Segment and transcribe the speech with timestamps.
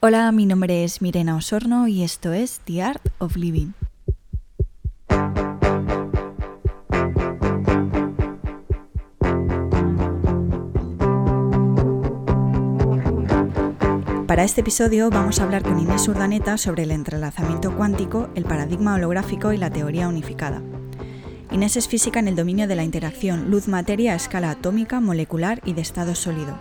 [0.00, 3.72] Hola, mi nombre es Mirena Osorno y esto es The Art of Living.
[14.28, 18.94] Para este episodio vamos a hablar con Inés Urdaneta sobre el entrelazamiento cuántico, el paradigma
[18.94, 20.62] holográfico y la teoría unificada.
[21.50, 25.72] Inés es física en el dominio de la interacción luz-materia a escala atómica, molecular y
[25.72, 26.56] de estado sólido.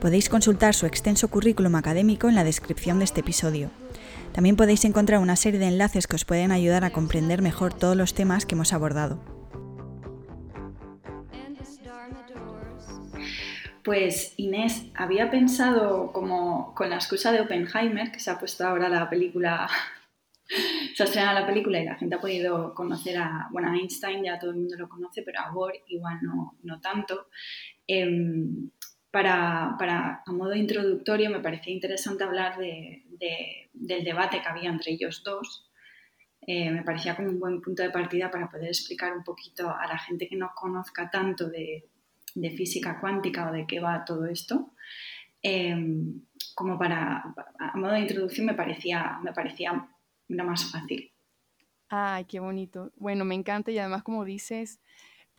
[0.00, 3.70] Podéis consultar su extenso currículum académico en la descripción de este episodio.
[4.32, 7.98] También podéis encontrar una serie de enlaces que os pueden ayudar a comprender mejor todos
[7.98, 9.22] los temas que hemos abordado.
[13.84, 18.88] Pues Inés, había pensado como con la excusa de Oppenheimer, que se ha puesto ahora
[18.88, 19.68] la película,
[20.94, 24.38] se ha estrenado la película y la gente ha podido conocer a, bueno, Einstein ya
[24.38, 27.28] todo el mundo lo conoce, pero a Bohr igual no, no tanto.
[27.86, 28.70] Em,
[29.10, 33.04] para, para, a modo introductorio, me parecía interesante hablar de,
[33.72, 35.70] del debate que había entre ellos dos.
[36.46, 39.86] Eh, me parecía como un buen punto de partida para poder explicar un poquito a
[39.86, 41.88] la gente que no conozca tanto de,
[42.34, 44.72] de física cuántica o de qué va todo esto.
[45.42, 45.76] Eh,
[46.54, 49.88] como para, a modo de introducción, me parecía, me parecía
[50.28, 51.10] lo más fácil.
[51.88, 52.92] Ay, qué bonito.
[52.96, 54.80] Bueno, me encanta y además, como dices,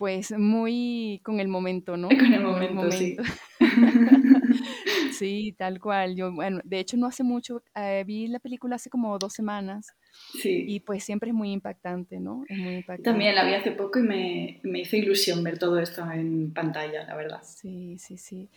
[0.01, 2.07] pues muy con el momento, ¿no?
[2.07, 3.15] Con el momento, sí.
[5.13, 6.15] sí, tal cual.
[6.15, 9.93] Yo, bueno, de hecho no hace mucho, eh, vi la película hace como dos semanas.
[10.41, 10.65] Sí.
[10.67, 12.45] Y pues siempre es muy impactante, ¿no?
[12.49, 13.03] Es muy impactante.
[13.03, 17.03] También la vi hace poco y me, me hizo ilusión ver todo esto en pantalla,
[17.03, 17.43] la verdad.
[17.43, 18.49] Sí, sí, sí.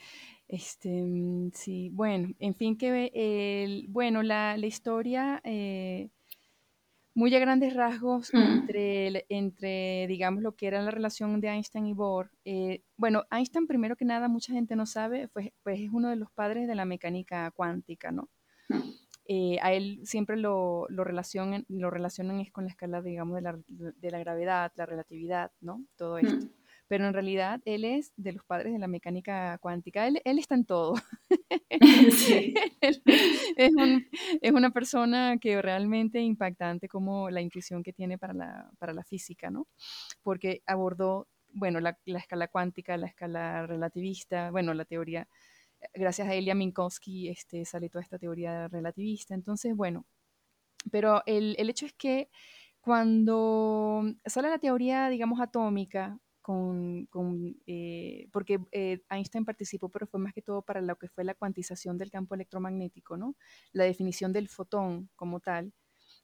[0.48, 6.08] Este, mm, sí, bueno, en fin, que el, bueno, la, la historia eh,
[7.14, 8.38] muy a grandes rasgos mm.
[8.38, 12.30] entre, entre, digamos, lo que era la relación de Einstein y Bohr.
[12.44, 16.16] Eh, bueno, Einstein, primero que nada, mucha gente no sabe, pues, pues es uno de
[16.16, 18.28] los padres de la mecánica cuántica, ¿no?
[18.68, 18.90] Mm.
[19.26, 23.42] Eh, a él siempre lo, lo, relacionan, lo relacionan es con la escala, digamos, de
[23.42, 25.84] la, de la gravedad, la relatividad, ¿no?
[25.96, 26.46] Todo esto.
[26.46, 30.38] Mm pero en realidad él es de los padres de la mecánica cuántica, él, él
[30.38, 30.94] está en todo.
[32.10, 32.54] Sí.
[32.80, 33.02] es,
[34.40, 39.02] es, una persona que realmente impactante como la intuición que tiene para la, para la
[39.02, 39.66] física, ¿no?
[40.22, 45.28] Porque abordó, bueno, la, la, escala cuántica, la escala relativista, bueno, la teoría,
[45.92, 50.06] gracias a Elia Minkowski este, sale toda esta teoría relativista, entonces, bueno,
[50.90, 52.28] pero el, el hecho es que
[52.80, 60.20] cuando sale la teoría, digamos, atómica, con, con eh, porque eh, Einstein participó, pero fue
[60.20, 63.34] más que todo para lo que fue la cuantización del campo electromagnético, ¿no?
[63.72, 65.72] La definición del fotón como tal,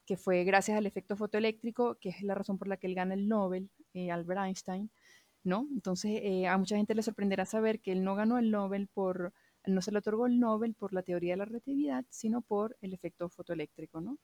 [0.04, 3.14] que fue gracias al efecto fotoeléctrico, que es la razón por la que él gana
[3.14, 4.90] el Nobel, eh, Albert Einstein,
[5.42, 5.66] ¿no?
[5.72, 9.32] Entonces, a mucha gente le sorprenderá saber que él no ganó el Nobel por,
[9.64, 12.92] no se le otorgó el Nobel por la teoría de la relatividad, sino por el
[12.92, 14.18] efecto fotoeléctrico, ¿no?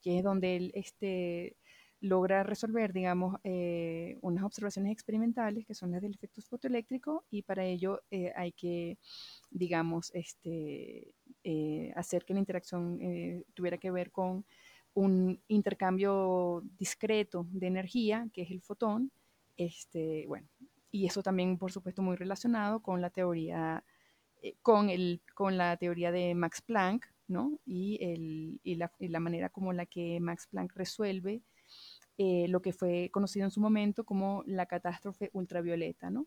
[0.00, 1.56] Que es donde él, este,
[2.00, 7.64] logra resolver, digamos, eh, unas observaciones experimentales que son las del efecto fotoeléctrico y para
[7.64, 8.98] ello eh, hay que,
[9.50, 12.98] digamos, este, eh, hacer que la interacción
[13.54, 14.44] tuviera que ver con
[14.94, 19.12] un intercambio discreto de energía, que es el fotón,
[19.56, 20.48] este, bueno,
[20.90, 23.84] y eso también, por supuesto, muy relacionado con la teoría,
[24.62, 27.60] con, el, con la teoría de Max Planck, ¿no?
[27.64, 31.42] Y, el, y, la, y la manera como la que Max Planck resuelve
[32.22, 36.26] eh, lo que fue conocido en su momento como la catástrofe ultravioleta, ¿no?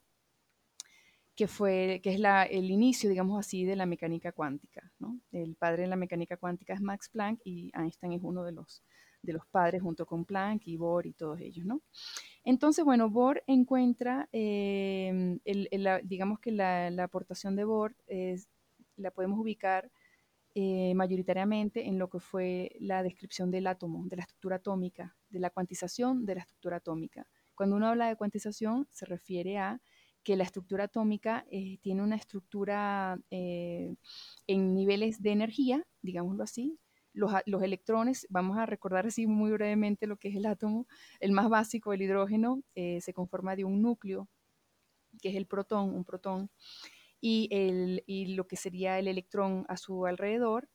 [1.35, 4.91] que, fue, que es la, el inicio, digamos así, de la mecánica cuántica.
[4.97, 5.19] ¿no?
[5.31, 8.81] El padre de la mecánica cuántica es Max Planck y Einstein es uno de los,
[9.21, 11.63] de los padres junto con Planck y Bohr y todos ellos.
[11.63, 11.83] ¿no?
[12.43, 15.37] Entonces, bueno, Bohr encuentra, eh,
[16.05, 18.49] digamos que la, la, aportación de Bohr es,
[18.95, 19.91] la podemos ubicar
[20.55, 25.39] eh, mayoritariamente en lo que fue la descripción del átomo, de la estructura atómica, de
[25.39, 27.27] la cuantización de la estructura atómica.
[27.55, 29.81] Cuando uno habla de cuantización, se refiere a
[30.23, 33.95] que la estructura atómica eh, tiene una estructura eh,
[34.45, 36.79] en niveles de energía, digámoslo así.
[37.13, 40.87] Los, los, electrones, vamos a recordar así muy brevemente lo que es el átomo,
[41.19, 44.27] el más básico, el hidrógeno, se conforma de un núcleo,
[45.21, 46.49] que es el protón, un protón,
[47.25, 50.67] y, el, y lo que sería el electrón a su alrededor.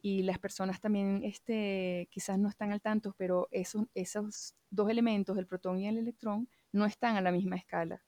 [0.00, 5.36] Y las personas también este, quizás no están al tanto, pero esos, esos dos elementos,
[5.36, 8.02] el protón y el electrón, no están a la misma escala.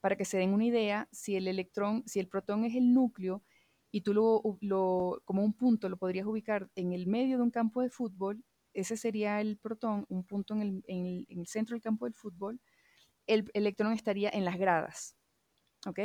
[0.00, 3.44] Para que se den una idea, si el electrón, si el protón es el núcleo
[3.92, 7.52] y tú lo, lo, como un punto lo podrías ubicar en el medio de un
[7.52, 11.46] campo de fútbol, ese sería el protón, un punto en el, en el, en el
[11.46, 12.60] centro del campo del fútbol,
[13.28, 15.16] el electrón estaría en las gradas.
[15.86, 16.00] ¿Ok?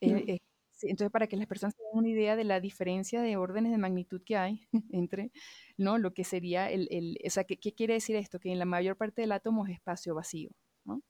[0.00, 4.22] Entonces, para que las personas tengan una idea de la diferencia de órdenes de magnitud
[4.24, 5.30] que hay entre
[5.76, 5.98] ¿no?
[5.98, 8.40] lo que sería el, el o sea, ¿qué, ¿qué, quiere decir esto?
[8.40, 10.50] Que en la mayor parte del átomo es espacio vacío,
[10.84, 11.02] ¿no?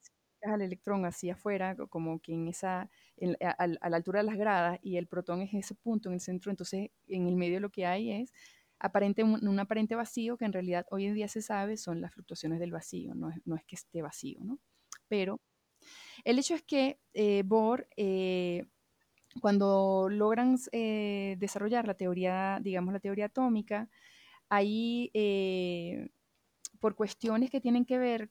[0.00, 0.12] Si
[0.50, 4.36] al electrón hacia afuera, como que en esa, en, a, a, la altura de las
[4.36, 7.70] gradas, y el protón es ese punto en el centro, entonces en el medio lo
[7.70, 8.32] que hay es
[8.80, 12.12] aparente, un, un, aparente vacío que en realidad hoy en día se sabe son las
[12.12, 14.58] fluctuaciones del vacío, no es, no es que esté vacío, ¿no?
[15.08, 15.40] Pero
[16.24, 18.66] el hecho es que eh, Bohr, eh,
[19.40, 23.88] cuando logran eh, desarrollar la teoría, digamos la teoría atómica,
[24.48, 26.10] ahí eh,
[26.80, 28.30] por cuestiones que tienen que ver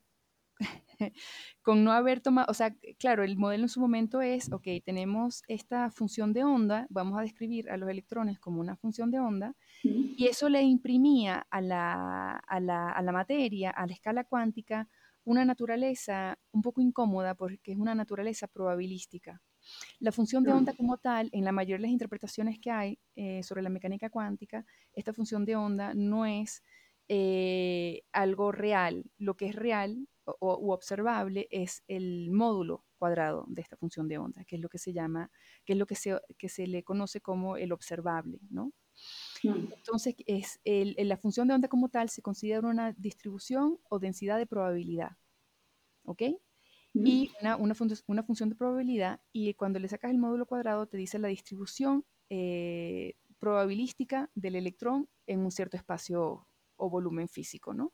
[1.63, 5.41] con no haber tomado, o sea, claro, el modelo en su momento es, ok, tenemos
[5.47, 9.55] esta función de onda, vamos a describir a los electrones como una función de onda,
[9.83, 14.87] y eso le imprimía a la, a la, a la materia, a la escala cuántica,
[15.23, 19.41] una naturaleza un poco incómoda porque es una naturaleza probabilística.
[19.99, 23.43] La función de onda como tal, en la mayoría de las interpretaciones que hay eh,
[23.43, 26.63] sobre la mecánica cuántica, esta función de onda no es
[27.07, 29.03] eh, algo real.
[29.17, 34.17] Lo que es real o, u observable es el módulo cuadrado de esta función de
[34.17, 35.29] onda, que es lo que se llama,
[35.65, 38.71] que es lo que se, que se le conoce como el observable, ¿no?
[39.43, 44.37] Entonces, es el, la función de onda como tal se considera una distribución o densidad
[44.37, 45.17] de probabilidad.
[46.03, 46.23] ¿Ok?
[46.93, 50.87] Y una, una, fun una, función de probabilidad, y cuando le sacas el módulo cuadrado,
[50.87, 57.73] te dice la distribución eh, probabilística del electrón en un cierto espacio o volumen físico,
[57.73, 57.93] ¿no?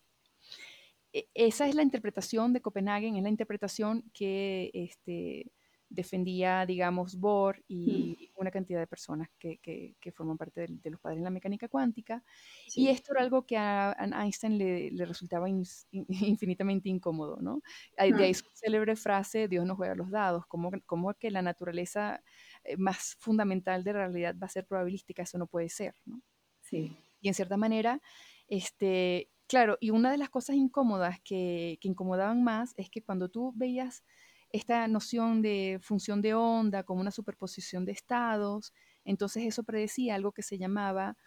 [1.14, 5.52] E esa es la interpretación de Copenhagen, es la interpretación que este,
[5.90, 8.42] defendía, digamos, Bohr y mm.
[8.42, 11.30] una cantidad de personas que, que, que forman parte de, de, los padres de la
[11.30, 12.24] mecánica cuántica.
[12.68, 12.82] Sí.
[12.82, 16.06] Y esto era algo que a, a Einstein le, le resultaba in, in,
[16.38, 17.62] infinitamente incómodo, ¿no?
[17.98, 22.22] De ahí su célebre frase, Dios no juega los dados, como, como que la naturaleza
[22.64, 26.22] eh, más fundamental de la realidad va a ser probabilística, eso no puede ser, ¿no?
[26.62, 26.96] Sí.
[27.22, 28.02] Y en cierta manera,
[28.48, 33.30] este, claro, y una de las cosas incómodas que, que incomodaban más es que cuando
[33.30, 34.04] tú veías
[34.52, 38.74] esta noción de función de onda como una superposición de estados.
[39.04, 41.18] Entonces eso predecía algo que se llamaba,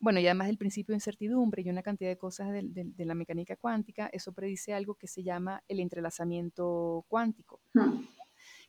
[0.00, 3.04] bueno, y además del principio de incertidumbre y una cantidad de cosas de, de, de
[3.04, 8.04] la mecánica cuántica, eso predice algo que se llama el entrelazamiento cuántico, hmm.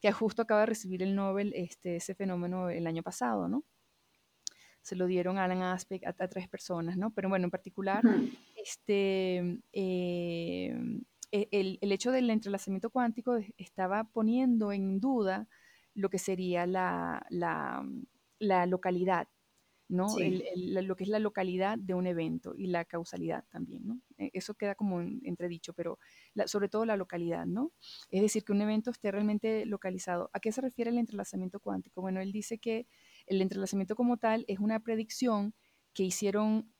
[0.01, 3.63] que justo acaba de recibir el Nobel este, ese fenómeno el año pasado, ¿no?
[4.81, 7.09] Se lo dieron a Alan Aspect a, a tres personas, ¿no?
[7.09, 8.29] Pero bueno, en particular, hmm.
[8.55, 9.59] este...
[9.73, 11.14] Eh, e,
[11.51, 15.47] el, el, hecho del entrelazamiento cuántico estaba poniendo en duda
[15.93, 17.87] lo que sería la, la,
[18.39, 19.27] la localidad,
[19.87, 20.09] ¿no?
[20.09, 20.23] Sí.
[20.23, 20.43] El,
[20.77, 24.01] el, lo que es la localidad de un evento y la causalidad también, ¿no?
[24.17, 25.99] E, eso queda como entredicho, pero
[26.33, 27.71] la, sobre todo la localidad, ¿no?
[28.09, 30.29] Es decir, que un evento esté realmente localizado.
[30.33, 32.01] ¿A qué se refiere el entrelazamiento cuántico?
[32.01, 32.87] Bueno, él dice que
[33.25, 35.53] el entrelazamiento como tal es una predicción
[35.93, 36.74] que hicieron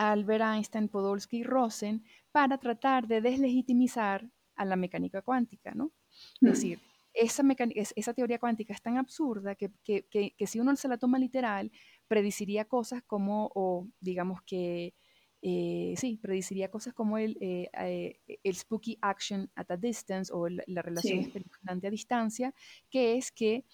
[0.00, 4.26] Albert Einstein, Podolsky y Rosen para tratar de deslegitimizar
[4.56, 5.92] a la mecánica cuántica, ¿no?
[6.40, 6.80] Es decir,
[7.12, 7.42] esa,
[7.74, 11.18] esa, teoría cuántica es tan absurda que, que, que, que, si uno se la toma
[11.18, 11.70] literal,
[12.08, 14.94] prediciría cosas como, o digamos que,
[15.42, 20.48] eh, sí, prediciría cosas como el, eh, eh, el, spooky action at a distance o
[20.48, 21.32] la, la relación sí.
[21.68, 22.54] a distancia,
[22.90, 23.64] que es que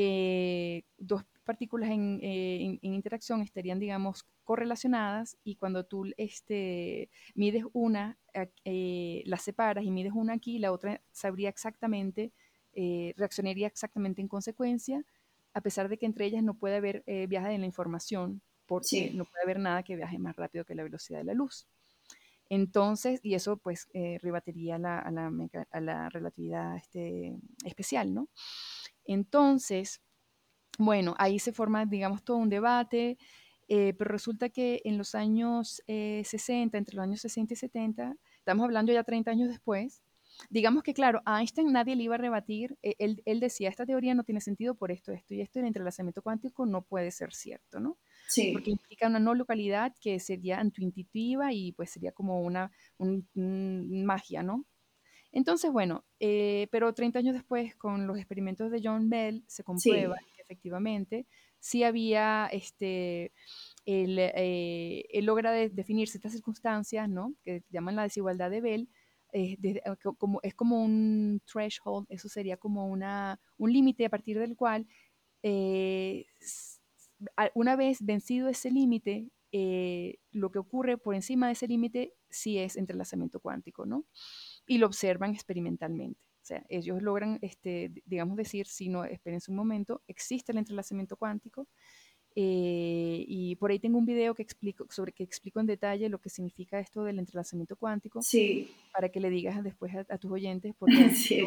[0.00, 7.64] eh, dos partículas en, en, en, interacción estarían, digamos, correlacionadas y cuando tú este, mides
[7.72, 8.18] una,
[8.64, 12.32] eh, las separas y mides una aquí, la otra sabría exactamente,
[12.74, 15.04] eh, reaccionaría exactamente en consecuencia,
[15.52, 18.86] a pesar de que entre ellas no puede haber eh, viaje en la información, porque
[18.88, 19.10] sí.
[19.14, 21.66] no puede haber nada que viaje más rápido que la velocidad de la luz.
[22.50, 25.30] Entonces, y eso pues eh, rebatería la, a, la,
[25.70, 28.28] a, la, relatividad este, especial, ¿no?
[29.08, 30.00] Entonces,
[30.78, 33.18] bueno, ahí se forma, digamos, todo un debate.
[33.70, 38.16] Eh, pero resulta que en los años eh, 60, entre los años 60 y 70,
[38.38, 40.02] estamos hablando ya 30 años después,
[40.48, 43.84] digamos que claro, a Einstein nadie le iba a rebatir, eh, él, él, decía, esta
[43.84, 47.34] teoría no tiene sentido por esto, esto y esto, el entrelazamiento cuántico no puede ser
[47.34, 47.98] cierto, ¿no?
[48.28, 48.52] Sí.
[48.54, 54.04] Porque implica una no localidad que sería antiintuitiva y pues sería como una un, un
[54.06, 54.64] magia, ¿no?
[55.32, 60.16] Entonces, bueno, eh, pero 30 años después, con los experimentos de John Bell, se comprueba
[60.18, 60.24] sí.
[60.34, 61.26] que efectivamente
[61.60, 63.32] sí había, este,
[63.84, 67.34] él, eh, él logra de, definir ciertas circunstancias, ¿no?
[67.44, 68.88] Que llaman la desigualdad de Bell,
[69.32, 69.82] eh, de,
[70.16, 74.86] como, es como un threshold, eso sería como una, un límite a partir del cual,
[77.54, 79.28] una vez vencido ese límite,
[80.32, 84.06] lo que ocurre por encima de ese límite sí es entrelazamiento cuántico, ¿no?
[84.68, 86.20] Y lo observan experimentalmente.
[86.42, 91.66] sea, ellos logran, este, digamos, decir, si no, espérense un momento, existe el entrelazamiento cuántico.
[92.40, 96.20] Eh, y por ahí tengo un video que explico, sobre que explico en detalle lo
[96.20, 98.22] que significa esto del entrelazamiento cuántico.
[98.22, 98.70] Sí.
[98.92, 101.40] Para que le digas después a, tus oyentes, porque sí,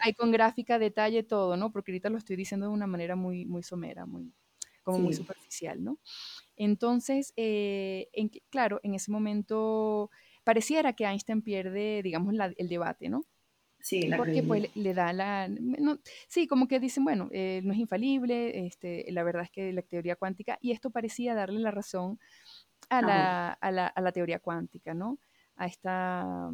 [0.00, 1.72] hay con gráfica, detalle, todo, ¿no?
[1.72, 4.32] Porque ahorita lo estoy diciendo de una manera muy, muy somera, muy,
[4.84, 5.98] como muy superficial, ¿no?
[6.56, 10.10] Entonces, eh, en, claro, en ese momento
[10.50, 13.24] pareciera que Einstein pierde, digamos, el debate, ¿no?
[13.78, 15.48] Sí, la Porque pues le, da la...
[16.26, 19.82] sí, como que dicen, bueno, eh, no es infalible, este, la verdad es que la
[19.82, 22.18] teoría cuántica, y esto parecía darle la razón
[22.88, 25.20] a la, a la, a la teoría cuántica, ¿no?
[25.54, 26.50] A esta,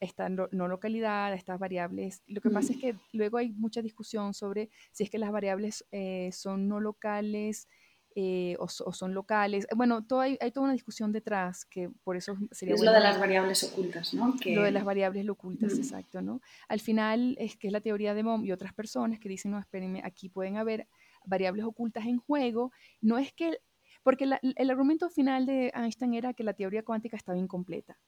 [0.00, 2.24] esta no, localidad, a estas variables.
[2.26, 5.86] Lo que pasa es que luego hay mucha discusión sobre si es que las variables
[5.92, 7.68] eh, son no locales
[8.18, 9.66] eh, o, son locales.
[9.76, 12.74] Bueno, todo hay, toda una discusión detrás que por eso sería...
[12.74, 14.34] Es lo de las variables ocultas, ¿no?
[14.42, 16.40] Lo de las variables ocultas, exacto, ¿no?
[16.66, 19.58] Al final es que es la teoría de Mom y otras personas que dicen, no,
[19.58, 20.88] espérenme, aquí pueden haber
[21.26, 22.72] variables ocultas en juego.
[23.02, 23.58] No es que...
[24.02, 27.98] Porque el argumento final de Einstein era que la teoría cuántica estaba incompleta.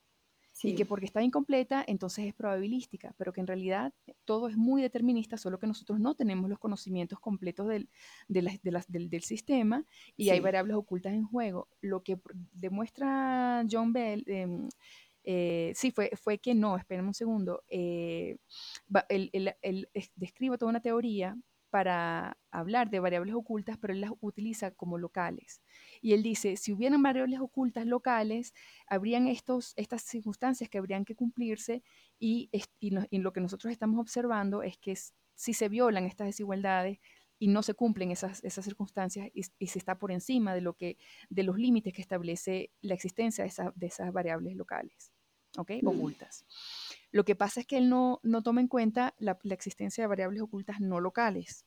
[0.63, 3.93] Y que porque está incompleta, entonces es probabilística, pero que en realidad
[4.25, 7.89] todo es muy determinista, solo que nosotros no tenemos los conocimientos completos del,
[8.29, 9.85] de del, sistema
[10.17, 11.69] y hay variables ocultas en juego.
[11.81, 12.19] Lo que
[12.53, 14.69] demuestra John Bell, em,
[15.25, 18.39] eh, sí, fue, fue que no, esperen un segundo, eh,
[19.09, 21.37] él, describe toda una teoría
[21.71, 25.61] para hablar de variables ocultas, pero él las utiliza como locales.
[26.01, 28.55] Y él dice, si hubieran variables ocultas locales,
[28.87, 31.83] habrían estos, estas circunstancias que habrían que cumplirse
[32.19, 32.51] y,
[32.81, 34.97] y, lo que nosotros estamos observando es que
[35.35, 36.99] si se violan estas desigualdades
[37.39, 40.99] y no se cumplen esas, esas circunstancias y, se está por encima de, lo que,
[41.31, 45.13] de los límites que establece la existencia de, de esas variables locales,
[45.57, 45.73] ¿ok?
[45.83, 45.89] Mm.
[45.89, 46.45] Ocultas.
[47.11, 50.43] Lo que pasa es que él no, no toma en cuenta la, existencia de variables
[50.43, 51.65] ocultas no locales,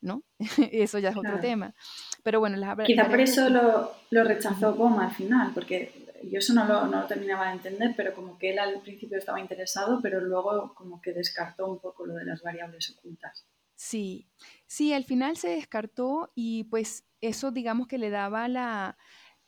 [0.00, 0.22] ¿no?
[0.72, 1.74] eso ya es otro tema.
[2.22, 6.54] Pero bueno, las Quizá por eso lo, lo rechazó Bohm al final, porque yo eso
[6.54, 10.00] no lo, no lo, terminaba de entender, pero como que él al principio estaba interesado,
[10.02, 13.46] pero luego como que descartó un poco lo de las variables ocultas.
[13.74, 14.28] Sí,
[14.66, 18.98] sí, al final se descartó y pues eso digamos que le daba la,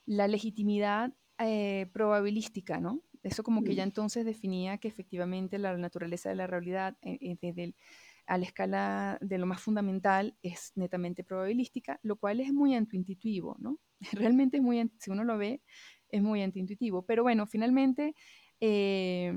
[0.06, 3.02] la legitimidad eh, probabilística, ¿no?
[3.22, 3.88] Eso como que ya mm.
[3.88, 7.74] entonces definía que efectivamente la naturaleza de la realidad eh, eh, desde
[8.30, 13.56] a la escala de lo más fundamental es netamente probabilística, lo cual es muy antiintuitivo,
[13.58, 13.80] ¿no?
[14.12, 15.62] Realmente es muy, si uno lo ve,
[16.08, 17.04] es muy antiintuitivo.
[17.04, 18.14] Pero bueno, finalmente,
[18.60, 19.32] eh,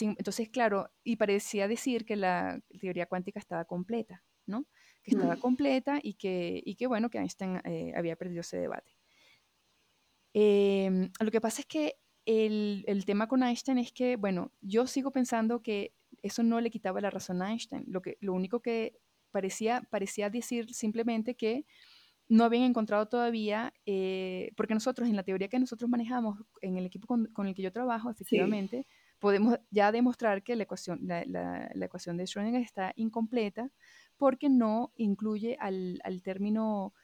[0.00, 4.66] entonces, claro, y parecía decir que la teoría cuántica estaba completa, ¿no?
[5.02, 5.40] Que estaba mm.
[5.40, 7.62] completa y que, y que, bueno, que Einstein
[7.96, 8.92] había perdido ese debate.
[10.34, 11.94] lo que pasa es que
[12.26, 15.94] el, tema con Einstein es que, bueno, yo sigo pensando que
[16.26, 17.84] eso no le quitaba la razón a Einstein.
[17.88, 18.98] Lo, que, lo único que
[19.30, 21.66] parecía, parecía decir simplemente que
[22.28, 26.86] no habían encontrado todavía, eh, porque nosotros en la teoría que nosotros manejamos, en el
[26.86, 28.86] equipo con, el que yo trabajo, efectivamente,
[29.20, 33.70] podemos ya demostrar que la ecuación, la, la, ecuación de Schrödinger está incompleta
[34.16, 36.94] porque no incluye al, al término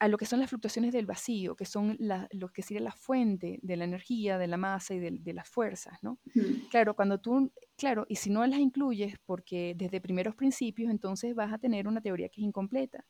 [0.00, 1.98] a lo que son las fluctuaciones del vacío, que son
[2.30, 5.98] lo que sería la fuente de la energía, de la masa y de, las fuerzas,
[6.02, 6.18] ¿no?
[6.70, 11.52] Claro, cuando tú, claro, y si no las incluyes, porque desde primeros principios, entonces vas
[11.52, 13.04] a tener una teoría que es incompleta.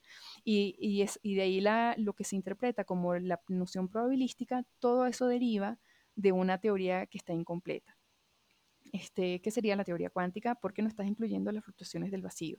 [0.44, 5.06] Y, es, y de ahí la, lo que se interpreta como la noción probabilística, todo
[5.06, 5.78] eso deriva
[6.16, 7.96] de una teoría que está incompleta.
[8.92, 10.56] Este, ¿Qué sería la teoría cuántica?
[10.56, 12.58] Porque no estás incluyendo las fluctuaciones del vacío.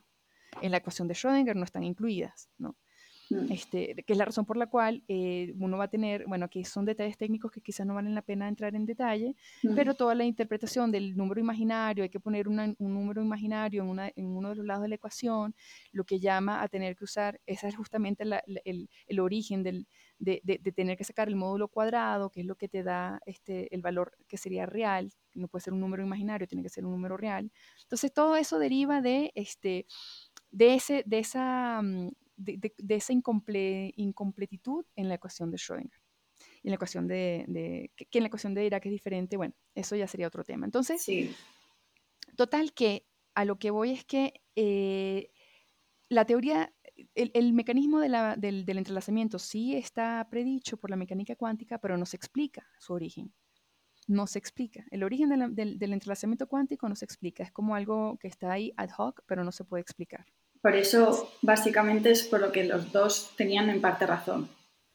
[0.62, 2.78] En la ecuación de Schrödinger no están incluidas, ¿no?
[3.50, 6.64] Este, que es la razón por la cual eh, uno va a tener, bueno, aquí
[6.64, 9.34] son detalles técnicos que quizás no valen la pena entrar en detalle,
[9.74, 14.12] pero toda la interpretación del número imaginario, hay que poner un número imaginario en, una,
[14.14, 15.54] en, uno de los lados de la ecuación,
[15.92, 19.86] lo que llama a tener que usar, esa es justamente el, el, origen del,
[20.18, 23.74] de, de, tener que sacar el módulo cuadrado, que es lo que te da este,
[23.74, 26.92] el valor que sería real, no puede ser un número imaginario, tiene que ser un
[26.92, 27.50] número real.
[27.82, 29.86] Entonces todo eso deriva de, este,
[30.50, 32.10] de, ese, de esa mm,
[32.42, 36.00] de, esa incompletitud en la ecuación de Schrödinger.
[36.62, 40.06] En la ecuación de, que, en la ecuación de Dirac es diferente, bueno, eso ya
[40.06, 40.66] sería otro tema.
[40.66, 41.06] Entonces,
[42.36, 45.30] total que a lo que voy es que eh,
[46.08, 46.74] la teoría,
[47.14, 52.66] el, mecanismo del, entrelazamiento sí está predicho por la mecánica cuántica, pero no se explica
[52.78, 53.32] su origen.
[54.08, 54.84] No se explica.
[54.90, 57.44] El origen del, del entrelazamiento cuántico no se explica.
[57.44, 60.26] Es como algo que está ahí ad hoc, pero no se puede explicar.
[60.62, 64.48] Por eso, básicamente, es por lo que los dos tenían en parte razón.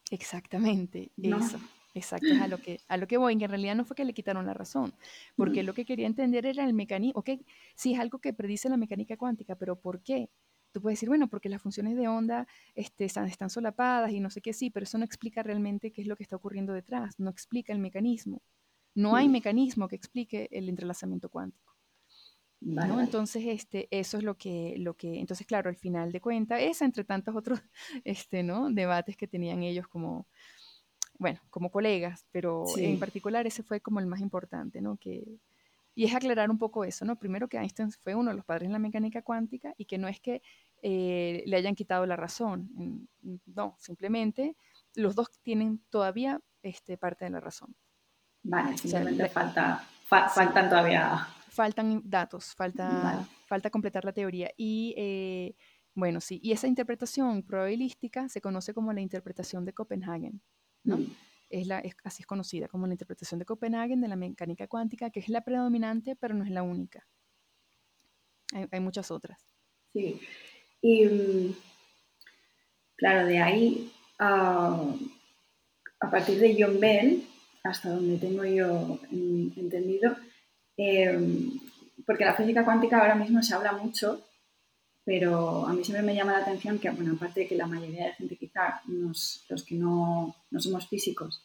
[0.10, 1.60] Exactamente, eso.
[1.94, 4.06] Exacto, es a lo que, a lo que voy, que en realidad no fue que
[4.06, 4.94] le quitaron la razón,
[5.36, 7.32] porque lo que quería entender era el mecanismo, ok,
[7.76, 10.30] sí es algo que predice la mecánica cuántica, pero ¿por qué?
[10.72, 14.30] Tú puedes decir, bueno, porque las funciones de onda este, están, están solapadas y no
[14.30, 17.20] sé qué, sí, pero eso no explica realmente qué es lo que está ocurriendo detrás,
[17.20, 18.44] no explica el mecanismo.
[18.94, 21.67] No hay mecanismo que explique el entrelazamiento cuántico.
[22.60, 23.00] ¿No?
[23.00, 26.82] Entonces, este, eso es lo que, lo que, entonces, claro, al final de cuentas, es
[26.82, 27.62] entre tantos otros
[28.04, 28.70] este, ¿no?
[28.70, 30.28] debates que tenían ellos como,
[31.20, 34.98] bueno, como colegas, pero en particular ese fue como el más importante, ¿no?
[34.98, 35.40] Que,
[35.96, 37.16] y es aclarar un poco eso, ¿no?
[37.16, 40.08] Primero que Einstein fue uno de los padres en la mecánica cuántica y que no
[40.08, 40.42] es que
[40.84, 43.10] eh, le hayan quitado la razón,
[43.46, 44.56] no, simplemente
[44.94, 47.76] los dos tienen todavía este, parte de la razón.
[48.44, 51.28] Vale, simplemente falta, faltan todavía...
[51.58, 54.52] Faltan datos, falta, falta completar la teoría.
[54.58, 55.56] Y eh,
[55.96, 60.40] bueno, sí, y esa interpretación probabilística se conoce como la interpretación de Copenhagen,
[60.84, 60.98] ¿no?
[60.98, 61.16] Mm.
[61.50, 65.10] Es la, es, así es conocida como la interpretación de Copenhagen de la mecánica cuántica,
[65.10, 67.08] que es la predominante, pero no es la única.
[68.72, 69.50] Hay, muchas otras.
[69.94, 70.22] Sí,
[70.84, 71.56] y mm,
[72.98, 74.92] claro, de ahí, a
[76.12, 77.28] partir de John Bell,
[77.64, 80.16] hasta donde tengo yo entendido,
[80.78, 81.60] em,
[82.06, 84.24] porque la física cuántica ahora mismo se habla mucho,
[85.04, 88.06] pero a mí siempre me llama la atención que, bueno, aparte de que la mayoría
[88.06, 91.44] de gente quizá, los que no, no somos físicos,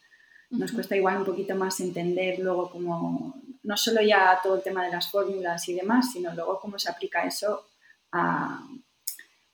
[0.49, 4.85] nos cuesta igual un poquito más entender luego cómo, no solo ya todo el tema
[4.85, 7.65] de las fórmulas y demás, sino luego cómo se aplica eso
[8.11, 8.63] a,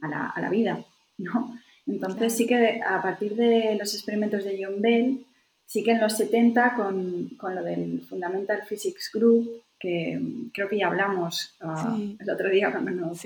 [0.01, 0.83] a, la, a la, vida,
[1.17, 1.57] ¿no?
[1.87, 5.25] Entonces sí que a partir de los experimentos de John Bell,
[5.69, 10.19] Sí que en los 70, con, con lo del Fundamental Physics Group, que
[10.53, 13.23] creo que ya hablamos ah, el otro día cuando nos,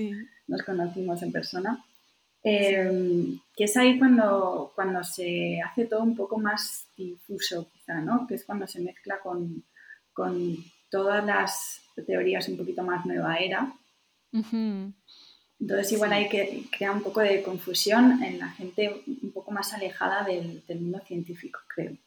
[0.47, 1.83] nos conocimos en persona,
[2.43, 8.27] em, que es ahí cuando, cuando se hace todo un poco más difuso, quizá, ¿no?
[8.27, 9.63] Que es cuando se mezcla con,
[10.13, 10.57] con
[10.89, 13.73] todas las teorías un poquito más nueva era.
[15.59, 19.73] Entonces igual hay que crear un poco de confusión en la gente un poco más
[19.73, 21.97] alejada del, del mundo científico, creo.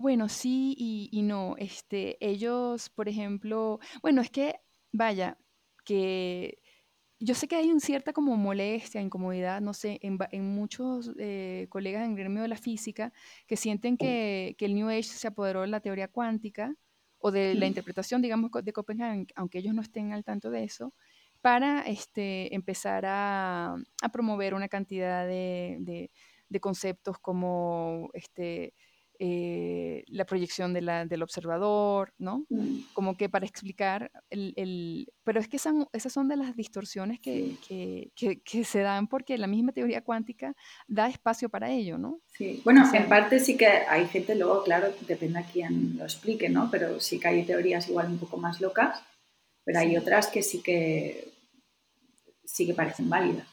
[0.00, 1.56] Bueno, sí y, no.
[1.58, 4.54] Este, ellos, por ejemplo, bueno, es que,
[4.92, 5.36] vaya,
[5.84, 6.62] que
[7.18, 10.18] yo sé que hay una cierta como molestia, incomodidad, no sé, en,
[10.54, 13.12] muchos eh, colegas en el gremio de la física
[13.46, 16.74] que sienten que, el New Age se apoderó de la teoría cuántica
[17.18, 20.94] o de la interpretación, digamos, de Copenhagen, aunque ellos no estén al tanto de eso,
[21.42, 23.76] para este, empezar a,
[24.14, 26.08] promover una cantidad de,
[26.48, 28.72] de conceptos como este,
[29.22, 32.46] eh, la proyección de la, del observador, ¿no?
[32.48, 32.78] Mm.
[32.94, 34.54] Como que para explicar el...
[34.56, 39.08] el pero es que esas, esas son de las distorsiones que, que, que, se dan
[39.08, 40.56] porque la misma teoría cuántica
[40.88, 42.22] da espacio para ello, ¿no?
[42.32, 46.48] Sí, bueno, en parte sí que hay gente, luego, claro, depende a quién lo explique,
[46.48, 46.70] ¿no?
[46.70, 49.02] Pero sí que hay teorías igual un poco más locas,
[49.64, 51.30] pero hay otras que sí que
[52.42, 53.46] sí que parecen válidas.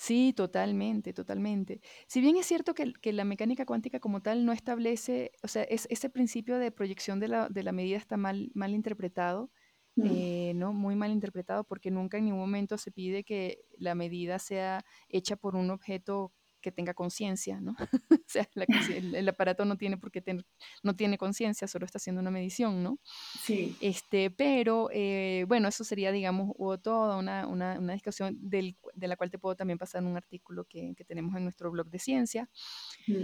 [0.00, 1.82] Sí, totalmente, totalmente.
[2.06, 5.86] Si bien es cierto que, la mecánica cuántica como tal no establece, o sea, es,
[5.90, 9.50] ese principio de proyección de la, de la medida está mal, mal interpretado,
[9.96, 10.06] mm.
[10.06, 10.72] eh, ¿no?
[10.72, 15.36] Muy mal interpretado porque nunca en ningún momento se pide que la medida sea hecha
[15.36, 17.74] por un objeto que tenga conciencia, ¿no?
[18.10, 20.44] o sea, el, aparato no tiene por qué tener,
[20.82, 22.98] no tiene conciencia, solo está haciendo una medición, ¿no?
[23.42, 23.76] Sí.
[23.80, 29.16] Este, pero, eh, bueno, eso sería, digamos, toda una, una, una discusión del, de la
[29.16, 32.48] cual te puedo también pasar un artículo que, que tenemos en nuestro blog de ciencia,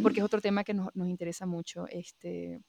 [0.02, 2.60] porque es otro tema que nos, nos interesa mucho, este,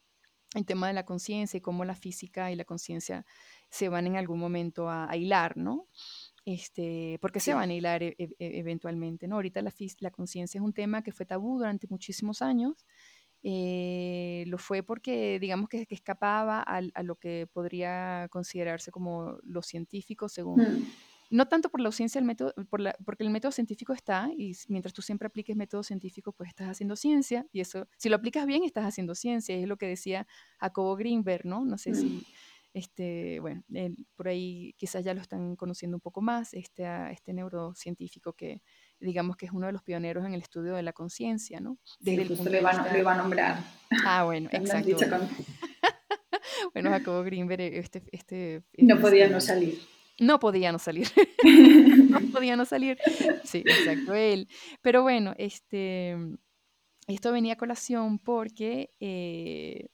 [0.56, 3.26] el tema de la conciencia y cómo la física y la conciencia
[3.70, 5.88] se van en algún momento a, a hilar, ¿no?
[6.48, 9.36] Este, porque se van a hilar e, e, e, eventualmente, ¿no?
[9.36, 12.86] Ahorita la, la conciencia es un tema que fue tabú durante muchísimos años,
[13.44, 20.30] eh, lo fue porque, digamos, que, escapaba a, lo que podría considerarse como lo científico,
[20.30, 20.62] según...
[20.62, 20.88] Mm.
[21.30, 24.56] No tanto por la ausencia del método, por la, porque el método científico está, y
[24.70, 28.46] mientras tú siempre apliques método científico, pues estás haciendo ciencia, y eso, si lo aplicas
[28.46, 30.26] bien, estás haciendo ciencia, es lo que decía
[30.58, 31.66] Jacobo Greenberg, ¿no?
[31.66, 32.24] No sé si mm.
[32.78, 33.64] Este, bueno,
[34.16, 38.62] por ahí quizás ya lo están conociendo un poco más, este, a este neurocientífico que
[39.00, 41.80] digamos que es uno de los pioneros en el estudio de la conciencia, ¿no?
[42.00, 43.64] Desde sí, justo lo iba, a nombrar.
[44.06, 44.96] Ah, bueno, exacto.
[46.76, 48.62] bueno, Jacobo Greenberg, este, este...
[48.78, 49.82] No podía no salir.
[50.20, 51.08] No podía no salir.
[52.12, 53.00] no podía no salir.
[53.44, 54.48] Sí, exacto, él.
[54.84, 56.16] Pero bueno, este,
[57.08, 58.92] esto venía a colación porque...
[59.00, 59.88] Eh,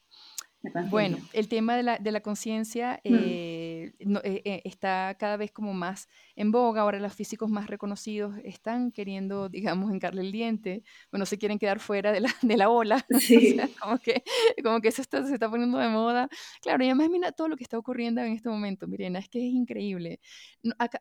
[0.89, 3.13] bueno, el tema de la, de la conciencia, mm.
[3.13, 6.81] eh, eh, eh, está cada vez como más en boga.
[6.81, 11.79] Ahora los físicos más reconocidos están queriendo, digamos, encarle el diente, bueno, se quieren quedar
[11.79, 13.05] fuera de la, de la ola.
[13.33, 13.57] Sí.
[13.81, 14.23] como que,
[14.63, 16.27] como que eso está, se está poniendo de moda.
[16.61, 19.39] Claro, y además mira todo lo que está ocurriendo en este momento, Mirena, es que
[19.39, 20.19] es increíble.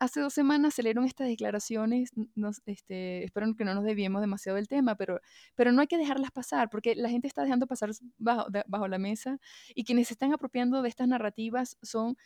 [0.01, 4.69] Hace dos semanas salieron estas declaraciones, nos, este, espero que no nos desviemos demasiado del
[4.69, 5.21] tema, pero,
[5.57, 8.99] pero no hay que dejarlas pasar, porque la gente está dejando pasar bajo, bajo la
[8.99, 9.39] mesa
[9.75, 12.17] y quienes se están apropiando de estas narrativas son,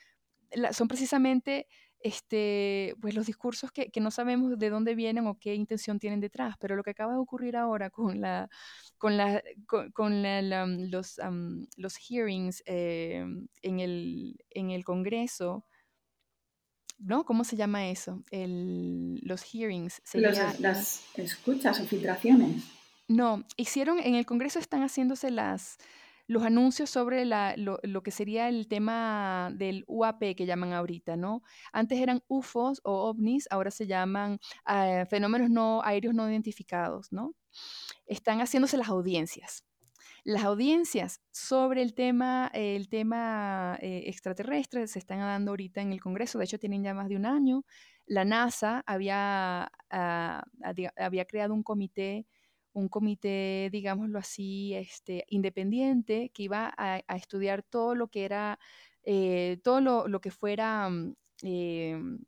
[0.73, 1.67] son precisamente
[2.01, 6.21] este, pues los discursos que, que, no sabemos de dónde vienen o qué intención tienen
[6.21, 8.49] detrás, pero lo que acaba de ocurrir ahora con, la,
[8.99, 10.23] con, la, con,
[10.91, 11.21] los,
[11.77, 13.25] los hearings eh,
[13.63, 15.65] en, el, en el Congreso,
[16.99, 17.25] ¿no?
[17.25, 18.23] ¿Cómo se llama eso?
[18.31, 20.01] El, los hearings.
[20.15, 22.65] las escuchas o filtraciones.
[23.09, 25.79] No, hicieron, en el Congreso están haciéndose las,
[26.27, 31.43] los anuncios sobre lo, que sería el tema del UAP que llaman ahorita, ¿no?
[31.73, 37.35] Antes eran UFOs o ovnis, ahora se llaman eh, fenómenos no aéreos no identificados, ¿no?
[38.07, 39.65] Están haciéndose las audiencias.
[40.25, 46.01] Las audiencias sobre el tema, el tema eh, extraterrestre se están dando ahorita en el
[46.01, 47.65] Congreso, de hecho tienen ya más de un año.
[48.07, 50.43] La NASA había, ah,
[50.97, 52.27] había creado un comité
[52.77, 58.59] un comité, digámoslo así, este, independiente que iba a, estudiar todo lo que era,
[59.03, 62.19] eh, todo lo, que fuera mm, em,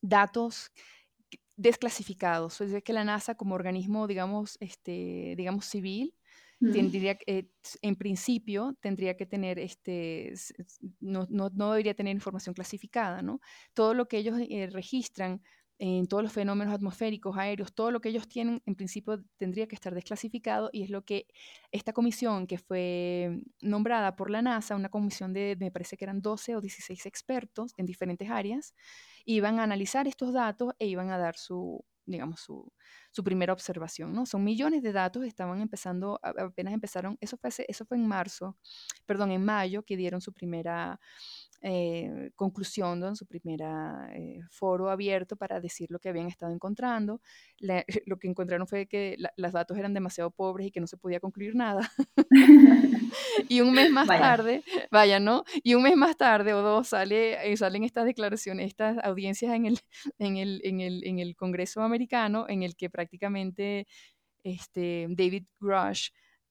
[0.00, 0.70] datos
[1.56, 2.60] desclasificados.
[2.60, 6.14] Es decir, que la NASA como organismo, digamos, este, digamos civil,
[6.72, 7.48] tendría, eh,
[7.82, 10.32] en principio, tendría que tener, este,
[11.00, 13.40] no, no, debería tener información clasificada, ¿no?
[13.74, 15.42] Todo lo que ellos eh, registran
[15.78, 19.74] en todos los fenómenos atmosféricos, aéreos, todo lo que ellos tienen, en principio tendría que
[19.74, 21.26] estar desclasificado y es lo que
[21.72, 26.22] esta comisión que fue nombrada por la NASA, una comisión de, me parece que eran
[26.22, 28.74] 12 o 16 expertos en diferentes áreas,
[29.24, 32.72] iban a analizar estos datos e iban a dar su, digamos, su,
[33.10, 34.26] su primera observación, ¿no?
[34.26, 38.56] Son millones de datos, estaban empezando, apenas empezaron, eso fue, eso fue en marzo,
[39.06, 41.00] perdón, en mayo, que dieron su primera
[41.66, 47.22] eh, conclusión en su primera eh, foro abierto para decir lo que habían estado encontrando.
[48.06, 51.20] lo que encontraron fue que los datos eran demasiado pobres y que no se podía
[51.20, 51.90] concluir nada.
[53.48, 55.44] y un mes más tarde, vaya, ¿no?
[55.62, 59.64] Y un mes más tarde o dos sale, eh, salen estas declaraciones, estas audiencias en
[59.64, 59.78] el,
[60.18, 63.86] en el, en el, en el Congreso americano, en el que prácticamente
[64.44, 66.10] este, David Grush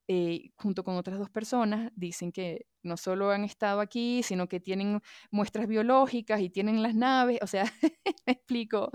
[0.09, 4.59] eh, junto con otras dos personas, dicen que no solo han estado aquí, sino que
[4.59, 4.99] tienen
[5.31, 7.63] muestras biológicas y tienen las naves, o sea,
[8.25, 8.91] me explico.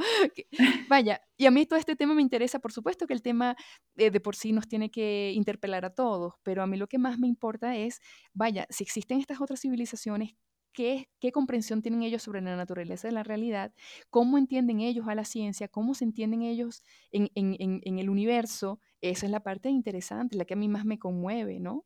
[0.88, 3.56] vaya, y a mí todo este tema me interesa, por supuesto que el tema
[3.96, 6.98] eh, de por sí nos tiene que interpelar a todos, pero a mí lo que
[6.98, 8.00] más me importa es,
[8.34, 10.34] vaya, si existen estas otras civilizaciones,
[10.72, 13.72] Qué, comprensión tienen ellos sobre la naturaleza de la realidad,
[14.10, 19.32] cómo entienden ellos a la ciencia, cómo se entienden ellos en, el universo, esa es
[19.32, 21.84] la parte interesante, la que a mí más me conmueve, ¿no?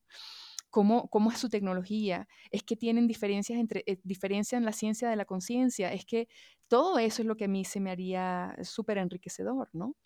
[0.68, 5.16] Cómo, cómo es su tecnología, es que tienen diferencias entre, eh, en la ciencia de
[5.16, 6.28] la conciencia, es que
[6.68, 9.96] todo eso es lo que a mí se me haría súper enriquecedor, ¿no?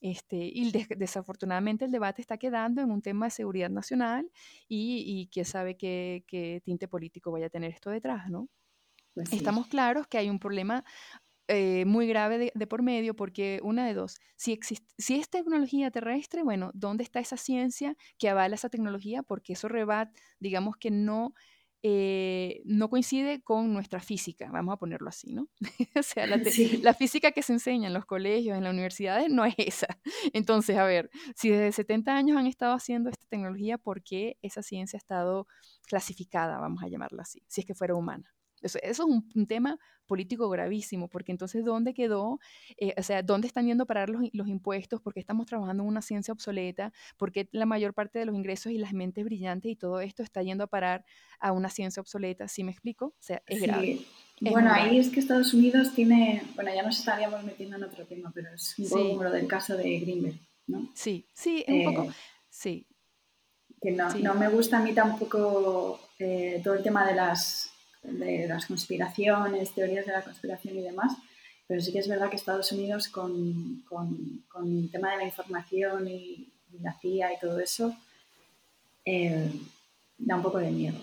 [0.00, 4.30] Este, y desafortunadamente el debate está quedando en un tema de seguridad nacional
[4.68, 8.48] y, y quién sabe qué, qué, tinte político vaya a tener esto detrás, ¿no?
[9.14, 10.84] Pues Estamos claros que hay un problema
[11.48, 15.92] eh, muy grave de, por medio porque una de dos, si, existe, si es tecnología
[15.92, 19.22] terrestre, bueno, ¿dónde está esa ciencia que avala esa tecnología?
[19.22, 21.34] Porque eso rebate, digamos que no,
[21.88, 25.46] eh, no coincide con nuestra física, vamos a ponerlo así, ¿no?
[25.96, 26.36] o sea, la,
[26.82, 29.86] la, física que se enseña en los colegios, en las universidades, no es esa.
[30.32, 34.64] Entonces, a ver, si desde 70 años han estado haciendo esta tecnología, ¿por qué esa
[34.64, 35.46] ciencia ha estado
[35.86, 38.35] clasificada, vamos a llamarla así, si es que fuera humana?
[38.62, 42.40] Eso, es un, tema político gravísimo, porque entonces, ¿dónde quedó?
[42.78, 45.00] Eh, o sea, ¿dónde están yendo a parar los, los impuestos?
[45.00, 46.92] ¿Por qué estamos trabajando en una ciencia obsoleta?
[47.16, 50.22] ¿Por qué la mayor parte de los ingresos y las mentes brillantes y todo esto
[50.22, 51.04] está yendo a parar
[51.38, 52.48] a una ciencia obsoleta?
[52.48, 53.06] ¿Sí me explico?
[53.06, 54.00] O sea, es grave.
[54.40, 58.32] bueno, ahí es que Estados Unidos tiene, bueno, ya nos estaríamos metiendo en otro tema,
[58.34, 60.90] pero es un poco como lo del caso de Greenberg, ¿no?
[60.94, 62.14] Sí, sí, un poco, eh,
[62.48, 62.86] sí.
[63.80, 67.70] Que no, no, me gusta a mí tampoco eh, todo el tema de las
[68.06, 71.16] de las conspiraciones, teorías de la conspiración y demás,
[71.66, 76.08] pero sí que es verdad que Estados Unidos con, con, el tema de la información
[76.08, 77.96] y, la CIA y todo eso
[79.04, 79.50] eh,
[80.18, 80.98] da un poco de miedo.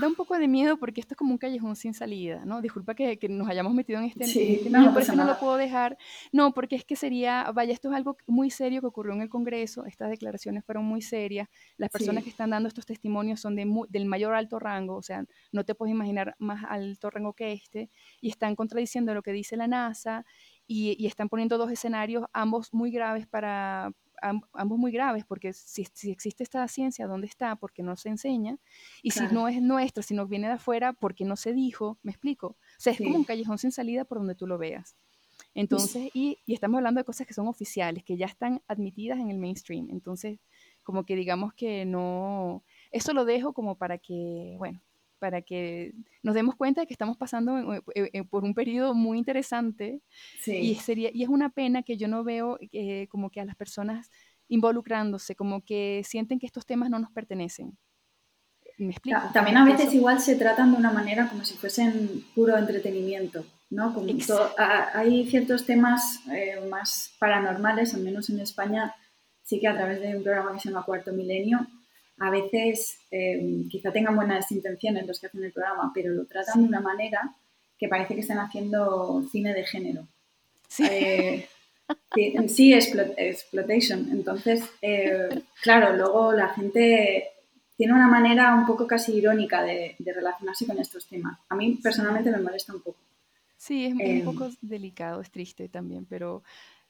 [0.00, 2.62] Da un poco de miedo porque esto es como un callejón sin salida, ¿no?
[2.62, 5.38] Disculpa que, que nos hayamos metido en este, sí, este no, por eso no lo
[5.38, 5.98] puedo dejar.
[6.32, 9.28] No, porque es que sería, vaya, esto es algo muy serio que ocurrió en el
[9.28, 13.66] Congreso, estas declaraciones fueron muy serias, las personas que están dando estos testimonios son de
[13.88, 17.90] del mayor alto rango, o sea, no te puedes imaginar más alto rango que este,
[18.20, 20.24] y están contradiciendo lo que dice la NASA
[20.66, 25.86] y, y están poniendo dos escenarios, ambos muy graves para, ambos muy graves, porque si,
[25.92, 27.56] si, existe esta ciencia, ¿dónde está?
[27.56, 28.58] Porque no se enseña.
[29.02, 32.12] Y si no es nuestra, si no viene de afuera, porque no se dijo, me
[32.12, 32.48] explico.
[32.48, 34.96] O sea, es como un callejón sin salida por donde tú lo veas.
[35.54, 39.30] Entonces, y, y, estamos hablando de cosas que son oficiales, que ya están admitidas en
[39.30, 39.88] el mainstream.
[39.90, 40.38] Entonces,
[40.82, 44.80] como que digamos que no, eso lo dejo como para que, bueno,
[45.18, 47.82] para que nos demos cuenta de que estamos pasando
[48.30, 50.00] por un periodo muy interesante
[50.46, 53.56] y, sería, y es una pena que yo no veo eh, como que a las
[53.56, 54.10] personas
[54.48, 57.76] involucrándose, como que sienten que estos temas no nos pertenecen.
[58.78, 59.20] ¿Me explico?
[59.32, 63.94] También a veces igual se tratan de una manera como si fuesen puro entretenimiento, ¿no?
[63.94, 64.06] Como
[64.58, 68.94] hay ciertos temas eh, más paranormales, al menos en España,
[69.42, 71.66] sí que a través de un programa que se llama Cuarto Milenio,
[72.18, 76.62] a veces eh, quizá tengan buenas intenciones los que hacen el programa, pero lo tratan
[76.62, 77.34] de una manera
[77.78, 80.06] que parece que están haciendo cine de género.
[80.68, 81.48] Sí, eh,
[82.48, 84.08] sí exploitation.
[84.10, 87.28] Entonces, eh, claro, luego la gente
[87.76, 91.38] tiene una manera un poco casi irónica de, relacionarse con estos temas.
[91.48, 92.98] A mí personalmente me molesta un poco.
[93.58, 96.42] Sí, es un poco delicado, es triste también, pero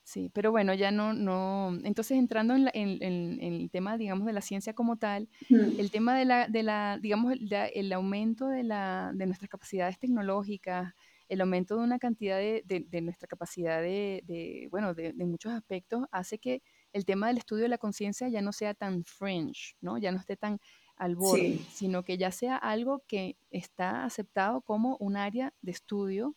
[0.07, 1.77] Sí, pero bueno, ya no, no.
[1.83, 6.47] Entonces, entrando en, el tema, digamos, de la ciencia como tal, el tema de la,
[6.47, 10.95] de la digamos, el, aumento de, la, de nuestras capacidades tecnológicas,
[11.29, 16.39] el aumento de una cantidad de, de, nuestra capacidad de, bueno, de, muchos aspectos, hace
[16.39, 19.99] que el tema del estudio de la conciencia ya no sea tan fringe, ¿no?
[19.99, 20.61] Ya no esté tan
[20.95, 26.37] al borde, sino que ya sea algo que está aceptado como un área de estudio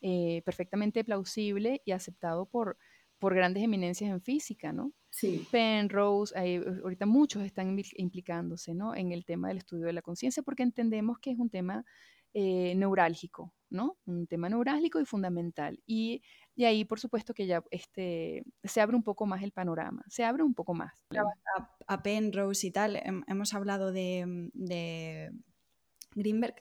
[0.00, 2.78] eh, perfectamente plausible y aceptado por
[3.20, 4.92] por grandes eminencias en física, ¿no?
[5.10, 5.46] Sí.
[5.52, 6.34] Penrose,
[6.82, 8.96] ahorita muchos están implicándose, ¿no?
[8.96, 11.84] En el tema del estudio de la conciencia porque entendemos que es un tema
[12.32, 13.98] eh, neurálgico, ¿no?
[14.06, 15.78] Un tema neurálgico y fundamental.
[15.86, 16.22] Y,
[16.56, 20.24] y, ahí, por supuesto, que ya este, se abre un poco más el panorama, se
[20.24, 21.06] abre un poco más.
[21.86, 25.30] A, Penrose y tal, hemos hablado de, de
[26.14, 26.54] Greenberg.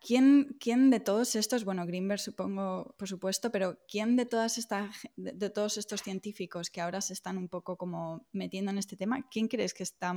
[0.00, 4.96] ¿Quién, ¿Quién, de todos estos, bueno, Greenberg supongo, por supuesto, pero quién de, todas estas,
[5.16, 9.28] de, todos estos científicos que ahora se están un poco como metiendo en este tema,
[9.30, 10.14] quién crees que está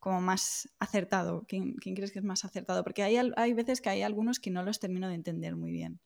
[0.00, 1.44] como más acertado?
[1.46, 2.82] ¿Quién, crees que es más acertado?
[2.82, 6.00] Porque hay, hay veces que hay algunos que no los termino de entender muy bien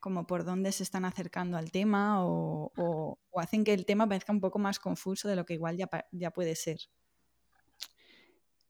[0.00, 4.06] como por dónde se están acercando al tema o, o, o, hacen que el tema
[4.06, 6.78] parezca un poco más confuso de lo que igual ya, ya puede ser.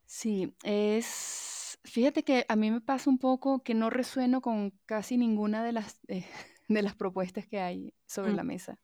[0.06, 1.53] Sí, es
[1.84, 5.72] Fíjate que a mí me pasa un poco que no resueno con casi ninguna de
[5.72, 6.24] las, eh,
[6.68, 8.36] de las propuestas que hay sobre mm.
[8.36, 8.78] la mesa.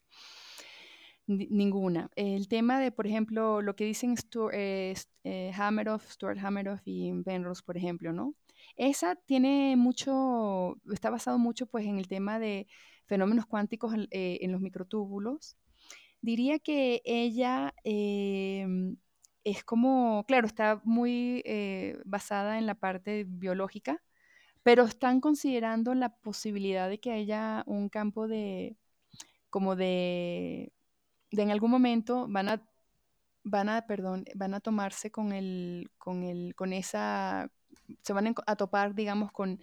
[1.27, 2.11] ninguna.
[2.15, 7.13] El tema de, por ejemplo, lo que dicen Stuart, eh, eh, Hammeroff, Stuart Hammeroff y
[7.23, 8.35] Penrose, por ejemplo, ¿no?
[8.77, 12.67] Esa tiene mucho, está basado mucho pues en el tema de
[13.07, 15.57] fenómenos cuánticos en los microtúbulos.
[16.21, 18.97] Diría que ella em,
[19.45, 24.03] es como, claro, está muy eh, basada en la parte biológica,
[24.63, 28.77] pero están considerando la posibilidad de que haya un campo de,
[29.51, 30.73] como de,
[31.33, 32.63] de en algún momento van a,
[33.45, 37.51] van a, perdón, van a tomarse con el, con el, con esa,
[38.03, 39.61] se van a topar, digamos, con,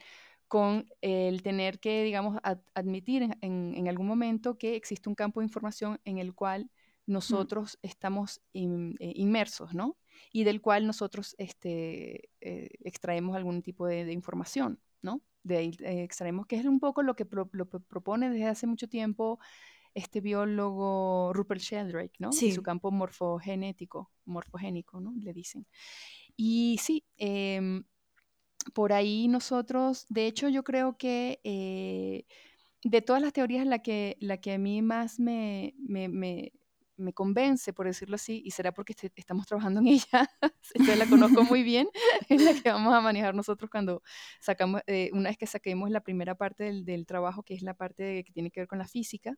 [0.47, 2.39] con el tener que, digamos,
[2.73, 6.71] admitir en, en, algún momento que existe un campo de información en el cual
[7.07, 7.13] Mm.
[7.13, 9.97] nosotros estamos eh, inmersos, ¿no?
[10.31, 15.21] Y del cual nosotros este, eh, extraemos algún tipo de, información, ¿no?
[15.43, 19.39] De ahí eh, extraemos, que es un poco lo que propone desde hace mucho tiempo
[19.93, 22.31] este biólogo Rupert Sheldrake, ¿no?
[22.31, 22.51] Sí.
[22.51, 25.13] su campo morfogenético, morfogénico, ¿no?
[25.19, 25.65] Le dicen.
[26.35, 27.83] Y sí, em,
[28.73, 31.39] por ahí nosotros, de hecho yo creo que
[32.83, 36.51] de todas las teorías la que, la que a mí más me, me, me
[37.13, 40.29] convence, por decirlo así, y será porque estamos trabajando en ella,
[40.91, 41.87] yo la conozco muy bien,
[42.29, 44.01] es la que vamos a manejar nosotros cuando
[44.39, 48.23] sacamos, eh, una vez que saquemos la primera parte del, trabajo, que es la parte
[48.23, 49.35] que tiene que ver con la física,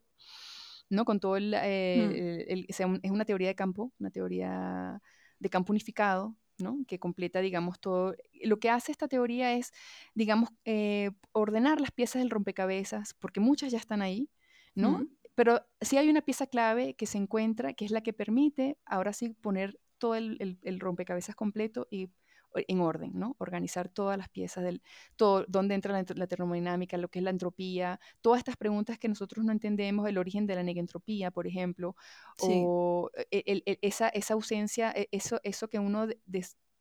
[0.88, 1.04] ¿no?
[1.04, 2.64] Con todo el, eh, mm.
[2.68, 5.00] es una teoría de campo, una teoría
[5.38, 6.78] de campo unificado, ¿no?
[6.86, 8.14] que completa, digamos, todo.
[8.42, 9.72] Lo que hace esta teoría es,
[10.14, 14.30] digamos, eh, ordenar las piezas del rompecabezas, porque muchas ya están ahí,
[14.74, 15.00] ¿no?
[15.00, 15.08] Mm.
[15.40, 19.14] Pero sí hay una pieza clave que se encuentra, que es la que permite ahora
[19.14, 22.10] sí poner todo el, rompecabezas completo y
[22.54, 23.36] en orden, ¿no?
[23.38, 24.82] Organizar todas las piezas del,
[25.16, 29.42] todo, dónde entra la, termodinámica, lo que es la entropía, todas estas preguntas que nosotros
[29.42, 31.96] no entendemos, el origen de la negentropía, por ejemplo,
[32.42, 36.06] o e, esa, esa, ausencia, e, eso, eso que uno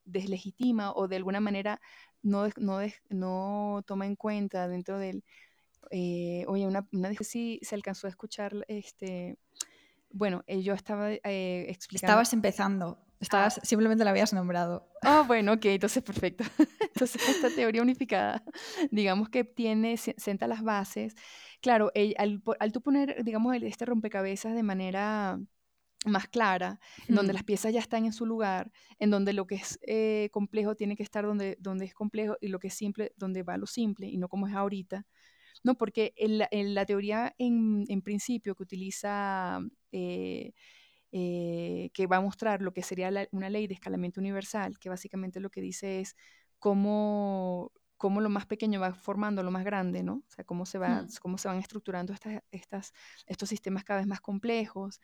[0.04, 1.80] deslegitima o de alguna manera
[2.22, 5.24] no, no, no toma en cuenta dentro del...
[5.92, 9.38] Eh, oye, una, una, si se alcanzó a escuchar este,
[10.12, 12.12] bueno, eh, yo estaba eh, explicando.
[12.12, 13.00] Estabas empezando.
[13.20, 13.62] Estabas, ah.
[13.64, 14.88] Simplemente la habías nombrado.
[15.02, 16.44] Ah, bueno, ok, entonces perfecto.
[16.82, 18.44] Entonces, esta teoría unificada,
[18.92, 21.16] digamos que tiene, senta las bases.
[21.62, 25.40] Claro, al, al tú poner, digamos, este rompecabezas de manera
[26.06, 29.56] más clara, en donde las piezas ya están en su lugar, en donde lo que
[29.56, 33.14] es eh, complejo tiene que estar donde, donde es complejo y lo que es simple,
[33.18, 35.06] donde va lo simple y no como es ahorita.
[35.64, 39.60] No, porque en la, teoría en, principio que utiliza,
[39.92, 40.54] eh,
[41.12, 45.40] eh, que va a mostrar lo que sería una ley de escalamiento universal, que básicamente
[45.40, 46.16] lo que dice es
[46.60, 50.24] cómo, cómo lo más pequeño va formando lo más grande, ¿no?
[50.26, 51.08] O sea, cómo se, va, hmm.
[51.22, 52.94] cómo se van estructurando estas, estas,
[53.28, 55.02] estos sistemas cada vez más complejos.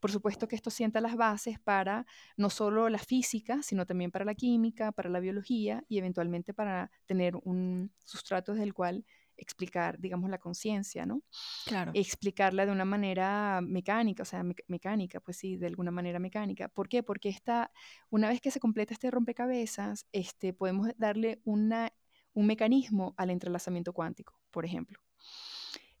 [0.00, 2.06] Por supuesto que esto sienta las bases para
[2.38, 6.90] no solo la física, sino también para la química, para la biología y eventualmente para
[7.04, 9.04] tener un sustrato desde el cual
[9.38, 11.22] explicar, digamos, la conciencia, ¿no?
[11.66, 11.92] Claro.
[11.94, 16.68] Explicarla de una manera mecánica, o sea, mecánica, pues sí, de alguna manera mecánica.
[16.68, 17.02] ¿Por qué?
[17.02, 17.72] Porque esta,
[18.10, 21.92] una vez que se completa este rompecabezas, este, podemos darle una,
[22.34, 25.00] un mecanismo al entrelazamiento cuántico, por ejemplo.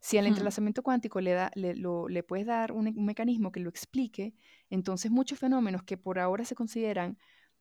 [0.00, 4.34] Si al entrelazamiento cuántico le, da, le, le puedes dar un, mecanismo que lo explique,
[4.70, 7.18] entonces muchos fenómenos que por ahora se consideran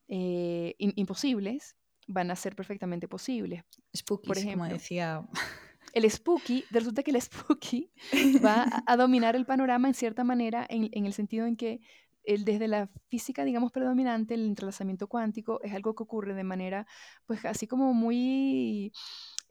[0.08, 1.76] eh, imposibles
[2.08, 3.64] van a ser perfectamente posibles.
[3.96, 5.28] Spooky, por ejemplo, como decía
[5.94, 7.92] el spooky, resulta que el spooky
[8.46, 11.82] va a, dominar el panorama en cierta manera, en, el sentido en que
[12.24, 16.86] el, desde la física, digamos, predominante, el entrelazamiento cuántico es algo que ocurre de manera,
[17.26, 18.92] pues así como muy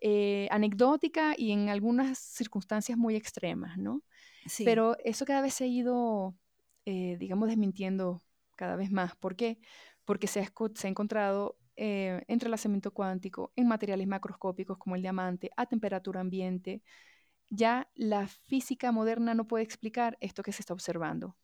[0.00, 4.02] eh, anecdótica y en algunas circunstancias muy extremas, ¿no?
[4.46, 4.64] Sí.
[4.64, 6.36] Pero eso cada vez se ha ido,
[6.84, 8.22] eh, digamos, desmintiendo
[8.56, 9.16] cada vez más.
[9.16, 9.58] ¿Por qué?
[10.04, 15.50] Porque se ha, se ha encontrado eh, entrelazamiento cuántico, en materiales macroscópicos como el diamante,
[15.56, 16.82] a temperatura ambiente,
[17.50, 21.36] ya la física moderna no puede explicar esto que se está observando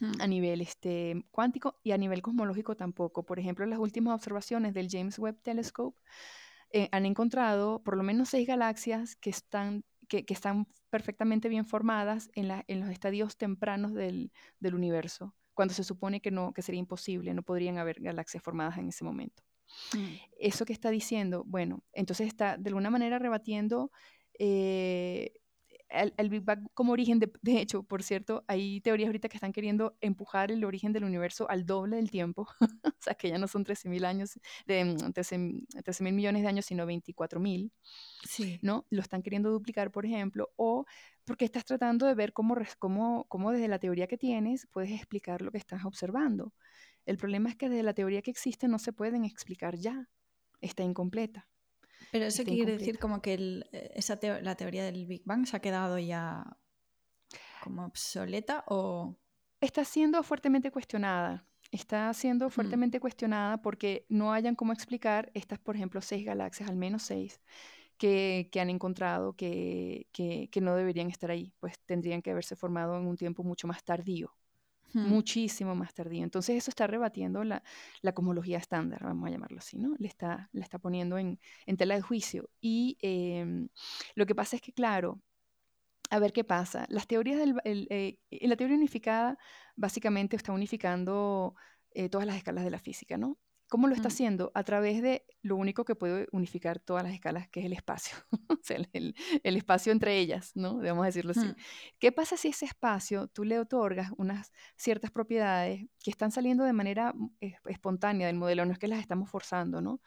[0.00, 0.20] hmm.
[0.20, 3.24] a nivel este, cuántico y a nivel cosmológico tampoco.
[3.24, 5.98] Por ejemplo, las últimas observaciones del James Webb Telescope
[6.72, 12.30] eh, han encontrado por lo menos seis galaxias que están, que, están perfectamente bien formadas
[12.34, 16.78] en, en los estadios tempranos del, del, universo, cuando se supone que, no, que sería
[16.78, 19.42] imposible, no podrían haber galaxias formadas en ese momento.
[19.94, 20.14] Mm.
[20.38, 23.90] Eso que está diciendo, bueno, entonces está de alguna manera rebatiendo
[24.38, 25.32] eh,
[25.92, 27.18] el, Big Bang como origen.
[27.18, 31.48] De, hecho, por cierto, hay teorías ahorita que están queriendo empujar el origen del universo
[31.50, 32.46] al doble del tiempo.
[32.84, 36.66] o sea, que ya no son 13.000 años, de 13 mm, mil millones de años,
[36.66, 37.70] sino 24.000.
[38.28, 38.58] Sí.
[38.62, 38.86] ¿No?
[38.90, 40.86] Lo están queriendo duplicar, por ejemplo, o
[41.24, 45.42] porque estás tratando de ver cómo, cómo, cómo desde la teoría que tienes puedes explicar
[45.42, 46.52] lo que estás observando.
[47.06, 50.08] El problema es que desde la teoría que existe no se pueden explicar ya.
[50.60, 51.48] Está incompleta.
[52.12, 53.34] Pero eso quiere decir como que
[53.72, 56.44] eh, esa la teoría del Big Bang se ha quedado ya
[57.62, 59.16] como obsoleta o...
[59.60, 61.46] Está siendo fuertemente cuestionada.
[61.70, 62.50] Está siendo mm.
[62.50, 67.40] fuertemente cuestionada porque no hayan cómo explicar estas, por ejemplo, seis galaxias, al menos seis,
[67.96, 73.06] que, han encontrado que, que, no deberían estar ahí, pues tendrían que haberse formado en
[73.06, 74.34] un tiempo mucho más tardío
[74.92, 76.24] muchísimo más tardío.
[76.24, 77.62] Entonces eso está rebatiendo la,
[78.02, 79.94] la, cosmología estándar, vamos a llamarlo así, ¿no?
[79.98, 82.50] Le está, le está poniendo en, en tela de juicio.
[82.60, 83.68] Y em,
[84.14, 85.20] lo que pasa es que, claro,
[86.10, 86.86] a ver qué pasa.
[86.88, 89.38] Las teorías del, eh, la teoría unificada
[89.76, 91.54] básicamente está unificando
[91.92, 93.38] eh, todas las escalas de la física, ¿no?
[93.72, 94.52] ¿Cómo lo está haciendo?
[94.54, 98.14] A través de lo único que puede unificar todas las escalas, que es el espacio,
[98.50, 100.76] o sea, el, espacio entre ellas, ¿no?
[100.76, 101.46] Debemos decirlo así.
[101.46, 101.56] Mm.
[101.98, 106.74] ¿Qué pasa si ese espacio tú le otorgas unas ciertas propiedades que están saliendo de
[106.74, 107.30] manera mm,
[107.64, 108.66] espontánea del modelo?
[108.66, 110.02] No es que las estamos forzando, ¿no?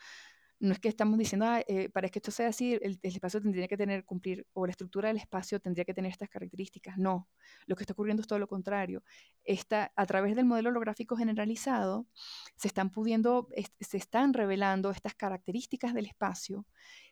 [0.59, 3.67] No es que estamos diciendo, ah, eh, para que esto sea así, el, espacio tendría
[3.67, 6.97] que tener, cumplir, o la estructura del espacio tendría que tener estas características.
[6.97, 7.29] No,
[7.65, 9.03] lo que está ocurriendo es todo lo contrario.
[9.43, 12.07] Está, a través del modelo holográfico generalizado,
[12.55, 16.65] se están pudiendo, se están revelando estas características del espacio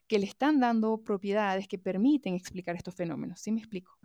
[0.08, 3.40] que le están dando propiedades que permiten explicar estos fenómenos.
[3.40, 3.98] ¿Sí me explico?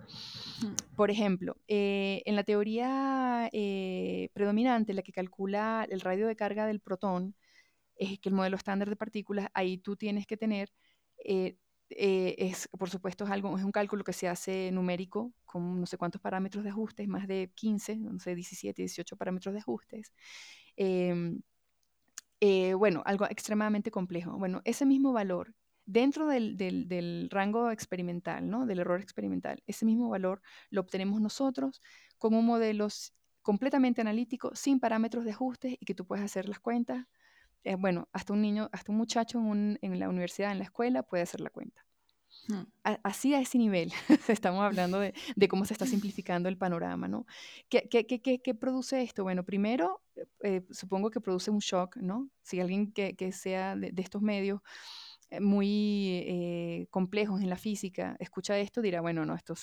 [0.96, 6.66] Por ejemplo, eh, en la teoría eh, predominante, la que calcula el radio de carga
[6.66, 7.34] del protón,
[7.98, 10.72] es que el modelo estándar de partículas, ahí tú tienes que tener,
[11.24, 11.56] eh,
[11.90, 15.86] eh, es, por supuesto, es, algo, es un cálculo que se hace numérico, con no
[15.86, 20.12] sé cuántos parámetros de ajustes, más de 15, no sé, 17, 18 parámetros de ajustes.
[20.76, 21.40] Em,
[22.40, 24.38] eh, bueno, algo extremadamente complejo.
[24.38, 25.54] Bueno, ese mismo valor
[25.86, 28.66] dentro del, rango experimental, ¿no?
[28.66, 31.82] Del error experimental, ese mismo valor lo obtenemos nosotros
[32.18, 32.88] con un modelo
[33.42, 37.06] completamente analítico, sin parámetros de ajustes y que tú puedes hacer las cuentas.
[37.68, 41.02] Eh, bueno, hasta un niño, hasta un muchacho en, en la universidad, en la escuela,
[41.02, 41.84] puede hacer la cuenta.
[42.46, 42.62] Hmm.
[43.02, 43.92] así a ese nivel,
[44.28, 45.12] estamos hablando de,
[45.48, 47.26] cómo se está simplificando el panorama, ¿no?
[47.68, 49.22] ¿Qué, qué, produce esto?
[49.22, 50.00] Bueno, primero,
[50.42, 52.30] eh, supongo que produce un shock, ¿no?
[52.42, 54.62] Si alguien que, sea de, estos medios
[55.40, 59.54] muy eh, complejos en la física escucha esto, dirá, bueno, no, esto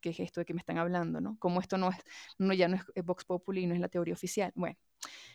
[0.00, 1.38] ¿qué es esto de que me están hablando, no?
[1.38, 1.96] Como esto no es,
[2.38, 4.52] no, ya no es Vox Populi, no es la teoría oficial.
[4.54, 4.76] Bueno,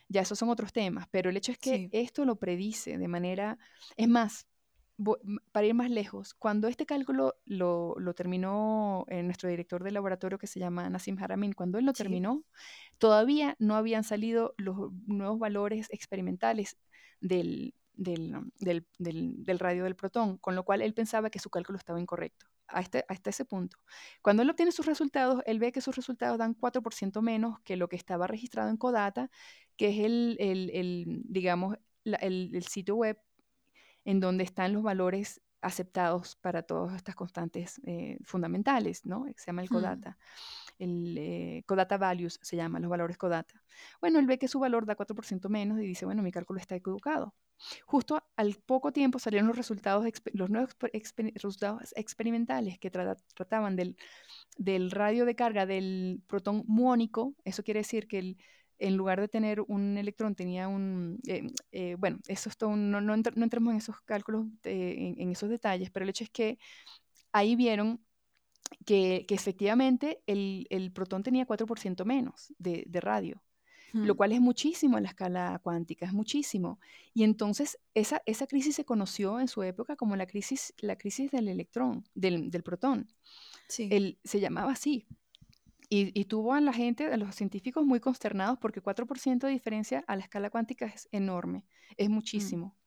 [0.07, 3.57] ya esos son otros temas, pero el hecho es que esto lo predice de manera,
[3.97, 4.47] es más,
[5.51, 10.47] para ir más lejos, cuando este cálculo lo, terminó eh, nuestro director de laboratorio que
[10.47, 12.43] se llama Nassim Haramin, cuando él lo terminó,
[12.97, 16.77] todavía no habían salido los nuevos valores experimentales
[17.21, 22.45] del, del, radio del protón, con lo cual él pensaba que su cálculo estaba incorrecto.
[22.67, 23.77] Hasta, este, ese punto.
[24.21, 27.89] Cuando él obtiene sus resultados, él ve que sus resultados dan 4% menos que lo
[27.89, 29.31] que estaba registrado en Codata,
[29.75, 33.19] que es el, el digamos, el, sitio web
[34.05, 39.25] en donde están los valores aceptados para todas estas constantes eh, fundamentales, ¿no?
[39.35, 39.73] Se llama el hmm.
[39.73, 40.17] CODATA.
[40.77, 43.61] El eh, CODATA Values se llama, los valores CODATA.
[43.99, 46.75] Bueno, él ve que su valor da 4% menos y dice, bueno, mi cálculo está
[46.75, 47.33] equivocado.
[47.85, 50.75] Justo al poco tiempo salieron los resultados, los nuevos
[51.35, 53.97] resultados experimentales que trataban del,
[54.57, 57.35] del radio de carga del protón muónico.
[57.43, 58.37] Eso quiere decir que el,
[58.79, 63.01] en lugar de tener un electrón, tenía un, eh, eh, bueno, eso es todo, no,
[63.01, 66.57] no, entremos en esos cálculos, en, esos detalles, pero el hecho es que
[67.31, 68.01] ahí vieron
[68.85, 73.41] que, efectivamente el, protón tenía 4% menos de, radio,
[73.93, 76.79] lo cual es muchísimo en la escala cuántica, es muchísimo.
[77.13, 81.31] Y entonces esa, esa crisis se conoció en su época como la crisis, la crisis
[81.31, 83.07] del electrón, del, del protón.
[83.67, 84.17] Sí.
[84.23, 85.05] se llamaba así,
[85.91, 90.15] y, tuvo a la gente, a los científicos muy consternados porque 4% de diferencia a
[90.15, 91.65] la escala cuántica es enorme,
[91.97, 92.13] es mm.
[92.13, 92.77] muchísimo.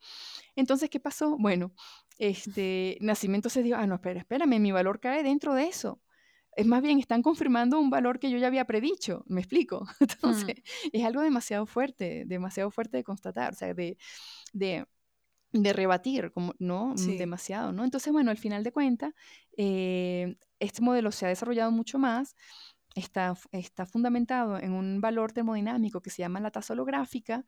[0.55, 1.36] Entonces, ¿qué pasó?
[1.36, 1.72] Bueno,
[2.18, 6.00] este nacimiento se dijo, ah, no, espera, espérame, mi valor cae dentro de eso.
[6.55, 9.86] Es más bien, están confirmando un valor que yo ya había predicho, ¿me explico?
[10.00, 10.88] Entonces, mm.
[10.92, 13.96] es algo demasiado fuerte, demasiado fuerte de constatar, o sea, de,
[14.53, 14.86] de,
[15.53, 16.94] de rebatir, como, ¿no?
[16.96, 17.84] Demasiado, ¿no?
[17.84, 19.14] Entonces, bueno, al final de cuentas,
[19.57, 22.36] eh, este modelo se ha desarrollado mucho más
[22.94, 27.44] está, está fundamentado en un valor termodinámico que se llama la tasa holográfica,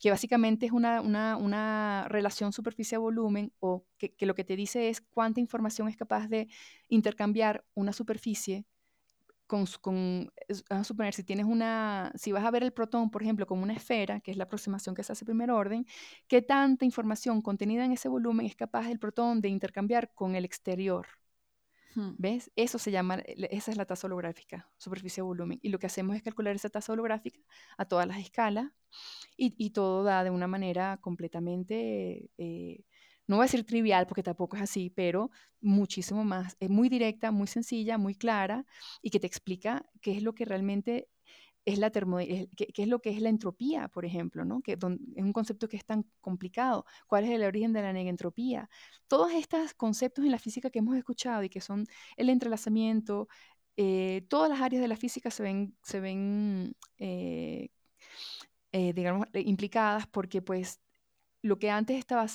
[0.00, 5.40] que básicamente es una, una, relación superficie-volumen o que, lo que te dice es cuánta
[5.40, 6.48] información es capaz de
[6.88, 8.64] intercambiar una superficie
[9.46, 10.32] con, con,
[10.70, 13.62] vamos a suponer, si tienes una, si vas a ver el protón, por ejemplo, como
[13.62, 15.86] una esfera, que es la aproximación que se hace primer orden,
[16.26, 20.44] qué tanta información contenida en ese volumen es capaz el protón de intercambiar con el
[20.44, 21.06] exterior.
[21.94, 22.50] ¿Ves?
[22.56, 25.58] Eso se llama, esa es la tasa holográfica, superficie-volumen.
[25.62, 27.40] Y lo que hacemos es calcular esa tasa holográfica
[27.76, 28.70] a todas las escalas
[29.36, 32.84] y, todo da de una manera completamente, eh,
[33.26, 35.30] no voy a decir trivial porque tampoco es así, pero
[35.60, 38.66] muchísimo más, es muy directa, muy sencilla, muy clara
[39.00, 41.08] y que te explica qué es lo que realmente
[41.64, 44.62] es la qué, es lo que es la entropía, por ejemplo, ¿no?
[44.62, 46.84] Que es un concepto que es tan complicado.
[47.06, 48.68] ¿Cuál es el origen de la negentropía?
[49.08, 51.86] Todos estos conceptos en la física que hemos escuchado y que son
[52.16, 53.28] el entrelazamiento,
[53.76, 57.70] eh, todas las áreas de la física se ven, se ven eh,
[58.72, 60.80] eh, digamos, implicadas porque pues
[61.42, 62.26] lo que antes estaba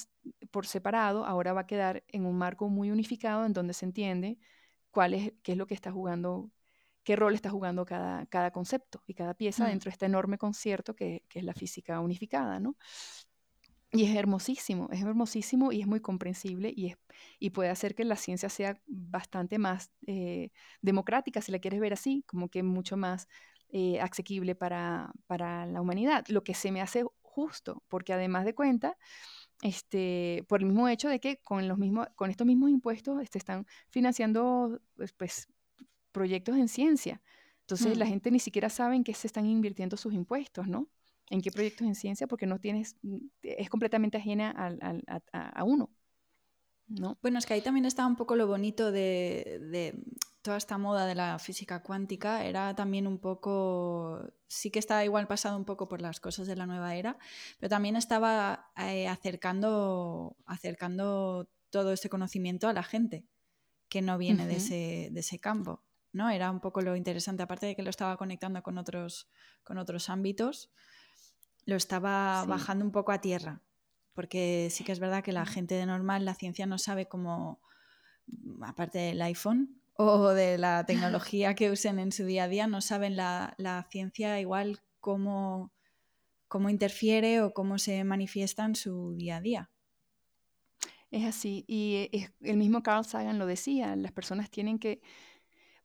[0.51, 4.37] por separado ahora va a quedar en un marco muy unificado en donde se entiende
[4.91, 6.51] cuál es, qué es lo que está jugando
[7.07, 9.67] qué rol está jugando cada, cada concepto y cada pieza mm.
[9.67, 12.75] dentro de este enorme concierto que, que, es la física unificada, ¿no?
[13.93, 16.97] Y es hermosísimo, es hermosísimo y es muy comprensible y, es,
[17.39, 20.49] y puede hacer que la ciencia sea bastante más eh,
[20.81, 23.29] democrática, si la quieres ver así, como que mucho más
[23.69, 28.53] eh, asequible para, para la humanidad, lo que se me hace justo, porque además de
[28.53, 28.97] cuenta,
[29.61, 33.37] este, por el mismo hecho de que con, los mismos, con estos mismos impuestos este,
[33.37, 35.47] están financiando pues, pues
[36.17, 37.21] proyectos en ciencia.
[37.61, 38.09] Entonces la mm.
[38.09, 40.87] gente ni siquiera sabe en qué se están invirtiendo sus impuestos, ¿no?
[41.29, 42.95] En qué proyectos en ciencia, porque no tienes,
[43.43, 44.55] es completamente ajena
[45.33, 45.89] a, uno.
[46.87, 47.17] ¿no?
[47.21, 49.93] Bueno, es que ahí también está un poco lo bonito de,
[50.41, 52.45] toda esta moda de la física cuántica.
[52.45, 56.55] Era también un poco, sí que estaba igual pasado un poco por las cosas de
[56.55, 57.19] la nueva era,
[57.59, 63.25] pero también estaba eh, acercando, acercando todo este conocimiento a la gente
[63.89, 65.83] que no viene de, ese, de ese campo.
[66.11, 66.29] ¿No?
[66.29, 69.29] Era un poco lo interesante, aparte de que lo estaba conectando con otros,
[69.63, 70.71] con otros ámbitos.
[71.65, 73.61] lo estaba bajando un poco a tierra,
[74.13, 77.61] porque sí que es verdad que la gente de normal, la ciencia no sabe cómo,
[78.61, 82.81] aparte del iPhone o de la tecnología que usen en su día a día, no
[82.81, 83.55] saben la,
[83.91, 85.73] ciencia igual cómo,
[86.47, 89.69] cómo interfiere o cómo se manifiesta en su día a día.
[91.09, 92.09] Es así, y
[92.41, 95.01] el mismo Carl Sagan lo decía, las personas tienen que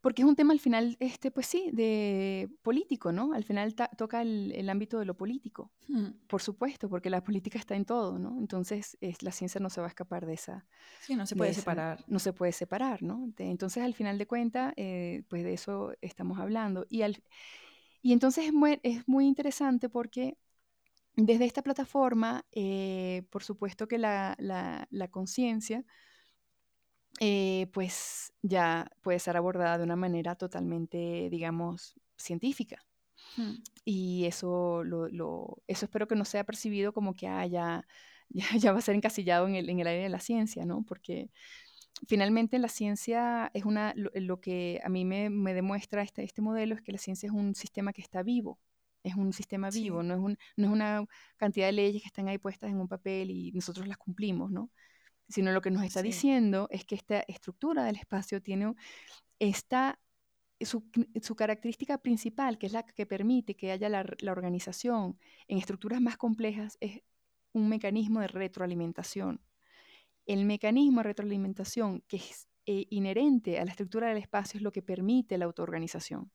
[0.02, 3.32] porque es un tema al final, este, pues sí, de político, ¿no?
[3.32, 6.26] Al final toca el, ámbito de lo político, hmm.
[6.26, 8.36] por supuesto, porque la política está en todo, ¿no?
[8.38, 10.66] Entonces es, la ciencia no se va a escapar de esa.
[11.00, 12.04] Sí, no se puede separar.
[12.08, 13.32] No se puede separar, ¿no?
[13.38, 16.84] entonces al final de cuentas, eh, pues de eso estamos hablando.
[16.90, 17.22] Y, al,
[18.02, 20.36] y entonces es muy, es muy interesante porque
[21.14, 25.84] desde esta plataforma, eh, por supuesto que la, la, la conciencia
[27.24, 32.84] eh, pues ya puede ser abordada de una manera totalmente, digamos, científica.
[33.36, 33.62] Hmm.
[33.84, 37.86] Y eso, lo, eso espero que no sea percibido como que ah, ya,
[38.58, 40.82] ya, va a ser encasillado en el, en el área de la ciencia, ¿no?
[40.82, 41.30] Porque
[42.08, 46.74] finalmente la ciencia es una, lo, que a mí me, me, demuestra este, este modelo
[46.74, 48.58] es que la ciencia es un sistema que está vivo,
[49.04, 51.04] es un sistema vivo, no, es un, no es una
[51.36, 54.72] cantidad de leyes que están ahí puestas en un papel y nosotros las cumplimos, ¿no?
[55.32, 58.74] Sino lo que nos está diciendo es que esta estructura del espacio tiene
[59.38, 59.98] esta,
[60.60, 60.84] su,
[61.22, 65.18] su, característica principal, que es la que permite que haya la, la organización
[65.48, 67.00] en estructuras más complejas, es
[67.52, 69.40] un mecanismo de retroalimentación.
[70.26, 74.70] El mecanismo de retroalimentación que es eh, inherente a la estructura del espacio es lo
[74.70, 76.30] que permite la autoorganización.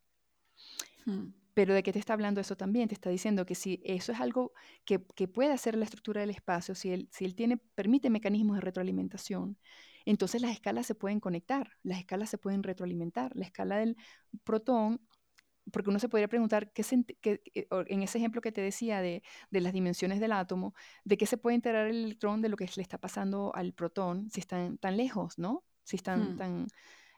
[1.06, 1.28] Hmm.
[1.58, 2.88] Pero ¿de qué te está hablando eso también?
[2.88, 4.54] Te está diciendo que si eso es algo
[4.86, 8.62] que, puede hacer la estructura del espacio, si él, si él tiene, permite mecanismos de
[8.62, 9.58] retroalimentación,
[10.06, 13.36] entonces las escalas se pueden conectar, las escalas se pueden retroalimentar.
[13.36, 13.98] La escala del
[14.44, 15.02] protón,
[15.72, 16.86] porque uno se podría preguntar, ¿qué
[17.24, 21.56] en ese ejemplo que te decía de, las dimensiones del átomo, ¿de qué se puede
[21.56, 25.40] enterar el electrón de lo que le está pasando al protón si están tan lejos,
[25.40, 25.64] ¿no?
[25.84, 26.38] Si están hmm.
[26.38, 26.68] tan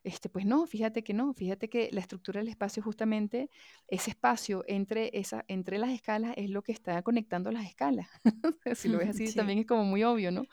[0.03, 3.49] este, pues no, fíjate que no, fíjate que la estructura del espacio justamente,
[3.87, 8.07] ese espacio entre, esa, entre las escalas es lo que está conectando las escalas.
[8.75, 10.45] si lo ves así también es como muy obvio, ¿no?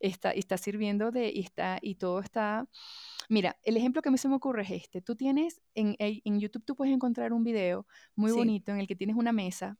[0.00, 2.68] Está, está sirviendo de, y, está, y todo está...
[3.28, 5.02] Mira, el ejemplo que a mí se me ocurre es este.
[5.02, 8.94] Tú tienes, en, en YouTube tú puedes encontrar un video muy bonito en el que
[8.94, 9.76] tienes una mesa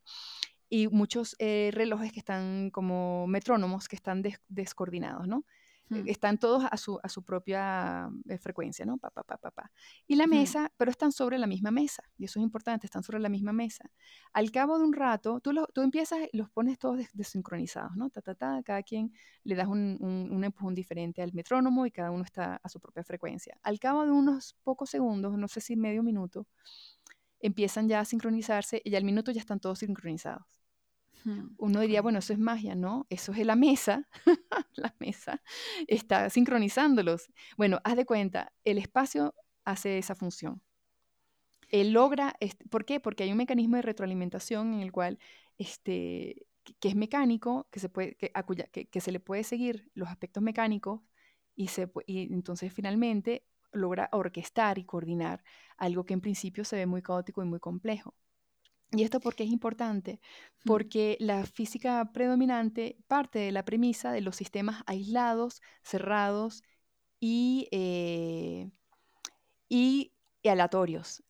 [0.68, 5.44] y muchos eh, relojes que están como metrónomos que están descoordinados, ¿no?
[5.90, 8.98] Eh, están todos a su, a su propia eh, frecuencia, ¿no?
[8.98, 9.70] Pa, pa, pa, pa,
[10.06, 13.20] Y la mesa, pero están sobre la misma mesa, y eso es importante, están sobre
[13.20, 13.88] la misma mesa.
[14.32, 18.10] Al cabo de un rato, tú, lo, tú empiezas y los pones todos desincronizados, ¿no?
[18.10, 19.12] Ta, ta, ta, cada quien
[19.44, 22.80] le das un, un, un, empujón diferente al metrónomo y cada uno está a su
[22.80, 23.56] propia frecuencia.
[23.62, 26.46] Al cabo de unos pocos segundos, no sé si medio minuto,
[27.40, 30.55] empiezan ya a sincronizarse y al minuto ya están todos sincronizados.
[31.58, 33.06] Uno diría, bueno, eso es magia, ¿no?
[33.10, 34.08] Eso es la mesa,
[34.74, 35.42] la mesa
[35.88, 37.32] está sincronizándolos.
[37.56, 40.62] Bueno, haz de cuenta, el espacio hace esa función.
[41.68, 42.36] Él logra,
[42.70, 43.00] ¿por qué?
[43.00, 45.18] Porque hay un mecanismo de retroalimentación en el cual,
[45.58, 46.46] este,
[46.80, 51.00] que, es mecánico, que se, puede, que, que, se le puede seguir los aspectos mecánicos
[51.56, 55.42] y, se, y entonces finalmente logra orquestar y coordinar
[55.76, 58.14] algo que en principio se ve muy caótico y muy complejo.
[58.92, 60.20] ¿Y esto por qué es importante?
[60.64, 66.62] Porque la física predominante parte de la premisa de los sistemas aislados, cerrados
[67.20, 68.70] y, eh,
[69.68, 70.12] y
[70.48, 71.22] aleatorios.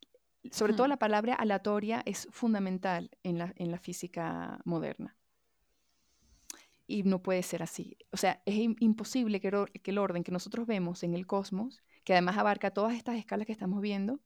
[0.50, 5.16] Sobre todo la palabra aleatoria es fundamental en la, en la física moderna.
[6.86, 7.96] Y no puede ser así.
[8.12, 9.50] O sea, es imposible que,
[9.82, 13.46] que el orden que nosotros vemos en el cosmos, que además abarca todas estas escalas
[13.46, 14.20] que estamos viendo,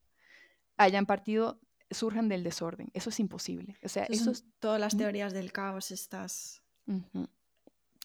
[0.76, 1.58] hayan partido
[1.90, 2.90] surjan del desorden.
[2.94, 3.76] Eso es imposible.
[3.82, 4.44] O sea, eso es...
[4.58, 6.62] todas las teorías del caos estas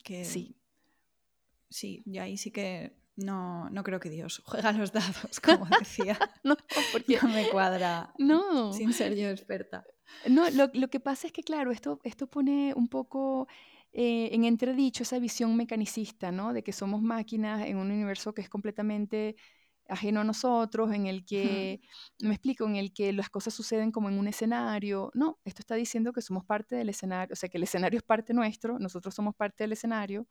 [0.04, 0.56] que sí.
[1.70, 6.18] Sí, y ahí sí que no, no creo que Dios juega los dados, como decía.
[6.44, 6.56] no,
[6.92, 8.14] porque no me cuadra.
[8.20, 8.74] No.
[8.74, 9.86] Sin ser yo experta.
[10.30, 13.48] No, lo, lo, que pasa es que, claro, esto, esto pone un poco
[13.92, 16.54] eh, en entredicho esa visión mecanicista, ¿no?
[16.54, 19.36] De que somos máquinas en un universo que es completamente
[19.88, 21.82] ajeno a nosotros, en el que,
[22.20, 25.12] me explico, en el que las cosas suceden como en un escenario.
[25.14, 28.04] No, esto está diciendo que somos parte del escenario, o sea, que el escenario es
[28.04, 30.28] parte nuestro, nosotros somos parte del escenario,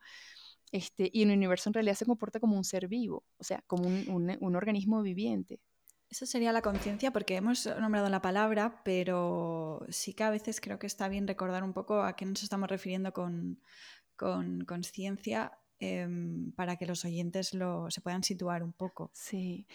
[0.73, 3.87] este, y el universo en realidad se comporta como un ser vivo, o sea, como
[3.87, 5.61] un, un, organismo viviente.
[6.11, 10.79] Eso sería la conciencia, porque hemos nombrado la palabra, pero sí que a veces creo
[10.79, 13.59] que está bien recordar un poco a qué nos estamos refiriendo con
[14.67, 19.11] conciencia Em, para que los oyentes lo, se puedan situar un poco.
[19.13, 19.67] Sí.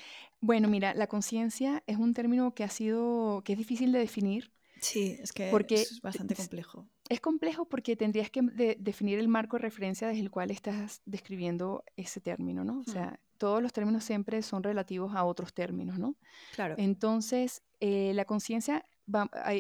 [0.41, 4.51] Bueno, mira, la conciencia es un término que ha sido, que es difícil de definir
[4.81, 6.87] Sí, es que es bastante complejo.
[7.09, 8.41] Es complejo porque tendrías que
[8.79, 12.79] definir el marco de referencia desde el cual estás describiendo ese término, ¿no?
[12.79, 16.15] O sea, todos los términos siempre son relativos a otros términos, ¿no?
[16.53, 16.75] Claro.
[16.77, 18.85] Entonces, eh, la conciencia,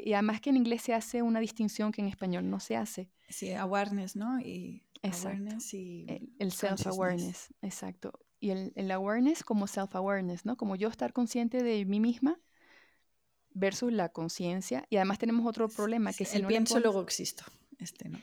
[0.05, 3.09] y además que en inglés se hace una distinción que en español no se hace.
[3.29, 4.39] Sí, awareness, ¿no?
[4.39, 6.05] Y awareness y
[6.39, 8.11] el, self-awareness, exacto.
[8.39, 10.57] Y el, el awareness como self-awareness, ¿no?
[10.57, 12.39] Como yo estar consciente de mí misma
[13.53, 14.85] versus la conciencia.
[14.89, 17.43] Y además tenemos otro problema que si el pienso luego existo,
[17.77, 18.19] este no.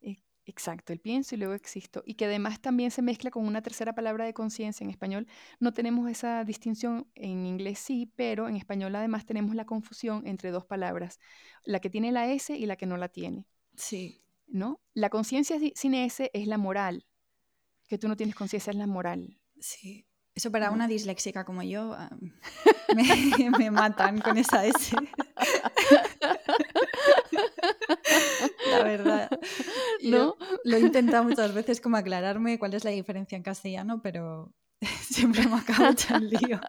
[0.00, 2.02] E, exacto, el pienso y luego existo.
[2.04, 4.84] Y que además también se mezcla con una tercera palabra de conciencia.
[4.84, 5.26] En español
[5.58, 10.50] no tenemos esa distinción, en inglés sí, pero en español además tenemos la confusión entre
[10.50, 11.18] dos palabras,
[11.64, 13.46] la que tiene la S y la que no la tiene.
[13.76, 14.22] Sí.
[14.50, 14.80] ¿No?
[14.94, 17.06] La conciencia sin S es la moral,
[17.88, 19.40] que tú no tienes conciencia es la moral.
[19.60, 20.06] Sí.
[20.34, 22.10] Eso para una disléxica como yo ah,
[23.58, 24.96] me, matan con esa S.
[28.70, 29.28] La verdad.
[30.02, 30.36] ¿No?
[30.64, 34.52] lo he intentado muchas veces como aclararme cuál es la diferencia en castellano, pero
[35.02, 36.60] siempre me acabo echando lío.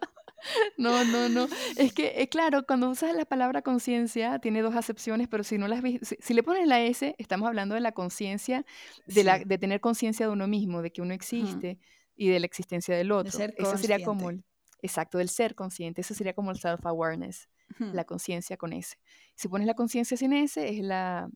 [0.76, 1.48] No, no, no.
[1.76, 5.68] Es que, eh, claro, cuando usas la palabra conciencia, tiene dos acepciones, pero si no
[5.68, 8.64] las si, le pones la S, estamos hablando de la conciencia,
[9.06, 11.78] de, la, de tener conciencia de uno mismo, de que uno existe
[12.16, 13.38] y de la existencia del otro.
[13.56, 14.44] Eso sería como el,
[14.80, 16.00] exacto, del ser consciente.
[16.00, 18.96] Eso sería como el self-awareness, la conciencia con ese.
[19.34, 21.30] Si pones la conciencia sin ese, es la,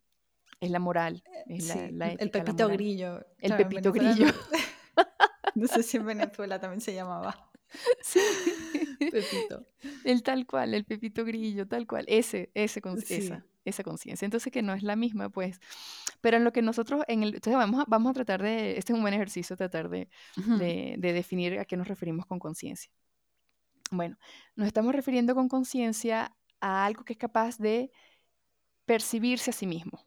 [0.61, 1.23] es la moral.
[1.47, 3.25] Es la, el pepito grillo.
[3.39, 4.27] El pepito grillo.
[5.55, 7.51] No, sé si en Venezuela también se llamaba.
[8.03, 8.21] Sí.
[8.99, 9.67] Pepito.
[10.05, 12.05] El tal cual, el pepito grillo, tal cual.
[12.09, 14.25] Ese, ese, esa esa conciencia.
[14.25, 15.61] Entonces, que no es la misma, pues.
[16.21, 18.93] Pero en lo que nosotros, en el, entonces vamos a, vamos a tratar de, este
[18.93, 22.91] es un buen ejercicio, tratar de, de, definir a qué nos referimos con conciencia.
[23.91, 24.17] Bueno,
[24.55, 27.91] nos estamos refiriendo con conciencia a algo que es capaz de
[28.85, 30.07] percibirse a sí mismo.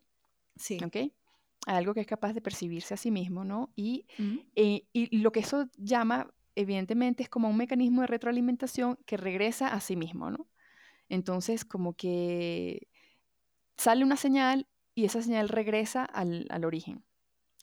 [0.56, 0.78] Sí.
[0.84, 1.12] ¿Ok?
[1.68, 3.72] A algo que es capaz de percibirse a sí mismo, ¿no?
[3.76, 4.06] Y,
[4.56, 9.70] eh, y lo que eso llama, evidentemente, es como un mecanismo de retroalimentación que regresa
[9.70, 10.48] a sí mismo, ¿no?
[11.08, 12.88] Entonces, como que
[13.78, 17.06] sale una señal y esa señal regresa al, origen,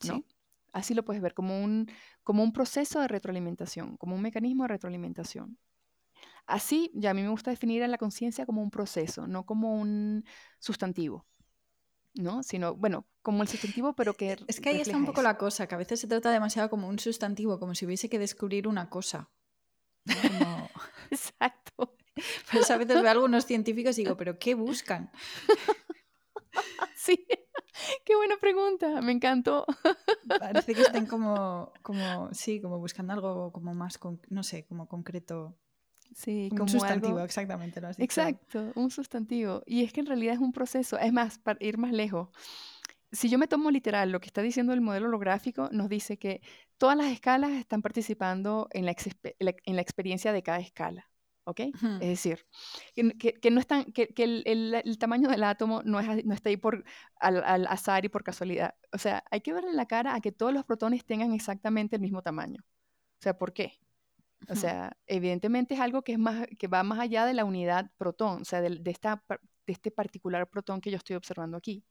[0.04, 0.24] ¿no?
[0.72, 1.90] Así lo puedes ver como un,
[2.22, 5.58] como un proceso de retroalimentación, como un mecanismo de retroalimentación.
[6.46, 9.74] Así, ya a mí me gusta definir a la conciencia como un proceso, no como
[9.74, 10.24] un
[10.58, 11.26] sustantivo,
[12.16, 12.42] ¿no?
[12.42, 14.36] Sino, bueno, como el sustantivo, pero que...
[14.46, 16.88] Es que ahí está un poco la cosa, que a veces se trata demasiado como
[16.88, 19.30] un sustantivo, como si hubiese que descubrir una cosa.
[21.10, 21.96] Exacto.
[22.50, 25.10] Pues a veces veo a algunos científicos y digo, ¿pero qué buscan?
[26.96, 27.26] sí,
[28.04, 29.66] qué buena pregunta, me encantó.
[30.26, 33.98] Parece que estén como, como, sí, como buscando algo como más,
[34.30, 35.56] no sé, como concreto.
[36.14, 37.80] Sí, como un sustantivo, exactamente.
[37.80, 39.62] Lo has Exacto, un sustantivo.
[39.66, 40.98] Y es que en realidad es un proceso.
[40.98, 42.28] Es más, para ir más lejos,
[43.12, 46.40] si yo me tomo literal lo que está diciendo el modelo holográfico, nos dice que
[46.78, 48.94] todas las escalas están participando en la,
[49.40, 51.10] en la experiencia de cada escala.
[51.46, 51.60] ¿ok?
[52.00, 52.44] Es decir,
[52.94, 56.84] que, no están, que, el, tamaño del átomo no, es, no está ahí por
[57.20, 58.74] al, azar y por casualidad.
[58.92, 62.02] O sea, hay que verle la cara a que todos los protones tengan exactamente el
[62.02, 62.62] mismo tamaño.
[62.62, 63.78] O sea, ¿por qué?
[64.48, 67.90] O sea, evidentemente es algo que, es más, que va más allá de la unidad
[67.96, 71.84] protón, o sea, de, esta, de este particular protón que yo estoy observando aquí.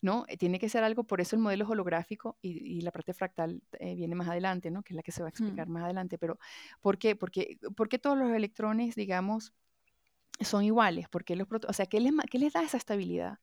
[0.00, 0.24] ¿no?
[0.28, 3.94] Eh, tiene que ser algo, por eso el modelo holográfico y, la parte fractal eh,
[3.94, 4.82] viene más adelante, ¿no?
[4.82, 5.34] Que es la que se va a mm.
[5.34, 6.18] explicar más adelante.
[6.18, 6.38] Pero,
[6.80, 7.14] ¿por qué?
[7.14, 9.54] Porque, porque todos los electrones, digamos,
[10.40, 11.08] son iguales.
[11.08, 13.38] Porque los o sea, ¿qué les, ¿qué les da esa estabilidad?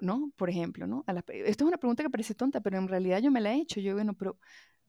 [0.00, 0.32] ¿no?
[0.36, 1.04] Por ejemplo, ¿no?
[1.06, 3.80] esto es una pregunta que parece tonta, pero en realidad yo me la he hecho.
[3.80, 4.38] Yo, bueno, pero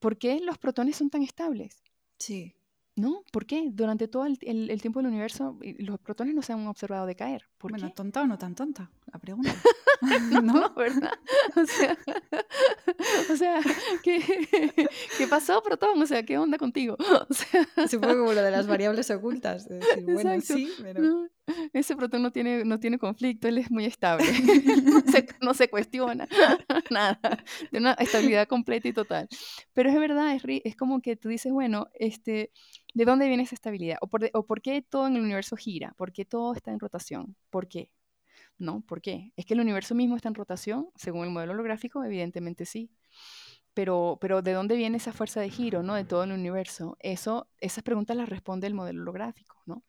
[0.00, 1.82] ¿por qué los protones son tan estables?
[2.18, 2.54] Sí.
[2.96, 3.24] ¿No?
[3.32, 3.70] ¿Por qué?
[3.72, 4.38] Durante todo el,
[4.80, 7.44] tiempo del universo los protones no se han observado decaer.
[7.58, 9.50] ¿Por bueno, tonta o no tan tonta, la pregunta.
[10.42, 10.74] ¿No?
[10.74, 11.12] ¿Verdad?
[13.30, 13.60] O sea,
[14.02, 14.20] ¿qué,
[15.18, 16.00] ¿qué, pasó, protón?
[16.00, 16.96] O sea, ¿qué onda contigo?
[17.28, 19.68] O sea, Supongo como lo de las variables ocultas.
[19.68, 21.28] decir, bueno, sí, pero...
[21.72, 24.24] ese protón no tiene, no tiene conflicto, él es muy estable.
[25.40, 26.26] no, se, cuestiona
[26.90, 27.44] nada.
[27.70, 29.28] De una estabilidad completa y total.
[29.72, 32.50] Pero es verdad, es, es como que tú dices, bueno, este
[32.94, 33.98] ¿De dónde viene esa estabilidad?
[34.00, 35.94] ¿O por, ¿O por, qué todo en el universo gira?
[35.96, 37.36] ¿Por qué todo está en rotación?
[37.50, 37.90] ¿Por qué?
[38.56, 38.82] ¿No?
[38.82, 39.32] ¿Por qué?
[39.36, 40.90] ¿Es que el universo mismo está en rotación?
[40.94, 42.92] Según el modelo holográfico, evidentemente sí.
[43.74, 45.94] Pero, pero ¿de dónde viene esa fuerza de giro, ¿no?
[45.94, 46.96] De todo el universo.
[47.00, 49.82] Eso, esas preguntas las responde el modelo holográfico, ¿no?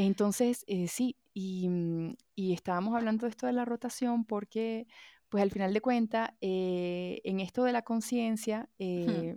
[0.00, 4.86] Entonces, eh, sí, mm, y, estábamos hablando de esto de la rotación porque,
[5.28, 9.36] pues al final de cuentas, eh, en esto de la conciencia, eh,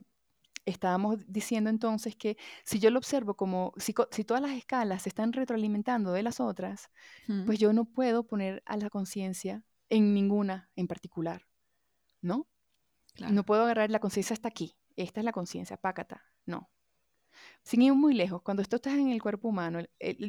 [0.66, 3.93] estábamos diciendo entonces que si yo lo observo como, si,
[4.24, 6.91] todas las escalas se están retroalimentando de las otras,
[7.47, 11.41] pues yo no puedo poner a la conciencia en ninguna en particular,
[12.22, 12.47] ¿no?
[13.18, 16.70] No puedo agarrar la conciencia hasta aquí, esta es la conciencia, pácata, no.
[17.64, 19.80] Sin ir muy lejos, cuando esto está en el cuerpo humano,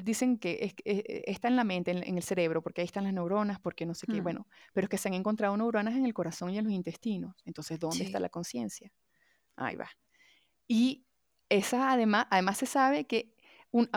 [0.05, 3.59] dicen que eh, está en la mente, en, el cerebro, porque ahí están las neuronas,
[3.59, 6.51] porque no sé qué, bueno, pero es que se han encontrado neuronas en el corazón
[6.51, 7.35] y en los intestinos.
[7.47, 8.93] Entonces, ¿dónde está la conciencia?
[9.57, 9.89] Ahí va.
[10.69, 11.07] Y
[11.49, 13.35] esa además, además se sabe que
[13.73, 13.89] un,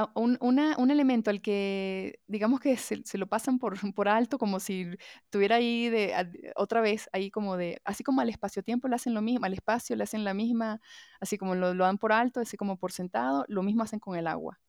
[0.41, 4.87] un, elemento al que, digamos que se, lo pasan por, por, alto, como si
[5.29, 9.21] tuviera ahí de, otra vez, ahí como de, así como al espacio-tiempo le hacen lo
[9.21, 10.81] mismo, al espacio le hacen la misma,
[11.19, 14.15] así como lo, lo dan por alto, así como por sentado, lo mismo hacen con
[14.17, 14.59] el agua.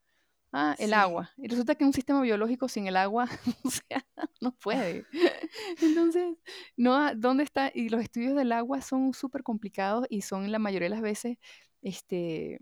[0.52, 1.30] Ah, el agua.
[1.36, 3.28] Y resulta que un sistema biológico sin el agua,
[3.64, 4.07] o sea,
[4.40, 5.04] no puede.
[5.82, 6.36] Entonces,
[6.76, 7.70] no, ¿dónde está?
[7.74, 11.38] Y los estudios del agua son súper complicados y son la mayoría de las veces,
[11.82, 12.61] este,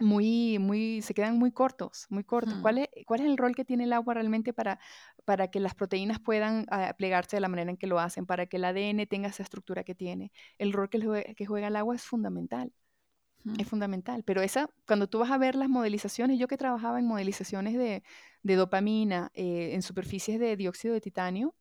[0.00, 2.54] muy, muy, se quedan muy cortos, muy cortos.
[2.60, 4.78] ¿Cuál, es, ¿Cuál es el rol que tiene el agua realmente para,
[5.24, 8.46] para que las proteínas puedan ah, plegarse de la manera en que lo hacen, para
[8.46, 10.32] que el ADN tenga esa estructura que tiene?
[10.58, 12.72] El rol que, juega, que juega el agua es fundamental.
[13.56, 14.24] Es fundamental.
[14.24, 18.02] Pero esa, cuando tú vas a ver las modelizaciones, yo que trabajaba en modelizaciones de,
[18.42, 21.54] de dopamina eh, en superficies de dióxido de titanio,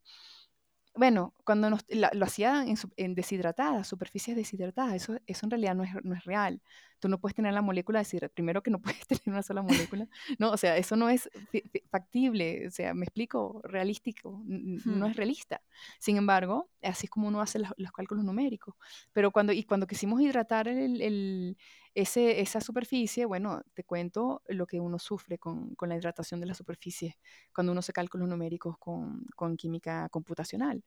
[0.95, 5.91] bueno, cuando lo hacía en, en, deshidratadas, superficies deshidratadas, eso, eso en realidad no es,
[6.03, 6.59] no es real
[6.99, 10.07] tú no puedes tener la molécula, decir, primero que no puedes tener una sola molécula,
[10.39, 11.29] no, o sea, eso no es
[11.89, 15.61] factible, o sea, me explico, realístico, no es realista.
[15.99, 18.75] Sin embargo, así es como uno hace los, cálculos numéricos.
[19.13, 21.57] Pero cuando, y cuando quisimos hidratar el,
[21.93, 26.47] ese, esa superficie, bueno, te cuento lo que uno sufre con, con, la hidratación de
[26.47, 27.17] la superficie
[27.53, 30.83] cuando uno hace cálculos numéricos con, con química computacional.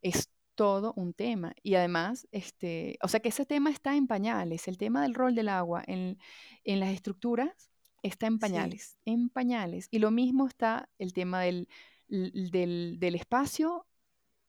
[0.00, 1.54] Es todo un tema.
[1.62, 5.36] Y además, este, o sea que ese tema está en pañales, el tema del rol
[5.36, 6.18] del agua en,
[6.64, 7.70] las estructuras
[8.02, 9.86] está en pañales, en pañales.
[9.92, 11.68] Y lo mismo está el tema del,
[12.08, 13.86] del, espacio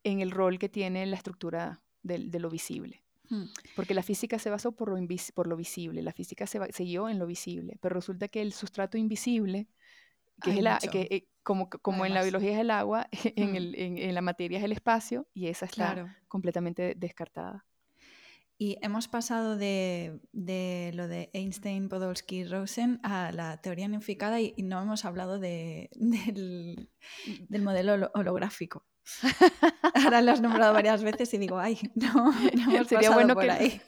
[0.03, 3.03] en el rol que tiene la estructura de lo visible.
[3.30, 3.45] Hmm.
[3.76, 7.07] Porque la física se basó por lo, por lo visible, la física se, se, guió
[7.07, 9.68] en lo visible, pero resulta que el sustrato invisible,
[10.41, 13.75] que es la, que, eh, como, como en la biología es el agua, en, el,
[13.75, 17.65] en, la materia es el espacio y esa está completamente descartada.
[18.61, 24.53] Y hemos pasado de, de, lo de Einstein, Podolsky, Rosen a la teoría unificada y,
[24.57, 26.89] no hemos hablado de, del,
[27.47, 28.85] del, modelo holográfico.
[29.95, 33.33] Ahora lo has nombrado varias veces y digo, ay, no, no hemos Sería pasado bueno
[33.33, 33.51] por que...
[33.51, 33.81] ahí.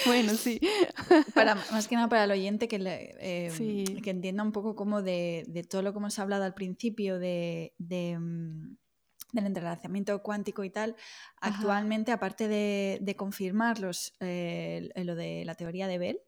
[0.06, 0.60] bueno, sí.
[1.34, 2.76] Para, más que nada para el oyente que,
[3.20, 7.18] em, que entienda un poco como de, de, todo lo que hemos hablado al principio
[7.18, 8.76] de, de mm,
[9.32, 10.96] del entrelazamiento cuántico y tal,
[11.40, 16.20] actualmente, aparte de, confirmar los, eh, lo de la teoría de Bell,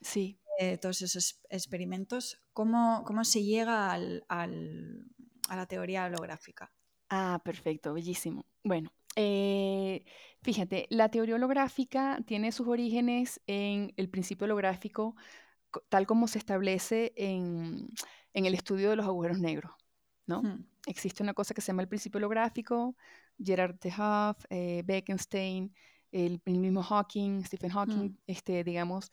[0.00, 0.40] sí.
[0.58, 5.04] Eh, todos esos experimentos, ¿cómo, cómo se llega al, al,
[5.50, 6.72] a la teoría holográfica?
[7.10, 8.46] Ah, perfecto, bellísimo.
[8.64, 10.04] Bueno, eh,
[10.42, 15.16] fíjate, la teoría holográfica tiene sus orígenes en el principio holográfico,
[15.88, 17.88] tal como se establece en,
[18.32, 19.72] el estudio de los agujeros negros,
[20.26, 20.42] ¿no?
[20.86, 22.94] Existe una cosa que se llama el principio holográfico,
[23.42, 25.74] Gerard de Hoff, eh, Bekenstein,
[26.12, 29.10] el, mismo Hawking, Stephen Hawking, este, digamos,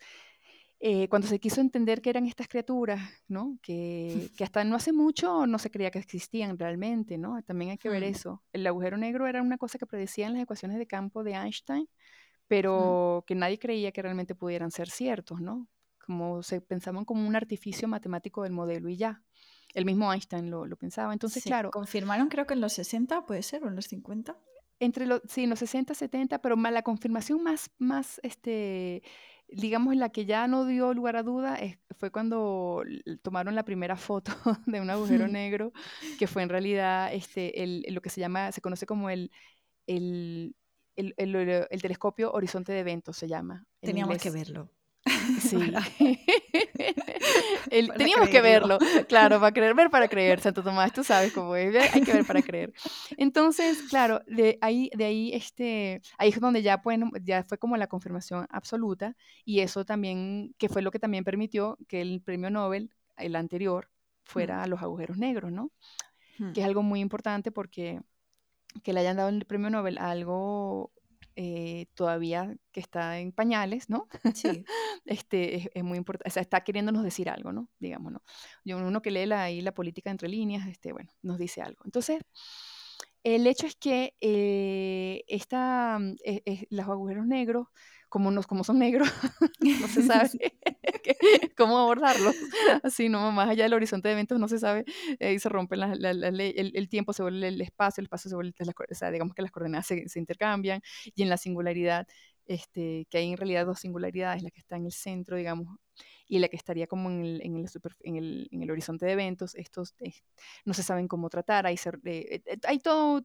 [0.80, 3.58] eh, cuando se quiso entender qué eran estas criaturas, ¿no?
[3.62, 7.42] Que, que, hasta no hace mucho no se creía que existían realmente, ¿no?
[7.42, 8.42] También hay que ver eso.
[8.52, 11.88] El agujero negro era una cosa que predecían las ecuaciones de campo de Einstein,
[12.48, 15.68] pero que nadie creía que realmente pudieran ser ciertos, ¿no?
[16.04, 19.22] Como se pensaban como un artificio matemático del modelo y ya.
[19.72, 21.12] El mismo Einstein lo, lo pensaba.
[21.12, 21.70] Entonces, claro.
[21.70, 24.38] Confirmaron creo que en los 60, puede ser, o en los 50.
[24.80, 29.02] Entre los, sí, en los 60, 70, pero la confirmación más, más este,
[29.54, 31.58] digamos, la que ya no dio lugar a duda
[31.98, 32.82] fue cuando
[33.22, 34.32] tomaron la primera foto
[34.66, 35.72] de un agujero negro,
[36.18, 39.30] que fue en realidad este, el, lo que se llama, se conoce como el,
[39.86, 40.54] el,
[40.96, 43.64] el, el telescopio horizonte de eventos, se llama.
[43.80, 44.70] Teníamos que verlo.
[45.40, 45.58] Sí.
[47.96, 51.74] Teníamos que verlo, claro, para creer, ver para creer, Santo Tomás, tú sabes cómo es,
[51.94, 52.72] hay que ver para creer.
[53.16, 56.80] Entonces, claro, de ahí, de ahí, este, ahí es donde ya,
[57.22, 61.78] ya fue como la confirmación absoluta y eso también, que fue lo que también permitió
[61.88, 63.90] que el premio Nobel, el anterior,
[64.24, 65.70] fuera a los agujeros negros, ¿no?
[66.52, 68.00] Que es algo muy importante porque
[68.82, 70.92] que le hayan dado el premio Nobel a algo
[71.36, 74.08] eh, todavía que está en pañales, ¿no?
[74.34, 74.64] Sí.
[75.04, 77.68] este, es, muy importante, o sea, está queriéndonos decir algo, ¿no?
[77.78, 78.22] Digamos, ¿no?
[78.64, 81.82] Yo, uno que lee la, ahí la política entre líneas, este, bueno, nos dice algo.
[81.84, 82.20] Entonces,
[83.22, 86.16] el hecho es que eh, esta, mm,
[86.70, 87.68] los agujeros negros
[88.14, 89.08] como, nos, como son negros,
[89.60, 90.30] no se sabe
[91.56, 92.36] cómo abordarlos.
[92.84, 94.84] Así, no, más allá del horizonte de eventos no se sabe,
[95.18, 98.36] ahí se rompe la, la, el, el, tiempo, se vuelve el espacio, el espacio se
[98.36, 100.80] vuelve, o sea, digamos que las coordenadas se, se intercambian
[101.16, 102.06] y en la singularidad
[102.46, 105.76] este, que hay en realidad dos singularidades, la que está en el centro, digamos,
[106.26, 107.68] y la que estaría como en el, en el,
[108.00, 110.14] en el, en el horizonte de eventos, estos eh,
[110.64, 113.22] no se saben cómo tratar, hay, eh, eh, hay todo,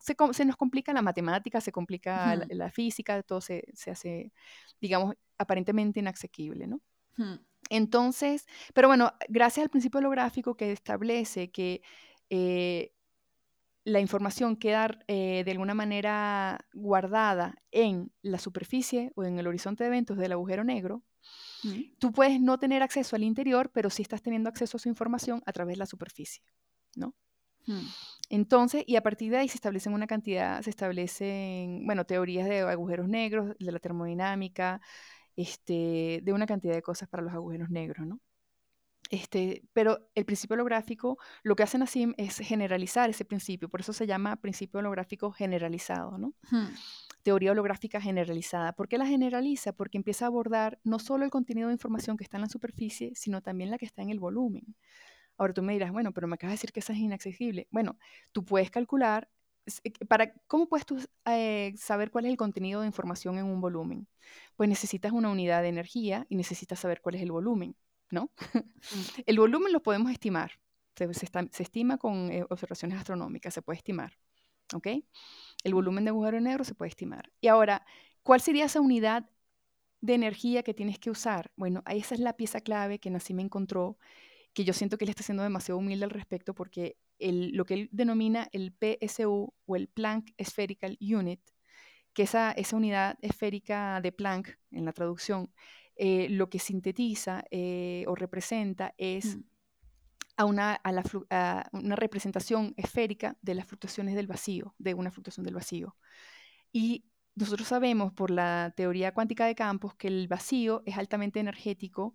[0.00, 4.32] se, se, nos complica la matemática, se complica la, física, todo se, se, hace,
[4.80, 6.80] digamos, aparentemente inaccesible, ¿no?
[7.68, 11.82] Entonces, pero bueno, gracias al principio holográfico que establece que
[13.84, 19.88] la información queda de alguna manera guardada en la superficie o en el horizonte de
[19.88, 21.02] eventos del agujero negro,
[21.98, 25.42] Tú puedes no tener acceso al interior, pero sí estás teniendo acceso a su información
[25.46, 26.42] a través de la superficie,
[26.96, 27.14] ¿no?
[27.66, 27.86] Hmm.
[28.30, 32.60] Entonces, y a partir de ahí se establecen una cantidad, se establecen, bueno, teorías de
[32.60, 34.80] agujeros negros, de la termodinámica,
[35.36, 38.20] este, de una cantidad de cosas para los agujeros negros, ¿no?
[39.10, 43.92] Este, pero el principio holográfico, lo que hace Nassim es generalizar ese principio, por eso
[43.92, 46.34] se llama principio holográfico generalizado, ¿no?
[46.50, 46.68] Hmm
[47.22, 48.72] teoría holográfica generalizada.
[48.72, 49.72] ¿Por qué la generaliza?
[49.72, 53.12] Porque empieza a abordar no solo el contenido de información que está en la superficie,
[53.14, 54.74] sino también la que está en el volumen.
[55.36, 57.66] Ahora tú me dirás, bueno, pero me acabas de decir que esa es inaccesible.
[57.70, 57.98] Bueno,
[58.32, 59.28] tú puedes calcular,
[59.84, 63.60] eh, para, ¿cómo puedes tú eh, saber cuál es el contenido de información en un
[63.60, 64.06] volumen?
[64.56, 67.76] Pues necesitas una unidad de energía y necesitas saber cuál es el volumen,
[68.10, 68.30] ¿no?
[68.54, 68.58] Mm.
[69.26, 70.52] el volumen lo podemos estimar.
[70.94, 74.18] Se, se estima con eh, observaciones astronómicas, se puede estimar.
[74.74, 74.88] ¿Ok?
[75.64, 77.30] El volumen de agujero negro se puede estimar.
[77.40, 77.84] Y ahora,
[78.22, 79.28] ¿cuál sería esa unidad
[80.00, 81.50] de energía que tienes que usar?
[81.56, 83.98] Bueno, esa es la pieza clave que Nassim encontró,
[84.52, 87.88] que yo siento que él está siendo demasiado humilde al respecto porque lo que él
[87.92, 91.40] denomina el PSU o el Planck Spherical Unit,
[92.14, 95.52] que esa, esa unidad esférica de Planck en la traducción,
[95.96, 99.49] eh, lo que sintetiza eh, o representa es mm
[100.40, 100.80] a una,
[101.72, 105.96] una representación esférica de las fluctuaciones del vacío, de una fluctuación del vacío.
[106.72, 112.14] Y nosotros sabemos por la teoría cuántica de campos que el vacío es altamente energético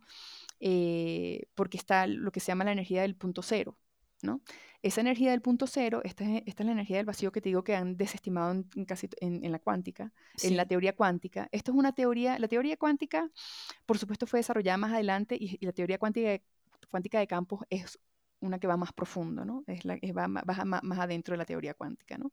[0.60, 3.78] eh, porque está lo que se llama la energía del punto cero.
[4.24, 4.42] ¿no?
[4.82, 7.50] Esa energía del punto cero, esta es, esta es la energía del vacío que te
[7.50, 10.12] digo que han desestimado en, casi, en, la cuántica,
[10.42, 11.48] en la teoría cuántica.
[11.52, 13.30] Esto es una teoría, la teoría cuántica,
[13.86, 16.42] por supuesto, fue desarrollada más adelante y, y la teoría cuántica
[16.90, 18.00] cuántica de campos es
[18.46, 19.64] una que va más profundo, ¿no?
[19.68, 22.32] Es la que va, más, más, adentro de la teoría cuántica, ¿no?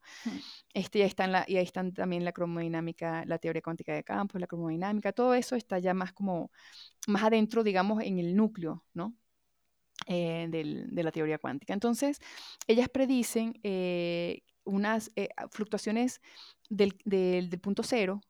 [0.74, 4.04] Este, y, ahí están la, y ahí están también la cromodinámica, la teoría cuántica de
[4.04, 6.50] campos, la cromodinámica, todo eso está ya más como,
[7.06, 9.14] más adentro, digamos, en el núcleo, ¿no?
[10.06, 11.72] Eh, de la teoría cuántica.
[11.72, 12.18] Entonces,
[12.66, 16.20] ellas predicen eh, unas eh, fluctuaciones
[16.68, 18.20] del, del, del punto cero,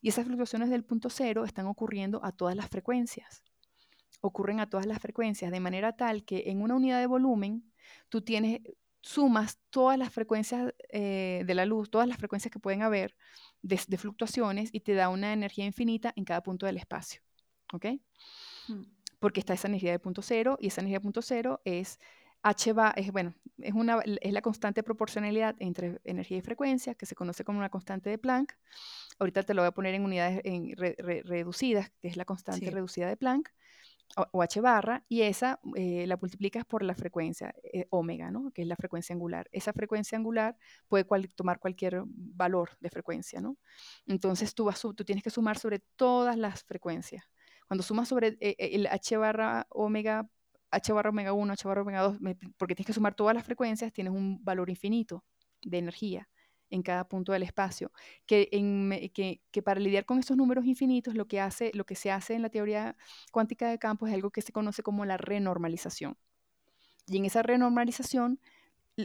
[0.00, 3.42] y esas fluctuaciones del punto cero están ocurriendo a todas las frecuencias
[4.20, 7.72] ocurren a todas las frecuencias, de manera tal que en una unidad de volumen
[8.08, 8.60] tú tienes,
[9.06, 13.16] sumas todas las frecuencias eh, de la luz, todas las frecuencias que pueden haber
[13.62, 17.22] de, fluctuaciones y te da una energía infinita en cada punto del espacio.
[17.72, 17.86] ¿Ok?
[18.66, 18.82] Hmm.
[19.20, 22.00] Porque está esa energía de punto cero y esa energía de punto cero es
[22.42, 27.06] H va, es, bueno, es, una, es la constante proporcionalidad entre energía y frecuencia, que
[27.06, 28.54] se conoce como una constante de Planck.
[29.20, 30.42] Ahorita te lo voy a poner en unidades
[31.24, 33.50] reducidas, que es la constante reducida de Planck
[34.32, 38.50] o, h barra, y esa eh, la multiplicas por la frecuencia eh, omega, ¿no?
[38.52, 39.48] que es la frecuencia angular.
[39.52, 40.56] Esa frecuencia angular
[40.88, 41.04] puede
[41.34, 43.40] tomar cualquier valor de frecuencia.
[43.40, 43.58] ¿no?
[44.06, 47.24] Entonces tú, vas, tú tienes que sumar sobre todas las frecuencias.
[47.66, 50.28] Cuando sumas sobre eh, el h barra omega,
[50.70, 52.18] h barra omega 1, h barra omega 2,
[52.56, 55.24] porque tienes que sumar todas las frecuencias, tienes un valor infinito
[55.62, 56.28] de energía
[56.70, 57.92] en cada punto del espacio,
[58.26, 58.48] que,
[59.50, 62.42] que, para lidiar con estos números infinitos lo que, hace, lo que se hace en
[62.42, 62.96] la teoría
[63.32, 66.16] cuántica de campos es algo que se conoce como la renormalización.
[67.06, 68.40] Y en esa renormalización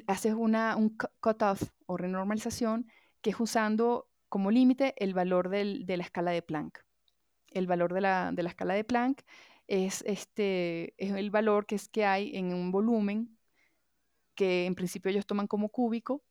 [0.07, 2.87] haces una, un cutoff o renormalización
[3.21, 6.83] que es usando como límite el valor del, de la escala de Planck.
[7.49, 9.23] El valor de la, de la escala de Planck
[9.67, 13.37] es, este, es el valor que, es, que hay en un volumen
[14.35, 16.23] que en principio ellos toman como cúbico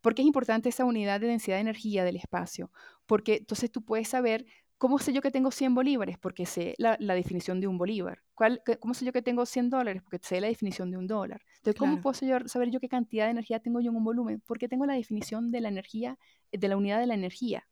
[0.00, 2.70] ¿Por qué es importante esa unidad de densidad de energía del espacio?
[3.06, 4.46] Porque entonces tú puedes saber,
[4.78, 6.16] ¿cómo sé yo que tengo 100 bolívares?
[6.18, 8.22] Porque sé la, definición de un bolívar.
[8.34, 10.02] ¿Cuál, ¿Cómo sé yo que tengo 100 dólares?
[10.02, 11.42] Porque sé la definición de un dólar.
[11.56, 14.42] Entonces, ¿cómo puedo saber yo qué cantidad de energía tengo yo en un volumen?
[14.46, 16.18] Porque tengo la definición de la energía,
[16.50, 17.68] de la unidad de la energía.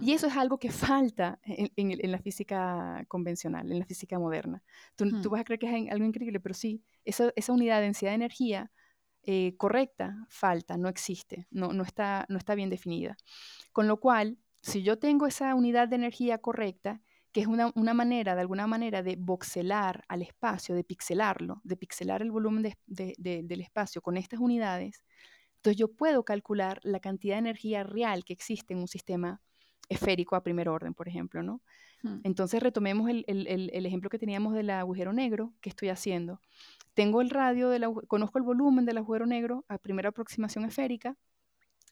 [0.00, 4.62] Y eso es algo que falta en, la física convencional, en la física moderna.
[4.96, 8.12] Tú, vas a creer que es algo increíble, pero sí, esa, esa unidad de densidad
[8.12, 8.70] de energía
[9.22, 13.16] eh, correcta falta, no existe, no, no, está, no está bien definida.
[13.72, 17.00] Con lo cual, si yo tengo esa unidad de energía correcta,
[17.32, 21.76] que es una, una, manera, de alguna manera, de voxelar al espacio, de pixelarlo, de
[21.76, 25.02] pixelar el volumen de, del espacio con estas unidades,
[25.56, 29.40] entonces yo puedo calcular la cantidad de energía real que existe en un sistema
[29.88, 31.60] esférico a primer orden, por ejemplo, ¿no?
[32.02, 32.20] Hmm.
[32.24, 33.24] Entonces retomemos el,
[33.86, 36.40] ejemplo que teníamos del agujero negro que estoy haciendo.
[36.94, 41.16] Tengo el radio, del, conozco el volumen del agujero negro a primera aproximación esférica,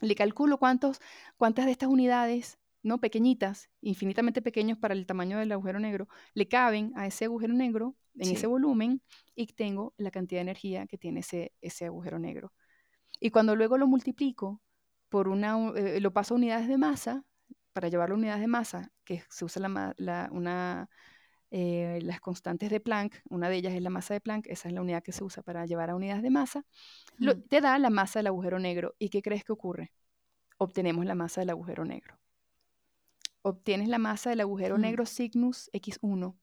[0.00, 1.00] le calculo cuántos,
[1.36, 2.98] cuántas de estas unidades, ¿no?
[2.98, 7.94] pequeñitas, infinitamente pequeños para el tamaño del agujero negro, le caben a ese agujero negro
[8.16, 9.00] en ese volumen
[9.34, 12.52] y tengo la cantidad de energía que tiene ese, ese agujero negro.
[13.20, 14.60] Y cuando luego lo multiplico
[15.08, 17.24] por una, eh, lo paso a unidades de masa,
[17.72, 20.88] para llevar la unidad de masa, que se usa la, una,
[21.50, 24.74] eh, las constantes de Planck, una de ellas es la masa de Planck, esa es
[24.74, 26.64] la unidad que se usa para llevar a unidades de masa,
[27.48, 28.94] te da la masa del agujero negro.
[28.98, 29.92] ¿Y qué crees que ocurre?
[30.58, 32.18] Obtenemos la masa del agujero negro.
[33.42, 36.36] Obtienes la masa del agujero negro Cygnus X1.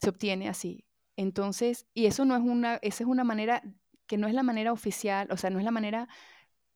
[0.00, 0.84] Se obtiene así.
[1.16, 3.62] Entonces, y eso no es una, esa es una manera
[4.06, 6.08] que no es la manera oficial, o sea, no es la manera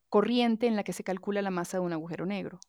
[0.09, 2.59] corriente en la que se calcula la masa de un agujero negro.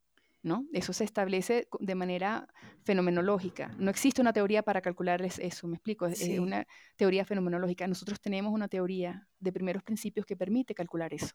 [0.42, 0.66] ¿No?
[0.72, 2.48] Eso se establece de manera
[2.82, 3.68] fenomenológica.
[3.78, 6.66] No existe una teoría para calcularles eso, me explico, es, una
[6.96, 7.86] teoría fenomenológica.
[7.86, 11.34] Nosotros tenemos una teoría de primeros principios que permite calcular eso.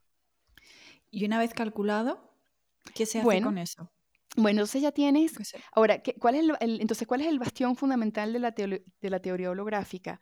[1.10, 2.34] Y una vez calculado,
[2.94, 3.90] ¿qué se hace con eso?
[4.36, 5.32] Bueno, entonces ya tienes.
[5.72, 9.50] Ahora, ¿cuál es el, entonces, ¿cuál es el bastión fundamental de la, de la teoría
[9.50, 10.20] holográfica?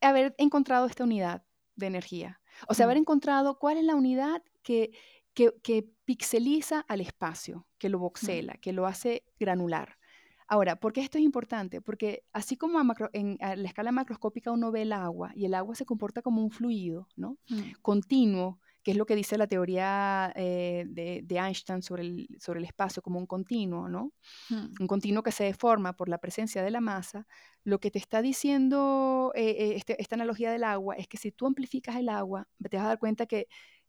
[0.00, 1.44] Haber encontrado esta unidad
[1.76, 2.40] de energía.
[2.68, 4.92] O sea, haber encontrado cuál es la unidad que,
[5.34, 9.98] que, pixeliza al espacio, que lo voxela, que lo hace granular.
[10.46, 11.80] Ahora, ¿por qué esto es importante?
[11.80, 15.74] Porque así como a, en, la escala macroscópica uno ve el agua y el agua
[15.74, 17.38] se comporta como un fluido, ¿no?
[17.80, 22.66] Continuo, que es lo que dice la teoría eh, de, Einstein sobre el, sobre el
[22.66, 24.12] espacio como un continuo, ¿no?
[24.50, 27.26] Un continuo que se deforma por la presencia de la masa.
[27.64, 31.32] Lo que te está diciendo eh, eh, este, esta analogía del agua es que si
[31.32, 33.48] tú amplificas el agua, te vas a dar cuenta que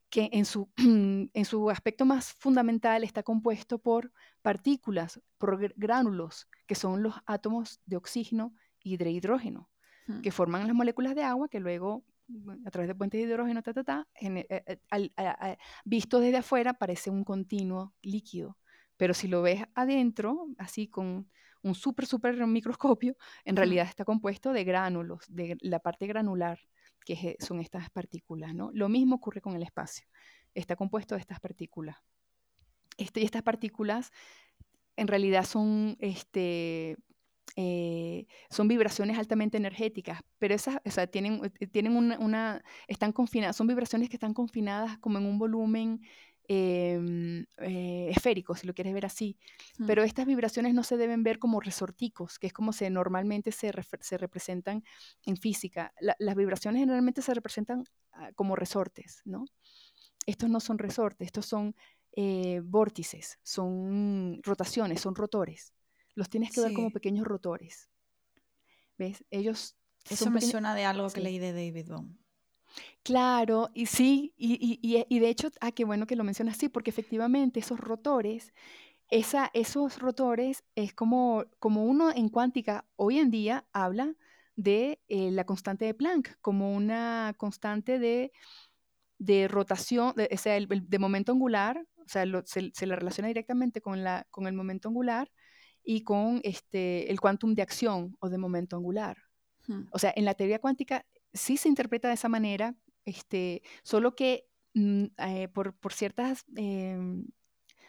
[0.09, 6.75] que en su, en su aspecto más fundamental está compuesto por partículas, por gránulos, que
[6.75, 9.69] son los átomos de oxígeno y de hidrógeno,
[10.21, 12.05] que forman las moléculas de agua que luego,
[12.65, 17.09] a través de puentes de hidrógeno, ta, ta, ta, eh, eh, visto desde afuera parece
[17.09, 18.57] un continuo líquido.
[18.97, 21.27] Pero si lo ves adentro, así con
[21.63, 26.59] un súper, súper microscopio, en realidad está compuesto de gránulos, de la parte granular
[27.05, 28.53] que son estas partículas.
[28.53, 28.71] ¿no?
[28.73, 30.07] Lo mismo ocurre con el espacio.
[30.53, 31.97] Está compuesto de estas partículas.
[32.97, 34.11] Este, y estas partículas
[34.97, 36.97] en realidad son, este,
[37.55, 40.79] eh, son vibraciones altamente energéticas, pero esas
[41.11, 46.01] tienen, eh, tienen una, están confinadas, son vibraciones que están confinadas como en un volumen
[46.47, 49.37] Em, eh, esféricos, si lo quieres ver así.
[49.79, 49.87] Mm.
[49.87, 53.71] Pero estas vibraciones no se deben ver como resorticos, que es como se normalmente se,
[54.01, 54.83] se representan
[55.25, 55.93] en física.
[55.99, 59.45] las vibraciones generalmente se representan ah, como resortes, ¿no?
[60.27, 61.75] Estos no son resortes, estos son
[62.11, 65.73] eh, vórtices, son rotaciones, son rotores.
[66.13, 67.89] Los tienes que ver como pequeños rotores.
[68.97, 69.23] ¿Ves?
[69.31, 69.75] Ellos...
[70.07, 72.15] Eso me suena de algo que leí de David Bohm.
[73.03, 76.69] Claro, y sí, y, y, y de hecho, ah, qué bueno que lo mencionas así,
[76.69, 78.53] porque efectivamente esos rotores,
[79.09, 84.15] esa, esos rotores es como, como uno en cuántica hoy en día habla
[84.55, 88.31] de eh, la constante de Planck, como una constante de,
[89.19, 93.27] de rotación, de, o sea, el, de momento angular, o sea, se, se, le relaciona
[93.27, 95.31] directamente con, la, con el momento angular
[95.83, 99.17] y con este, el quantum de acción o de momento angular.
[99.91, 101.05] O sea, en la teoría cuántica
[101.35, 102.75] sí se interpreta de esa manera,
[103.05, 107.27] este, solo que mm, eh, por, por, ciertas em,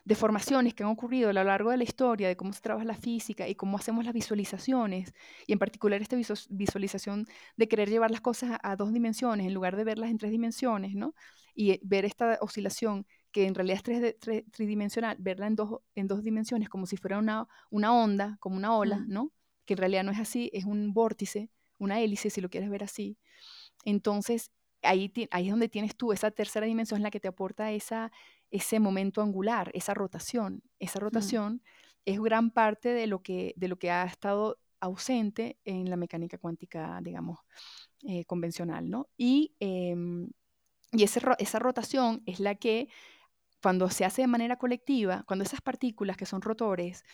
[0.04, 2.94] deformaciones que han ocurrido a lo largo de la historia, de cómo se trabaja la
[2.94, 5.12] física y cómo hacemos las visualizaciones,
[5.46, 6.16] y en particular esta
[6.50, 7.26] visualización
[7.56, 10.94] de querer llevar las cosas a, dos dimensiones en lugar de verlas en tres dimensiones,
[10.94, 11.14] ¿no?
[11.54, 16.06] Y eh, ver esta oscilación que en realidad es tres, tridimensional, verla en dos, en
[16.06, 19.32] dos dimensiones como si fuera una, una onda, como una ola, ¿no?
[19.64, 22.84] Que en realidad no es así, es un vórtice, una hélice, si lo quieres ver
[22.84, 23.18] así.
[23.84, 24.50] Entonces,
[24.82, 28.12] ahí, ahí es donde tienes tú esa tercera dimensión, en la que te aporta esa,
[28.50, 30.62] ese momento angular, esa rotación.
[30.78, 31.62] Esa rotación
[32.04, 36.38] es gran parte de lo, que, de lo que ha estado ausente en la mecánica
[36.38, 37.38] cuántica, digamos,
[38.02, 39.08] eh, convencional, ¿no?
[39.16, 40.30] Y, em,
[40.92, 42.88] y esa rotación es la que,
[43.62, 47.04] cuando se hace de manera colectiva, cuando esas partículas que son rotores,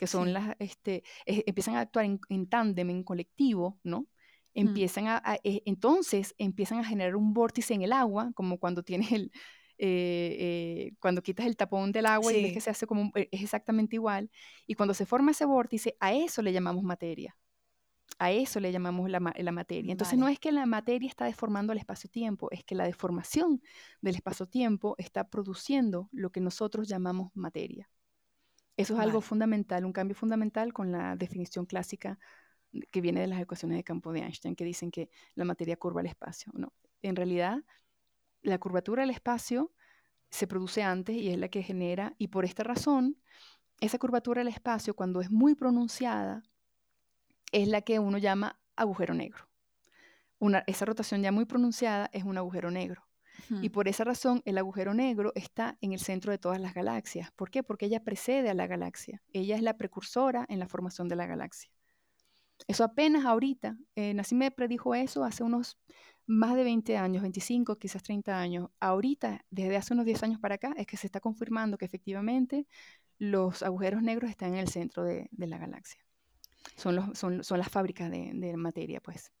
[0.00, 4.06] que son las, este, e, empiezan a actuar en, en tándem, en colectivo, ¿no?
[4.54, 9.12] Empiezan a, e, entonces empiezan a generar un vórtice en el agua, como cuando tienes
[9.12, 9.30] el,
[9.76, 13.28] eh, eh, cuando quitas el tapón del agua y ves que se hace como, eh,
[13.30, 14.30] es exactamente igual.
[14.66, 17.36] Y cuando se forma ese vórtice, a eso le llamamos materia.
[18.18, 19.92] A eso le llamamos la, materia.
[19.92, 23.62] Entonces no es que la materia está deformando el espacio-tiempo, es que la deformación
[24.00, 27.90] del espacio-tiempo está produciendo lo que nosotros llamamos materia.
[28.80, 32.18] Eso es algo fundamental, un cambio fundamental con la definición clásica
[32.90, 36.00] que viene de las ecuaciones de campo de Einstein, que dicen que la materia curva
[36.00, 36.52] el espacio.
[36.54, 36.72] No,
[37.02, 37.64] en realidad
[38.42, 39.72] la curvatura del espacio
[40.30, 43.16] se produce antes y es la que genera, y por esta razón,
[43.80, 46.42] esa curvatura del espacio, cuando es muy pronunciada,
[47.52, 49.48] es la que uno llama agujero negro.
[50.38, 53.09] Una, esa rotación ya muy pronunciada es un agujero negro.
[53.62, 57.30] Y por esa razón el agujero negro está en el centro de todas las galaxias.
[57.32, 57.62] ¿Por qué?
[57.62, 59.22] Porque ella precede a la galaxia.
[59.32, 61.70] Ella es la precursora en la formación de la galaxia.
[62.66, 65.78] Eso apenas ahorita, eh, me predijo eso hace unos
[66.26, 68.70] más de 20 años, 25, quizás 30 años.
[68.78, 72.66] Ahorita, desde hace unos 10 años para acá, es que se está confirmando que efectivamente
[73.18, 76.00] los agujeros negros están en el centro de, la galaxia.
[76.76, 79.32] Son, los, son, son las fábricas de, de materia, pues.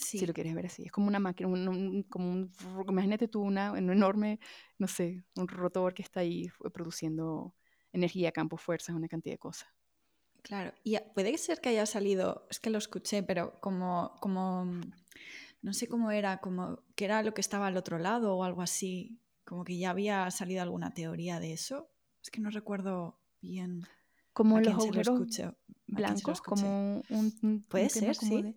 [0.00, 0.18] Sí.
[0.18, 0.84] Si lo quieres ver así.
[0.84, 1.48] Es como una máquina,
[2.08, 2.52] como un,
[2.88, 4.40] imagínate tú una, un enorme,
[4.78, 7.54] no sé, un rotor que está ahí produciendo
[7.92, 9.68] energía, campo, fuerzas, una cantidad de cosas.
[10.42, 14.64] Claro, y puede ser que haya salido, es que lo escuché, pero como, como
[15.60, 18.62] no sé cómo era, como que era lo que estaba al otro lado o algo
[18.62, 21.90] así, como que ya había salido alguna teoría de eso.
[22.22, 23.86] Es que no recuerdo bien.
[24.32, 25.20] Como los agujeros
[25.88, 28.56] blancos, como un, puede ser, sí.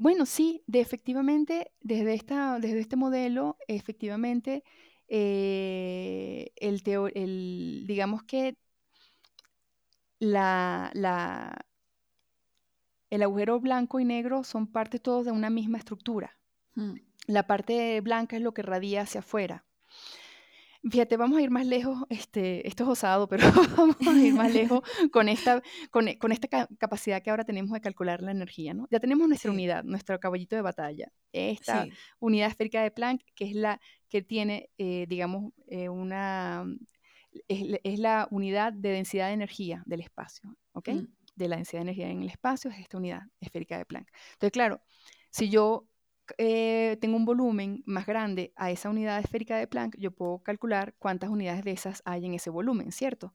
[0.00, 4.64] Bueno, sí, de efectivamente, desde, esta, desde este modelo, efectivamente,
[5.08, 6.82] eh, el,
[7.14, 8.56] el, digamos que
[10.20, 11.66] la, la,
[13.10, 16.34] el agujero blanco y negro son parte todos de una misma estructura.
[16.74, 16.94] Hmm.
[17.26, 19.66] La parte blanca es lo que radia hacia afuera.
[20.82, 23.42] Fíjate, vamos a ir más lejos, este, esto es osado, pero
[23.76, 24.80] vamos a ir más lejos
[25.12, 28.88] con esta, con, esta capacidad que ahora tenemos de calcular la energía, ¿no?
[28.90, 31.86] Ya tenemos nuestra unidad, nuestro caballito de batalla, esta
[32.18, 36.64] unidad esférica de Planck, que es la que tiene, eh, digamos, eh, una,
[37.46, 40.88] es, la unidad de densidad de energía del espacio, ¿ok?
[40.88, 41.06] Hmm
[41.40, 44.08] de la densidad de energía en el espacio es esta unidad esférica de Planck.
[44.34, 44.80] Entonces, claro,
[45.30, 45.88] si yo
[46.38, 50.94] eh, tengo un volumen más grande a esa unidad esférica de Planck, yo puedo calcular
[50.98, 53.34] cuántas unidades de esas hay en ese volumen, ¿cierto?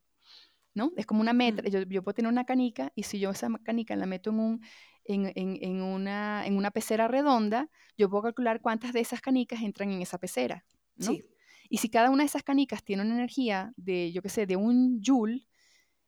[0.73, 0.91] ¿No?
[0.97, 3.95] Es como una metra, yo, yo, puedo tener una canica y si yo esa canica
[3.95, 4.65] la meto en, un,
[5.05, 9.61] en, en, en, una, en una pecera redonda, yo puedo calcular cuántas de esas canicas
[9.61, 10.65] entran en esa pecera,
[10.97, 11.07] ¿no?
[11.07, 11.23] Sí.
[11.69, 14.55] Y si cada una de esas canicas tiene una energía de, yo qué sé, de
[14.55, 15.47] un joule,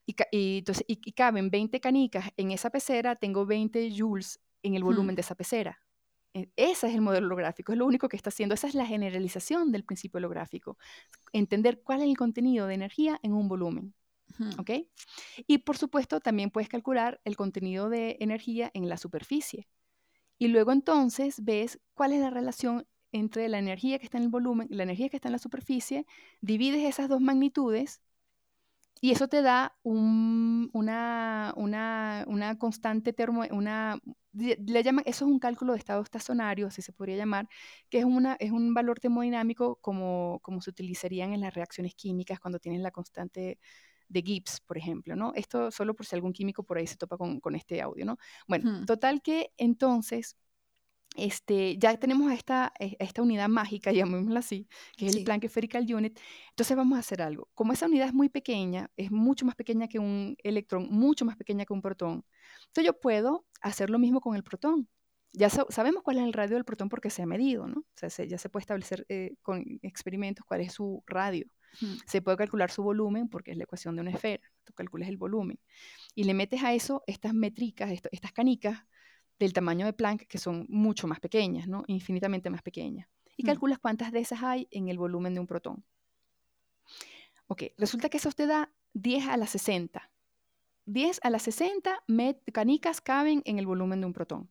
[0.06, 0.16] y,
[0.60, 5.22] entonces, y, caben 20 canicas en esa pecera, tengo 20 joules en el volumen de
[5.22, 5.82] esa pecera.
[6.56, 8.56] Ese es el modelo holográfico, es lo único que está haciendo.
[8.56, 10.78] Esa es la generalización del principio holográfico.
[11.34, 13.94] Entender cuál es el contenido de energía en un volumen.
[14.60, 14.72] ¿Ok?
[15.48, 19.68] Y por supuesto, también puedes calcular el contenido de energía en la superficie.
[20.38, 24.30] Y luego entonces ves cuál es la relación entre la energía que está en el
[24.30, 26.06] volumen y la energía que está en la superficie,
[26.42, 28.02] divides esas dos magnitudes
[29.02, 34.00] y eso te da una, una, constante termo, una,
[34.34, 37.48] le llaman, eso es un cálculo de estado estacionario, así se podría llamar,
[37.90, 42.40] que es, una, es un valor termodinámico como, como se utilizarían en las reacciones químicas
[42.40, 43.60] cuando tienes la constante
[44.10, 45.34] de Gibbs, por ejemplo, ¿no?
[45.36, 48.18] Esto solo por si algún químico por ahí se topa con, este audio, ¿no?
[48.48, 50.38] Bueno, total que entonces
[51.18, 56.20] este, ya tenemos esta, esta unidad mágica, llamémosla así, que es el Planck Spherical Unit.
[56.50, 57.50] Entonces vamos a hacer algo.
[57.54, 61.36] Como esa unidad es muy pequeña, es mucho más pequeña que un electrón, mucho más
[61.36, 62.24] pequeña que un protón,
[62.68, 64.88] entonces yo puedo hacer lo mismo con el protón.
[65.34, 67.82] Ya sabemos cuál es el radio del protón porque se ha medido, ¿no?
[67.82, 71.46] O sea, ya se puede establecer eh, con experimentos cuál es su radio.
[72.08, 74.42] Se puede calcular su volumen porque es la ecuación de una esfera.
[74.64, 75.60] Tú calculas el volumen.
[76.16, 78.86] Y le metes a eso estas métricas, estas canicas
[79.40, 81.84] del tamaño de Planck, que son mucho más pequeñas, ¿no?
[81.88, 83.08] Infinitamente más pequeñas.
[83.36, 85.84] Y calculas cuántas de esas hay en el volumen de un protón.
[87.48, 90.12] Ok, resulta que eso te da 10 a la 60.
[90.86, 92.04] 10 a las 60
[92.52, 94.50] canicas caben en el volumen de un protón.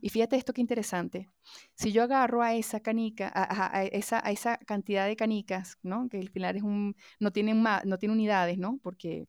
[0.00, 1.30] Y fíjate esto qué interesante.
[1.74, 6.08] Si yo agarro a esa canica, a, esa, a esa, cantidad de canicas, ¿no?
[6.08, 8.78] que el final es un, no, tienen no tiene unidades, ¿no?
[8.82, 9.28] porque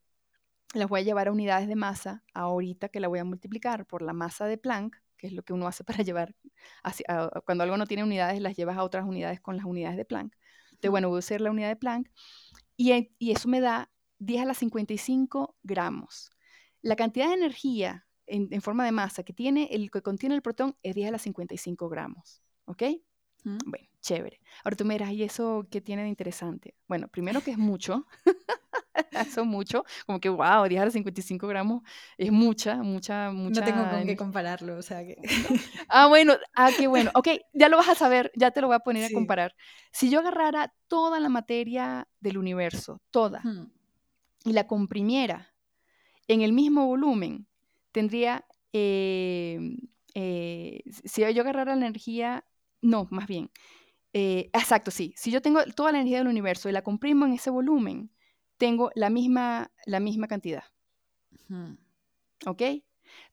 [0.73, 4.01] las voy a llevar a unidades de masa ahorita que la voy a multiplicar por
[4.01, 6.35] la masa de Planck, que es lo que uno hace para llevar,
[7.45, 10.35] cuando algo no tiene unidades, las llevas a otras unidades con las unidades de Planck.
[10.71, 12.09] Entonces, bueno, voy a usar la unidad de Planck
[12.77, 16.31] y, y eso me da 10 a la 55 gramos.
[16.81, 20.77] La cantidad de energía en, forma de masa que tiene el que contiene el protón
[20.83, 22.41] es 10 a las 55 gramos.
[22.65, 22.83] ¿Ok?
[23.43, 24.39] Bueno, chévere.
[24.63, 26.75] Ahora tú me dirás, ¿y eso qué tiene de interesante?
[26.87, 28.05] Bueno, primero que es mucho,
[29.33, 31.83] son mucho, como que wow, 10 a las 55 gramos
[32.17, 33.61] es mucha, mucha, mucha.
[33.61, 35.17] No tengo con qué compararlo, o sea que.
[35.89, 37.11] ah, bueno, ah, qué bueno.
[37.13, 39.55] Ok, ya lo vas a saber, ya te lo voy a poner a comparar.
[39.91, 43.41] Si yo agarrara toda la materia del universo, toda,
[44.45, 45.53] y la comprimiera
[46.27, 47.47] en el mismo volumen,
[47.91, 49.77] tendría, em,
[50.13, 52.45] eh, si yo agarrara la energía,
[52.81, 53.51] no, más bien,
[54.13, 57.33] eh, exacto, sí, si yo tengo toda la energía del universo y la comprimo en
[57.33, 58.11] ese volumen,
[58.59, 60.63] tengo la misma, la misma cantidad.
[62.45, 62.61] ¿Ok?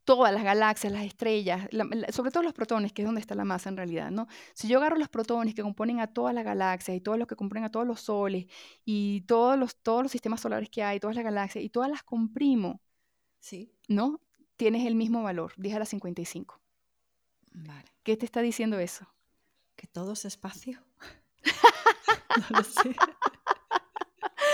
[0.05, 1.69] Todas las galaxias, las estrellas,
[2.11, 4.29] sobre todo los protones, que es donde está la masa en realidad, ¿no?
[4.55, 7.37] Si yo agarro los protones que componen a todas las galaxias y todos los que
[7.37, 8.47] componen a todos los soles
[8.85, 12.03] y todos los, todos los sistemas solares que hay, todas las galaxias y todas las
[12.03, 12.81] comprimo,
[13.41, 13.71] ¿Sí?
[13.89, 14.21] ¿no?
[14.57, 16.61] tienes el mismo valor, 10 a la 55.
[17.53, 17.93] Vale.
[18.03, 19.07] ¿Qué te está diciendo eso?
[19.75, 20.83] Que todo es espacio.
[22.51, 22.97] no lo sé.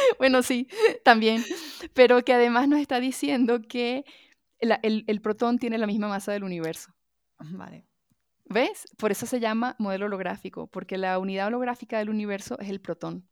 [0.19, 0.69] bueno, sí,
[1.05, 1.45] también.
[1.95, 4.05] Pero que además nos está diciendo que
[4.59, 6.95] el, el, protón tiene la misma masa del universo.
[7.39, 7.85] Vale.
[8.45, 8.87] ¿Ves?
[8.97, 13.29] Por eso se llama modelo holográfico, porque la unidad holográfica del universo es el protón,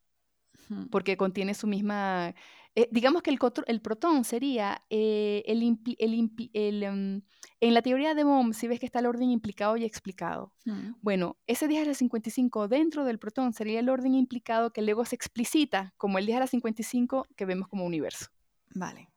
[0.90, 2.34] porque contiene su misma
[2.76, 7.22] eh, digamos que el, el protón sería eh, el, em,
[7.60, 10.54] en la teoría de Bohm, si ves que está el orden implicado y explicado.
[10.64, 10.92] Mm.
[11.02, 15.04] Bueno, ese 10 a la 55 dentro del protón sería el orden implicado que luego
[15.04, 18.26] se explicita como el 10 a la 55 que vemos como universo.
[18.74, 19.08] Vale.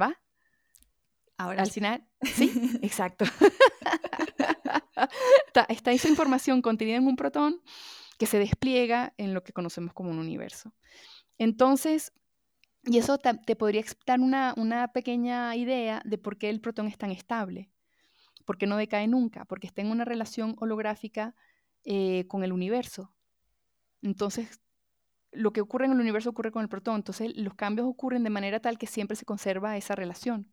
[0.00, 0.16] ¿Va?
[1.38, 3.24] Ahora al final, sí, exacto.
[5.68, 7.60] está esa información contenida en un protón
[8.18, 10.72] que se despliega en lo que conocemos como un universo.
[11.38, 12.12] Entonces,
[12.84, 17.12] y eso te, podría dar una, pequeña idea de por qué el protón es tan
[17.12, 17.70] estable,
[18.44, 21.36] por qué no decae nunca, porque está en una relación holográfica
[21.84, 23.14] eh, con el universo.
[24.02, 24.60] Entonces,
[25.30, 28.30] lo que ocurre en el universo ocurre con el protón, entonces los cambios ocurren de
[28.30, 30.52] manera tal que siempre se conserva esa relación.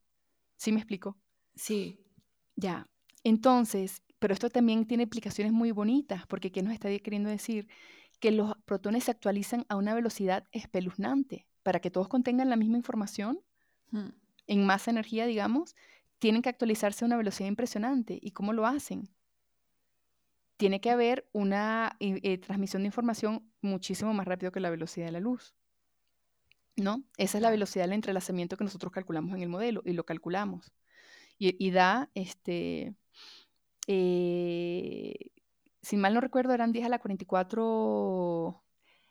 [0.55, 1.17] ¿Sí me explico?
[1.55, 1.99] Sí.
[2.55, 2.87] Ya.
[3.23, 7.67] Entonces, pero esto también tiene implicaciones muy bonitas, porque ¿qué nos está queriendo decir?
[8.19, 12.77] Que los protones se actualizan a una velocidad espeluznante para que todos contengan la misma
[12.77, 13.39] información,
[14.47, 15.75] en más energía, digamos,
[16.17, 18.17] tienen que actualizarse a una velocidad impresionante.
[18.19, 19.07] ¿Y cómo lo hacen?
[20.57, 25.05] Tiene que haber una eh, eh, transmisión de información muchísimo más rápido que la velocidad
[25.05, 25.53] de la luz.
[26.75, 27.03] ¿No?
[27.17, 30.71] Esa es la velocidad del entrelazamiento que nosotros calculamos en el modelo y lo calculamos.
[31.37, 32.95] Y, da, este,
[33.85, 35.13] eh,
[35.83, 38.63] si mal no recuerdo, eran 10 a la 44,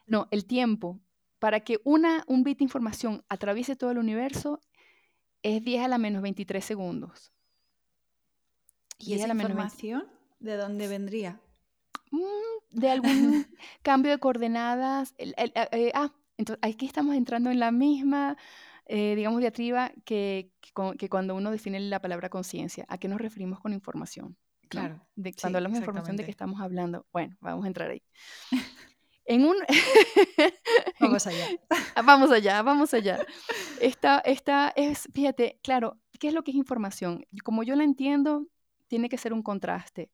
[0.08, 0.98] no, el tiempo
[1.38, 4.60] para que una, un bit de información atraviese todo el universo
[5.42, 7.32] es 10 a la menos 23 segundos.
[8.98, 10.08] ¿Y esa información
[10.40, 11.40] de dónde vendría?
[12.10, 13.46] Mm, de algún
[13.82, 15.14] cambio de coordenadas.
[15.18, 18.36] Eh, eh, ah, entonces aquí estamos entrando en la misma,
[18.86, 20.50] eh, digamos, diatriba que,
[20.98, 22.84] que, cuando uno define la palabra conciencia.
[22.88, 24.36] ¿A qué nos referimos con información?
[24.68, 25.00] Claro.
[25.14, 27.06] De, cuando hablamos de información, ¿de qué estamos hablando?
[27.12, 28.02] Bueno, vamos a entrar ahí.
[29.28, 29.56] En un...
[31.00, 31.46] vamos allá.
[32.02, 33.18] vamos allá, vamos allá.
[33.78, 37.26] Esta, esta es, fíjate, claro, ¿qué es lo que es información?
[37.44, 38.46] Como yo la entiendo,
[38.86, 40.10] tiene que ser un contraste.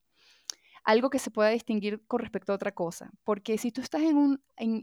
[0.82, 3.12] Algo que se pueda distinguir con respecto a otra cosa.
[3.22, 4.82] Porque si tú estás en un, en,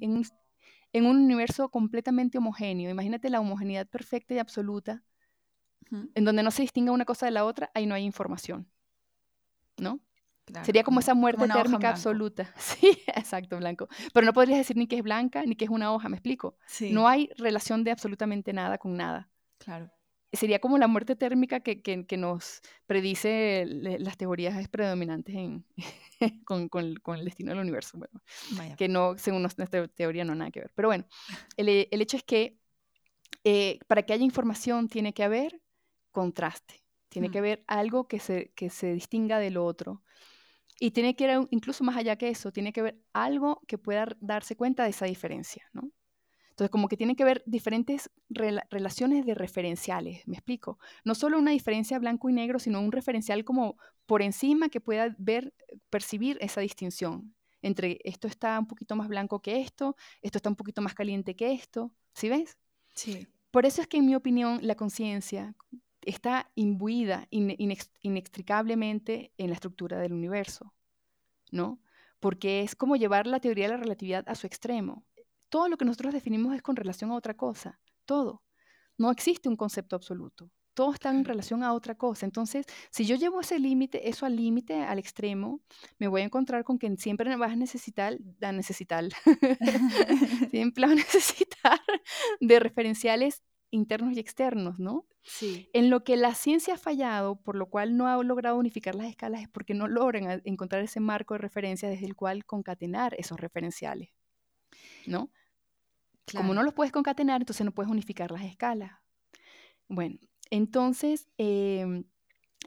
[0.93, 5.03] en, un universo completamente homogéneo, imagínate la homogeneidad perfecta y absoluta,
[6.15, 8.71] en donde no se distinga una cosa de la otra, ahí no hay información.
[9.77, 9.99] ¿No?
[10.63, 12.53] Sería como, esa muerte térmica absoluta.
[12.57, 13.87] Sí, exacto, blanco.
[14.13, 16.57] Pero no podrías decir ni que es blanca ni que es una hoja, ¿me explico?
[16.91, 19.29] No hay relación de absolutamente nada con nada.
[19.57, 19.91] Claro.
[20.33, 25.65] sería como la muerte térmica que, que, nos predice las teorías predominantes en,
[26.45, 27.99] con, con, con, el destino del universo.
[27.99, 28.21] Bueno,
[28.75, 30.71] que no, según nuestra teoría, no nada que ver.
[30.73, 31.05] Pero bueno,
[31.57, 32.57] el, el hecho es que
[33.43, 35.61] eh, para que haya información tiene que haber
[36.11, 37.43] contraste, tiene que mm.
[37.43, 40.03] haber algo que se, que se distinga del otro.
[40.83, 44.07] Y tiene que ir incluso más allá que eso, tiene que haber algo que pueda
[44.19, 45.91] darse cuenta de esa diferencia, ¿no?
[46.49, 50.79] Entonces, como que tiene que haber diferentes relaciones de referenciales, me explico.
[51.05, 53.77] No solo una diferencia blanco y negro, sino un referencial como
[54.07, 55.53] por encima que pueda ver,
[55.91, 60.55] percibir esa distinción entre esto está un poquito más blanco que esto, esto está un
[60.55, 62.57] poquito más caliente que esto, ¿sí ves?
[62.95, 63.27] Sí.
[63.51, 65.53] Por eso es que en mi opinión la conciencia
[66.03, 70.73] está imbuida inextricablemente en la estructura del universo,
[71.51, 71.79] ¿no?
[72.19, 75.05] Porque es como llevar la teoría de la relatividad a su extremo.
[75.49, 78.43] Todo lo que nosotros definimos es con relación a otra cosa, todo.
[78.97, 80.51] No existe un concepto absoluto.
[80.73, 82.25] Todo está en relación a otra cosa.
[82.25, 85.61] Entonces, si yo llevo ese límite, eso al límite, al extremo,
[85.97, 89.05] me voy a encontrar con que siempre vas a necesitar, a necesitar,
[90.51, 91.79] siempre vas a necesitar
[92.39, 93.41] de referenciales
[93.71, 95.07] internos y externos, ¿no?
[95.23, 95.69] Sí.
[95.73, 99.07] En lo que la ciencia ha fallado, por lo cual no ha logrado unificar las
[99.07, 103.39] escalas, es porque no logran encontrar ese marco de referencia desde el cual concatenar esos
[103.39, 104.09] referenciales,
[105.05, 105.31] ¿no?
[106.35, 108.91] Como no los puedes concatenar, entonces no puedes unificar las escalas.
[109.87, 110.17] Bueno,
[110.49, 112.05] entonces em,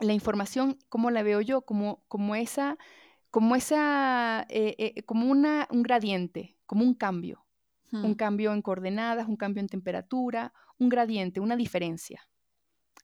[0.01, 1.61] la información, ¿cómo la veo yo?
[1.61, 2.77] Como, como esa,
[3.31, 7.45] como esa, eh, eh, como una, un gradiente, como un cambio.
[7.91, 8.15] Un hmm.
[8.15, 12.27] cambio en coordenadas, un cambio en temperatura, un gradiente, una diferencia.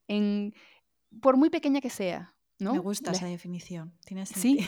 [0.08, 0.54] En,
[1.22, 2.74] por muy pequeña que sea, ¿no?
[2.74, 3.94] Me gusta esa definición.
[4.06, 4.64] Tiene, sentido.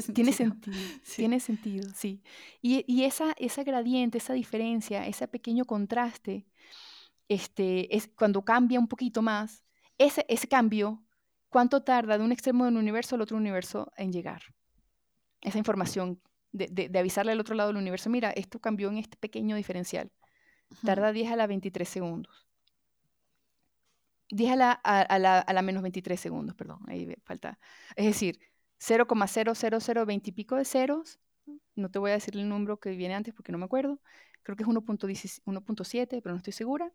[0.00, 0.76] Sí, tiene sentido.
[1.16, 2.22] Tiene sentido, sí.
[2.62, 6.46] Y, esa, esa gradiente, esa diferencia, ese pequeño contraste,
[7.28, 9.64] este, es cuando cambia un poquito más,
[9.98, 11.04] ese, ese cambio,
[11.48, 14.42] ¿cuánto tarda de un extremo del universo al otro universo en llegar?
[15.40, 16.20] Esa información
[16.52, 20.10] de, de, avisarle al otro lado del universo, mira, esto cambió en este pequeño diferencial.
[20.84, 22.43] Tarda 10 a la 23 segundos.
[24.30, 27.58] 10 a la, a, la, a la menos 23 segundos, perdón, ahí falta.
[27.96, 28.38] Es decir,
[28.80, 31.20] 0,0020 y pico de ceros,
[31.74, 34.00] no te voy a decir el número que viene antes porque no me acuerdo,
[34.42, 36.92] creo que es 1.7, pero no estoy segura.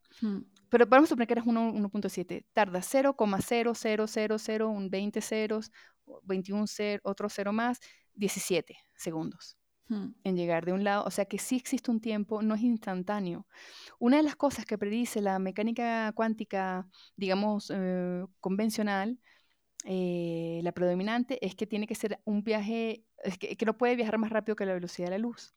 [0.70, 2.46] Pero vamos a suponer que era 1.7.
[2.54, 5.72] Tarda 0,0000, un 20 ceros,
[6.24, 7.80] 21 ceros, otro cero más,
[8.16, 9.59] 17 segundos
[9.90, 11.04] en llegar de un lado.
[11.06, 13.48] O sea que sí existe un tiempo, no es instantáneo.
[14.00, 19.20] Una de las cosas que predice la mecánica cuántica, digamos, eh, convencional,
[19.86, 23.06] eh, la predominante, es que tiene que ser un viaje,
[23.40, 25.56] que, que no puede viajar más rápido que la velocidad de la luz.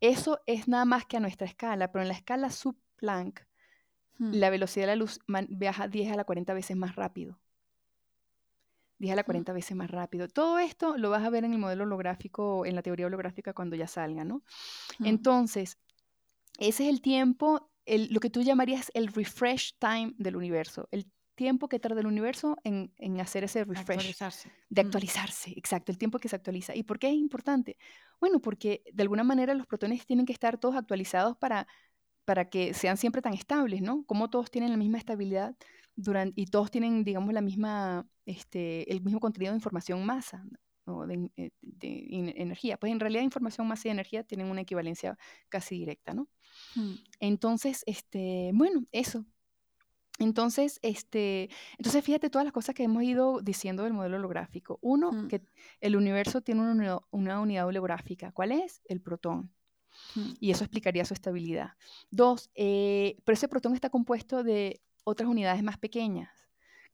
[0.00, 3.40] Eso es nada más que a nuestra escala, pero en la escala sub-Planck,
[4.18, 4.32] hmm.
[4.34, 7.38] la velocidad de la luz viaja 10 a la 40 veces más rápido.
[9.04, 9.54] 10 a la 40 hmm.
[9.54, 10.28] veces más rápido.
[10.28, 13.76] Todo esto lo vas a ver en el modelo holográfico, en la teoría holográfica cuando
[13.76, 14.42] ya salga, ¿no?
[14.98, 15.06] Hmm.
[15.06, 15.78] Entonces,
[16.58, 21.68] ese es el tiempo, lo que tú llamarías el refresh time del universo, el tiempo
[21.68, 22.90] que tarda el universo en,
[23.20, 24.16] hacer ese refresh.
[24.68, 24.86] De mm.
[24.86, 26.74] actualizarse, exacto, el tiempo que se actualiza.
[26.74, 27.76] ¿Y por qué es importante?
[28.20, 31.66] Bueno, porque de alguna manera los protones tienen que estar todos actualizados para,
[32.24, 34.04] para que sean siempre tan estables, ¿no?
[34.06, 35.56] Como todos tienen la misma estabilidad
[35.96, 40.44] durante, y todos tienen, digamos, la misma, este, el mismo contenido de información masa.
[40.86, 41.50] o De, eh,
[42.36, 42.76] energía.
[42.78, 45.18] Pues en realidad información, masa y energía tienen una equivalencia
[45.48, 46.28] casi directa, ¿no?
[46.76, 46.94] Mm.
[47.20, 49.24] Entonces, este, bueno, eso,
[50.18, 54.78] entonces, este, entonces fíjate todas las cosas que hemos ido diciendo del modelo holográfico.
[54.80, 55.42] Uno, que
[55.80, 58.30] el universo tiene una, unidad holográfica.
[58.32, 58.80] ¿Cuál es?
[58.84, 59.50] El protón.
[60.40, 61.74] Y eso explicaría su estabilidad.
[62.10, 66.43] Dos, eh, pero ese protón está compuesto de otras unidades más pequeñas,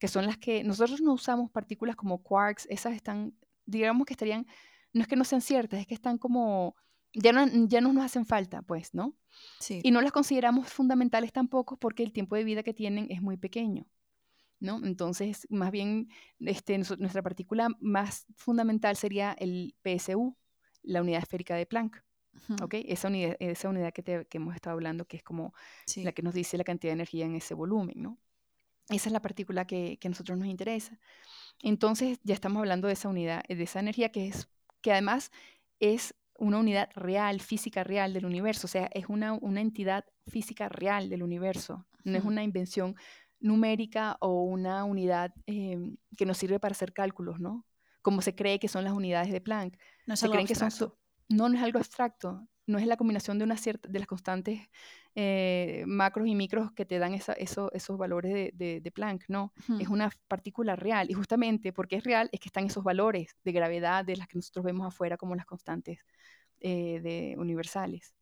[0.00, 3.34] que son las que nosotros no usamos partículas como quarks, esas están,
[3.66, 4.46] digamos que estarían,
[4.94, 6.74] no es que no sean ciertas, es que están como
[7.12, 9.14] ya no, ya no nos hacen falta, pues, ¿no?
[9.58, 9.80] Sí.
[9.82, 13.36] Y no las consideramos fundamentales tampoco porque el tiempo de vida que tienen es muy
[13.36, 13.86] pequeño,
[14.58, 14.80] ¿no?
[14.84, 16.08] Entonces, más bien,
[16.38, 20.34] este, nuestra partícula más fundamental sería el PSU,
[20.82, 22.02] la unidad esférica de Planck.
[22.62, 22.74] ¿ok?
[22.86, 25.52] Esa unidad, esa unidad que, te, que, hemos estado hablando, que es como
[25.96, 28.18] la que nos dice la cantidad de energía en ese volumen, ¿no?
[28.90, 30.98] Esa es la partícula que, que a nosotros nos interesa.
[31.62, 34.48] Entonces, ya estamos hablando de esa unidad, de esa energía que es,
[34.80, 35.30] que además
[35.78, 40.68] es una unidad real, física real del universo, o sea, es una, una entidad física
[40.68, 42.96] real del universo, no es una invención
[43.40, 47.66] numérica o una unidad em, que nos sirve para hacer cálculos, ¿no?
[48.02, 49.78] Como se cree que son las unidades de Planck.
[50.06, 50.74] No es se algo creen abstracto.
[50.74, 52.48] Que son no, no es algo abstracto.
[52.70, 54.60] No es la combinación de, una cierta, de las constantes
[55.14, 59.88] eh, macros y micros que te dan esa, esos valores de, de, Planck, no, es
[59.88, 61.10] una partícula real.
[61.10, 64.38] Y justamente porque es real es que están esos valores de gravedad de las que
[64.38, 65.98] nosotros vemos afuera como las constantes
[66.60, 68.14] eh, de universales.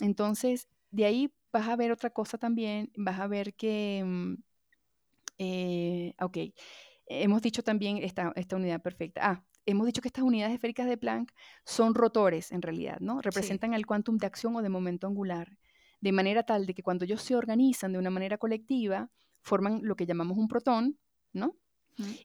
[0.00, 4.34] Entonces, de ahí vas a ver otra cosa también, vas a ver que, mm,
[5.38, 6.38] eh, ok,
[7.06, 9.20] hemos dicho también esta, esta unidad perfecta.
[9.22, 11.32] Ah, hemos dicho que estas unidades esféricas de Planck
[11.64, 13.20] son rotores en realidad, ¿no?
[13.20, 15.58] Representan el quantum de acción o de momento angular,
[16.00, 19.10] de manera tal de que cuando ellos se organizan de una manera colectiva,
[19.42, 20.98] forman lo que llamamos un protón,
[21.32, 21.56] ¿no?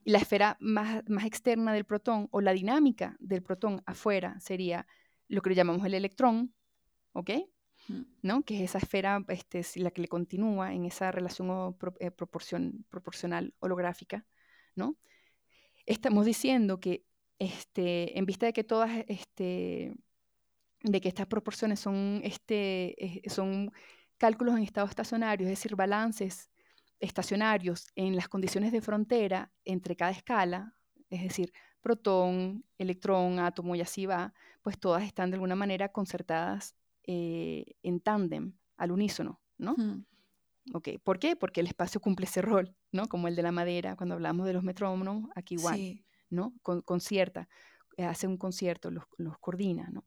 [0.04, 4.86] Y la esfera más, más externa del protón o la dinámica del protón afuera sería
[5.28, 6.54] lo que llamamos el electrón,
[7.12, 7.30] ¿ok?
[8.22, 8.42] ¿no?
[8.42, 14.26] Que es esa esfera este, la que le continúa en esa relación eh, proporcional holográfica,
[14.74, 14.96] ¿no?
[15.84, 17.04] Estamos diciendo que
[17.38, 19.94] este, en vista de que todas, este,
[20.82, 23.72] de que estas proporciones son, este, eh, son
[24.18, 26.50] cálculos en estado estacionario, es decir, balances
[26.98, 30.74] estacionarios en las condiciones de frontera entre cada escala,
[31.10, 31.52] es decir,
[31.82, 34.32] protón, electrón, átomo y así va,
[34.62, 39.76] pues todas están de alguna manera concertadas eh, en tándem, al unísono, ¿no?
[41.04, 41.36] ¿Por qué?
[41.36, 43.06] Porque el espacio cumple ese rol, ¿no?
[43.08, 46.02] Como el de la madera, cuando hablamos de los metrónomos, aquí igual,
[46.36, 46.54] ¿no?
[46.62, 47.48] Con, concierta,
[47.96, 49.04] eh, hace un concierto, los,
[49.40, 50.04] coordina, ¿no?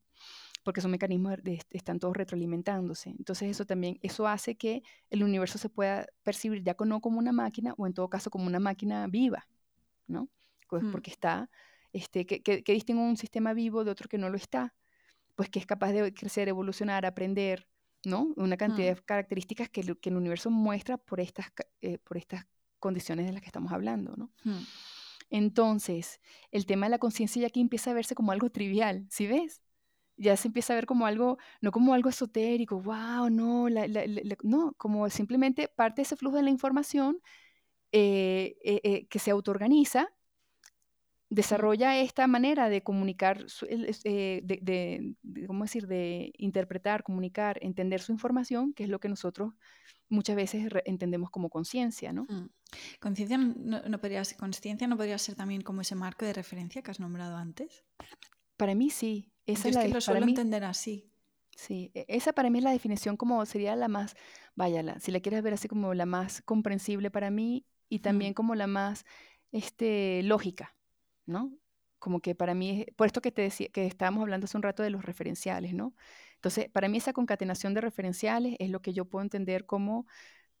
[0.64, 3.10] Porque son mecanismos, de, están todos retroalimentándose.
[3.10, 7.32] Entonces eso también, eso hace que el universo se pueda percibir ya no como una
[7.32, 9.46] máquina, o en todo caso como una máquina viva,
[10.06, 10.28] ¿no?
[10.68, 10.92] Pues hmm.
[10.92, 11.50] porque está,
[11.92, 14.74] este, que, que distingue un sistema vivo de otro que no lo está,
[15.34, 17.66] pues que es capaz de crecer, evolucionar, aprender,
[18.04, 18.32] ¿no?
[18.36, 21.46] Una cantidad de características que, que, el universo muestra por estas,
[21.80, 22.46] eh, por estas
[22.78, 24.30] condiciones de las que estamos hablando, ¿no?
[25.30, 26.20] Entonces,
[26.50, 29.62] el tema de la conciencia ya aquí empieza a verse como algo trivial, ¿sí ves?
[30.16, 33.68] Ya se empieza a ver como algo, no como algo esotérico, wow, no,
[34.42, 37.20] no, como simplemente parte de ese flujo de la información
[37.92, 40.08] eh, eh, que se autoorganiza
[41.30, 45.14] desarrolla esta manera de comunicar, eh, de,
[45.46, 49.54] ¿cómo decir?, de interpretar, comunicar, entender su información, que es lo que nosotros
[50.08, 52.24] muchas veces entendemos como conciencia, ¿no?
[52.24, 52.50] Mm.
[52.98, 56.90] Conciencia no, podría ser, conciencia no podría ser también como ese marco de referencia que
[56.90, 57.84] has nombrado antes.
[58.56, 59.32] Para mí sí.
[59.46, 61.10] Esa es, la, que lo suelo entender así.
[61.56, 64.16] Sí, e, esa para mí es la definición como sería la más,
[64.56, 68.56] vaya, si la quieres ver así como la más comprensible para mí y también como
[68.56, 69.04] la más
[69.52, 70.74] este, lógica.
[71.30, 71.52] ¿No?
[71.98, 74.82] Como que para mí, por esto que te decía, que estábamos hablando hace un rato
[74.82, 75.94] de los referenciales, ¿no?
[76.36, 80.06] Entonces, para mí esa concatenación de referenciales es lo que yo puedo entender como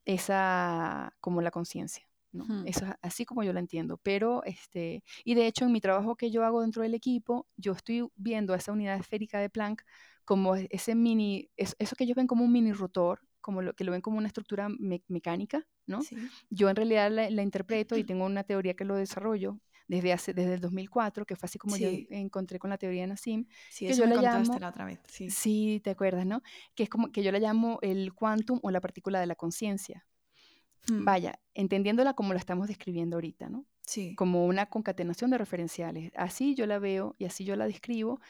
[0.04, 2.06] esa, como la conciencia.
[2.32, 2.64] ¿no?
[2.64, 3.98] Eso es así como yo la entiendo.
[3.98, 7.72] Pero, este, y de hecho, en mi trabajo que yo hago dentro del equipo, yo
[7.72, 9.84] estoy viendo esa unidad esférica de Planck
[10.24, 13.92] como ese mini, eso que ellos ven como un mini rotor, como lo que lo
[13.92, 14.68] ven como una estructura
[15.08, 16.00] mecánica, ¿no?
[16.50, 19.58] Yo en realidad la, la, interpreto y tengo una teoría que lo desarrollo
[19.90, 23.08] desde, hace, desde el 2004, que fue así como yo encontré con la teoría de
[23.08, 23.46] Nassim.
[23.70, 25.00] Sí, que yo la llamo, la otra vez.
[25.08, 25.30] Sí.
[25.30, 26.42] sí, te acuerdas, ¿no?
[26.76, 30.06] Que es como que yo la llamo el quantum o la partícula de la conciencia.
[30.88, 31.04] Hmm.
[31.04, 33.66] Vaya, entendiéndola como la estamos describiendo ahorita, ¿no?
[33.84, 34.14] Sí.
[34.14, 36.12] Como una concatenación de referenciales.
[36.14, 38.20] Así yo la veo y así yo la describo.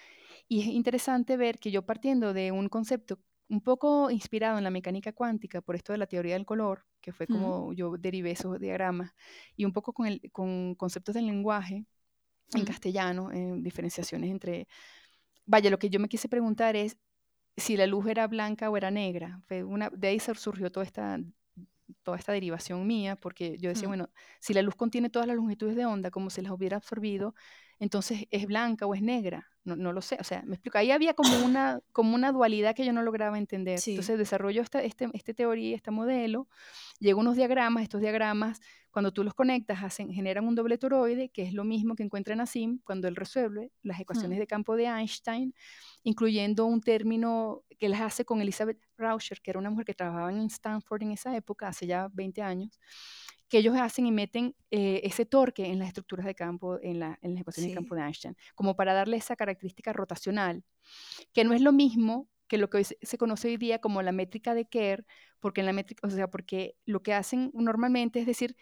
[0.48, 3.20] Y es interesante ver que yo partiendo de un concepto
[3.50, 7.12] un poco inspirado en la mecánica cuántica por esto de la teoría del color, que
[7.12, 9.12] fue como yo derivé esos diagramas,
[9.56, 11.84] y un poco con, el, con conceptos del lenguaje
[12.54, 14.68] en castellano, en diferenciaciones entre...
[15.46, 16.96] Vaya, lo que yo me quise preguntar es
[17.56, 19.40] si la luz era blanca o era negra.
[19.46, 21.18] Fue una, de ahí surgió toda esta,
[22.04, 25.74] toda esta derivación mía, porque yo decía, bueno, si la luz contiene todas las longitudes
[25.74, 27.34] de onda, como se las hubiera absorbido,
[27.80, 30.90] entonces es blanca o es negra no, no, lo sé, o sea, me explico, ahí
[30.90, 33.78] había como una, como una dualidad que yo no lograba entender.
[33.84, 36.48] Entonces desarrolló esta, este, este teoría, este modelo,
[36.98, 41.42] llegó unos diagramas, estos diagramas, cuando tú los conectas, hacen, generan un doble toroide, que
[41.42, 45.54] es lo mismo que encuentra Nassim cuando él resuelve las ecuaciones de campo de Einstein,
[46.02, 50.32] incluyendo un término que las hace con Elizabeth Rauscher, que era una mujer que trabajaba
[50.32, 52.80] en Stanford en esa época, hace ya 20 años,
[53.50, 57.18] que ellos hacen y meten eh, ese torque en las estructuras de campo, en, la,
[57.20, 60.64] en las ecuaciones de campo de Einstein, como para darle esa característica rotacional,
[61.32, 64.12] que no es lo mismo que lo que hoy se conoce hoy día como la
[64.12, 65.04] métrica de Kerr,
[65.40, 68.56] porque en la métrica, o sea, porque lo que hacen normalmente es decir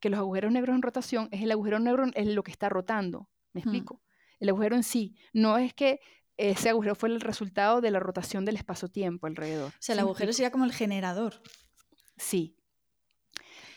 [0.00, 3.28] que los agujeros negros en rotación es el agujero negro es lo que está rotando,
[3.52, 4.02] ¿me explico?
[4.40, 6.00] El agujero en sí, no es que
[6.36, 9.70] ese agujero fue el resultado de la rotación del espacio-tiempo alrededor.
[9.70, 11.42] O sea, el agujero sería como el generador.
[12.16, 12.56] Sí,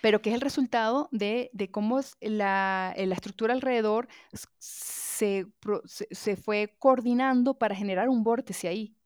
[0.04, 4.10] pero que es el resultado de, cómo la, la, estructura alrededor
[4.60, 5.48] se,
[6.12, 8.98] se, fue coordinando para generar un vórtice ahí.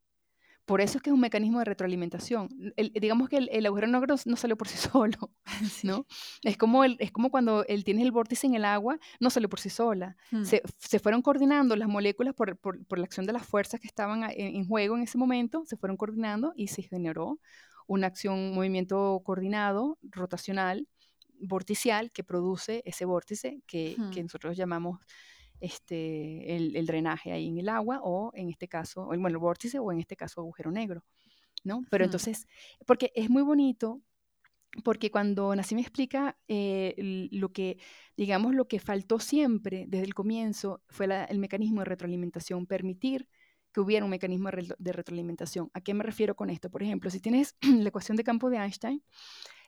[0.66, 2.50] Por eso es que es un mecanismo de retroalimentación.
[3.00, 5.32] digamos que el, agujero negro no salió por sí solo,
[5.84, 6.08] ¿no?
[6.42, 9.50] Es, como el, es como cuando él tiene el vórtice en el agua, no salió
[9.50, 10.18] por sí sola.
[10.32, 10.46] Hmm.
[10.46, 13.88] Se, se, fueron coordinando las moléculas por, por, por, la acción de las fuerzas que
[13.88, 17.40] estaban en, juego en ese momento, se fueron coordinando y se generó
[17.88, 20.88] una acción, un movimiento coordinado, rotacional,
[21.40, 25.00] vorticial, que produce ese vórtice que, que nosotros llamamos
[25.60, 29.92] este, el, drenaje ahí en el agua o en este caso, bueno, el vórtice o
[29.92, 31.04] en este caso agujero negro,
[31.64, 31.82] ¿no?
[31.90, 32.46] Pero entonces,
[32.86, 34.02] porque es muy bonito,
[34.84, 37.78] porque cuando Nací me explica eh, lo que,
[38.16, 43.28] digamos, lo que faltó siempre desde el comienzo fue el mecanismo de retroalimentación, permitir
[43.78, 44.50] que hubiera un mecanismo
[44.80, 45.70] de retroalimentación.
[45.72, 46.72] ¿A qué me refiero con esto?
[46.72, 49.04] Por ejemplo, si tienes la ecuación de campo de Einstein,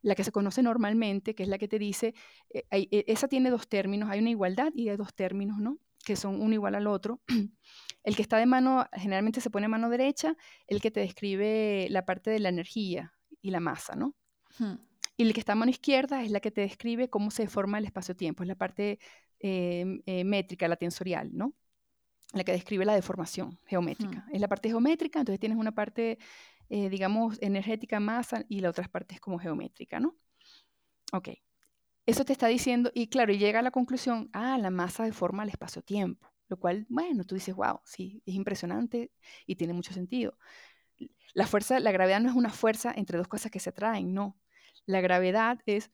[0.02, 2.15] la que se conoce normalmente, que es la que te dice,
[2.49, 5.77] eh, eh, esa tiene dos términos, hay una igualdad y hay dos términos, ¿no?
[6.03, 7.22] Que son uno igual al otro.
[8.03, 10.36] El que está de mano, generalmente se pone mano derecha,
[10.68, 14.15] el que te describe la parte de la energía y la masa, ¿no?
[14.57, 14.77] Hmm.
[15.18, 17.77] Y el que está a mano izquierda es la que te describe cómo se forma
[17.77, 18.99] el espacio-tiempo, es la parte
[19.40, 21.53] em, eh, métrica, la tensorial, ¿no?
[22.34, 24.26] La que describe la deformación geométrica.
[24.31, 26.19] Es la parte geométrica, entonces tienes una parte
[26.69, 30.15] eh, digamos, energética, masa, y la otra parte es como geométrica, ¿no?
[31.11, 31.30] Ok.
[32.06, 35.41] Eso te está diciendo, y claro, y llega a la conclusión, ah, la masa deforma
[35.43, 39.11] el espacio-tiempo, lo cual, bueno, tú dices, wow, sí, es impresionante
[39.47, 40.38] y tiene mucho sentido.
[41.34, 44.38] La fuerza, la gravedad no es una fuerza entre dos cosas que se atraen, no.
[44.85, 45.91] La gravedad es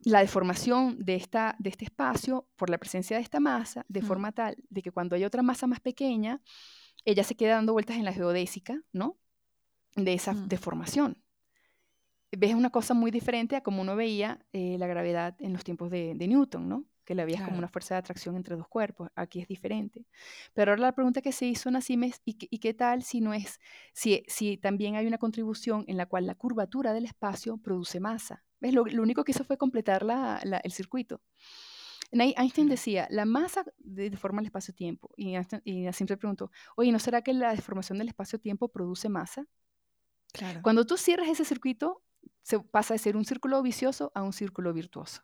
[0.00, 4.32] la deformación de, esta, de este espacio por la presencia de esta masa, de forma
[4.32, 6.40] tal de que cuando hay otra masa más pequeña,
[7.04, 9.18] ella se queda dando vueltas en la geodésica, ¿no?
[9.96, 10.48] de esa mm.
[10.48, 11.22] deformación.
[12.30, 15.90] Ves una cosa muy diferente a como uno veía eh, la gravedad en los tiempos
[15.90, 16.84] de, Newton, ¿no?
[17.04, 19.08] Que la veías como una fuerza de atracción entre dos cuerpos.
[19.14, 20.06] Aquí es diferente.
[20.52, 23.60] Pero ahora la pregunta que se hizo, Nassim, es, ¿y, qué tal si no es,
[23.94, 28.44] si, si también hay una contribución en la cual la curvatura del espacio produce masa?
[28.66, 28.74] ¿Ves?
[28.74, 31.20] Lo, único que hizo fue completar la, el circuito.
[32.10, 35.10] Einstein decía, la masa deforma el espacio-tiempo.
[35.16, 39.46] Y, y siempre preguntó, oye, ¿no será que la deformación del espacio-tiempo produce masa?
[40.62, 42.02] Cuando tú cierras ese circuito,
[42.42, 45.22] se pasa de ser un círculo vicioso a un círculo virtuoso.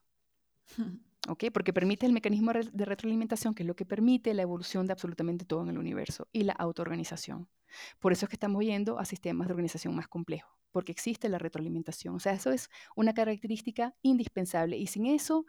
[1.52, 5.44] Porque permite el mecanismo de retroalimentación, que es lo que permite la evolución de absolutamente
[5.44, 7.48] todo en el universo y la autoorganización.
[8.00, 11.38] Por eso es que estamos yendo a sistemas de organización más complejos, porque existe la
[11.38, 12.16] retroalimentación.
[12.16, 15.46] O sea, eso es una característica indispensable y sin eso,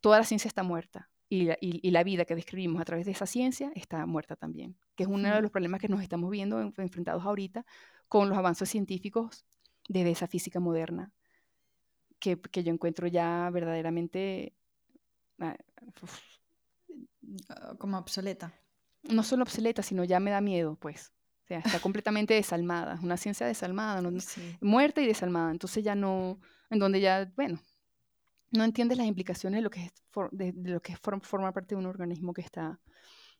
[0.00, 1.10] toda la ciencia está muerta.
[1.30, 4.78] Y la, y, la, vida que describimos a través de esa ciencia está muerta también,
[4.96, 7.66] que es uno de los problemas que nos estamos viendo enfrentados ahorita
[8.08, 9.44] con los avances científicos
[9.88, 11.12] de esa física moderna,
[12.18, 14.54] que, que yo encuentro ya verdaderamente...
[15.38, 15.56] Ah,
[17.78, 18.52] como obsoleta.
[19.02, 21.12] No solo obsoleta, sino ya me da miedo, pues.
[21.48, 24.06] O sea, está completamente desalmada, es una ciencia desalmada,
[24.60, 25.50] muerta y desalmada.
[25.50, 26.38] Entonces ya no,
[26.68, 27.58] en donde ya, bueno,
[28.50, 29.92] no entiendes las implicaciones de lo que es,
[30.32, 32.78] de, lo que es formar parte de un organismo que está,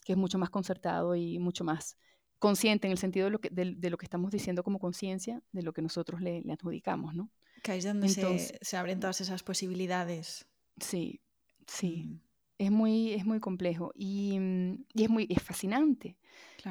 [0.06, 1.98] que es mucho más concertado y mucho más
[2.39, 5.62] consciente en el sentido de lo que, de, lo que estamos diciendo como conciencia, de
[5.62, 7.30] lo que nosotros le, adjudicamos, ¿no?
[7.62, 10.47] Que ahí es donde se, abren todas esas posibilidades.
[10.80, 11.20] Sí,
[11.66, 12.05] sí.
[12.06, 12.27] Mm.
[12.59, 16.16] Es, muy, es muy complejo y, mm, y, es muy es fascinante.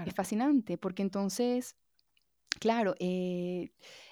[0.06, 1.76] Es fascinante porque entonces,
[2.60, 3.72] claro, eh,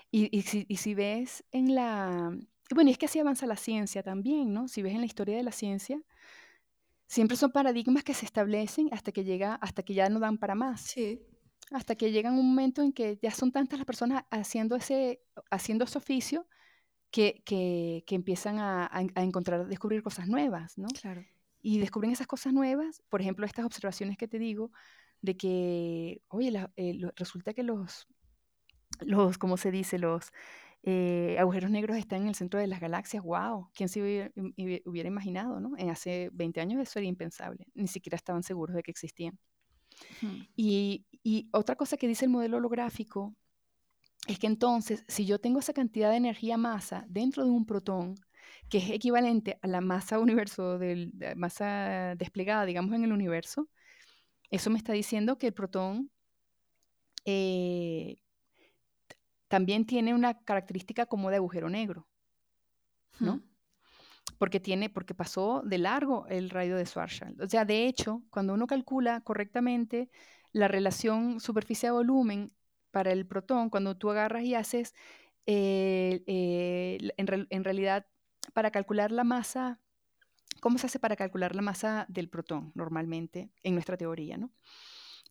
[0.09, 2.35] y, y, si, y si ves en la...
[2.73, 4.67] Bueno, es que así avanza la ciencia también, ¿no?
[4.67, 6.01] Si ves en la historia de la ciencia,
[7.07, 10.55] siempre son paradigmas que se establecen hasta que llega, hasta que ya no dan para
[10.55, 10.81] más.
[10.81, 11.21] Sí
[11.71, 15.85] hasta que llega un momento en que ya son tantas las personas haciendo ese, haciendo
[15.85, 16.47] ese oficio
[17.11, 20.87] que, que, que empiezan a, a, encontrar, descubrir cosas nuevas, ¿no?
[21.01, 21.23] Claro.
[21.67, 24.71] Y descubren esas cosas nuevas, por ejemplo, estas observaciones que te digo,
[25.21, 28.07] de que, oye, eh, resulta que los,
[28.99, 29.97] los, ¿cómo se dice?
[29.97, 30.31] Los
[30.83, 34.31] eh, agujeros negros están en el centro de las galaxias, wow, ¿quién se hubiera,
[34.85, 35.75] hubiera imaginado, ¿no?
[35.75, 39.39] En hace 20 años eso era impensable, ni siquiera estaban seguros de que existían.
[40.55, 41.03] Y,
[41.51, 43.33] otra cosa que dice el modelo holográfico
[44.27, 48.13] es que entonces, si yo tengo esa cantidad de energía masa dentro de un protón,
[48.69, 53.69] que es equivalente a la masa universo, de masa desplegada, digamos, en el universo,
[54.49, 56.11] eso me está diciendo que el protón
[57.25, 58.17] eh,
[59.47, 62.07] también tiene una característica como de agujero negro,
[63.19, 63.41] ¿no?
[64.37, 67.41] porque tiene, porque pasó de largo el radio de Schwarzschild.
[67.41, 70.09] O sea, de hecho, cuando uno calcula correctamente
[70.51, 72.51] la relación superficie-volumen
[72.91, 74.93] para el protón, cuando tú agarras y haces,
[75.45, 78.05] eh, eh, en, realidad,
[78.53, 79.79] para calcular la masa,
[80.59, 84.51] ¿cómo se hace para calcular la masa del protón normalmente en nuestra teoría, no?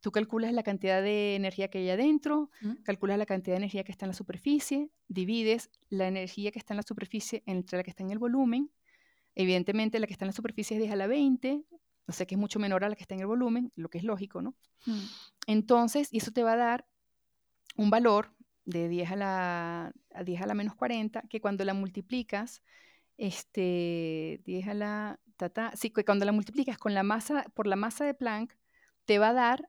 [0.01, 2.51] Tú calculas la cantidad de energía que hay adentro,
[2.83, 6.75] calculas la cantidad de energía que está en la superficie, divides la energía que está
[6.75, 8.71] en la superficie entre la que está en el volumen.
[9.35, 11.65] Evidentemente, la que está en la superficie es 10 a la 20,
[12.07, 13.97] o sea que es mucho menor a la que está en el volumen, lo que
[13.97, 14.55] es lógico, ¿no?
[15.47, 16.87] Entonces, y eso te va a dar
[17.77, 18.35] un valor
[18.67, 22.63] de 10 a la, a 10 a la menos 40, que cuando la multiplicas,
[23.17, 27.77] este, 10 a la, tata, sí, que cuando la multiplicas con la masa, por la
[27.77, 28.57] masa de Planck,
[29.05, 29.69] te va a dar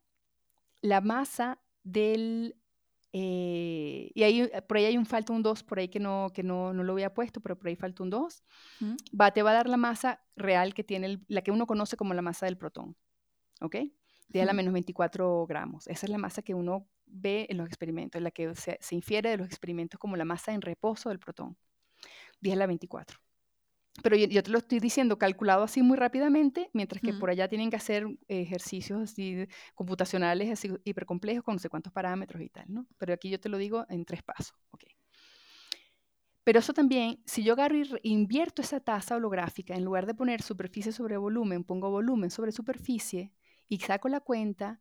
[0.81, 2.55] la masa del,
[3.11, 6.43] eh, y ahí, por ahí hay un falta un 2, por ahí que no, que
[6.43, 8.43] no, no lo había puesto, pero por ahí falta un 2,
[9.19, 12.13] va, te va a dar la masa real que tiene, la que uno conoce como
[12.13, 12.95] la masa del protón,
[13.61, 13.77] ¿ok?
[14.27, 15.87] De a la menos 24 gramos.
[15.87, 19.37] Esa es la masa que uno ve en los experimentos, la que se, infiere de
[19.37, 21.57] los experimentos como la masa en reposo del protón,
[22.41, 23.24] 10 a la 24.
[24.03, 27.69] Pero yo, te lo estoy diciendo calculado así muy rápidamente, mientras que por allá tienen
[27.69, 32.85] que hacer ejercicios así computacionales así hipercomplejos con no sé cuántos parámetros y tal, ¿no?
[32.97, 34.83] Pero aquí yo te lo digo en tres pasos, ¿ok?
[36.45, 40.43] Pero eso también, si yo agarro y invierto esa tasa holográfica, en lugar de poner
[40.43, 43.33] superficie sobre volumen, pongo volumen sobre superficie
[43.67, 44.79] y saco la cuenta,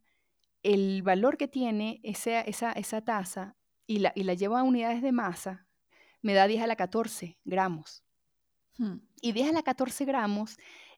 [0.61, 5.01] el valor que tiene esa, esa, esa tasa y la, y la llevo a unidades
[5.01, 5.67] de masa,
[6.21, 8.04] me da 10 a la 14 gramos.
[9.21, 10.57] Y 10 a la 14 gramos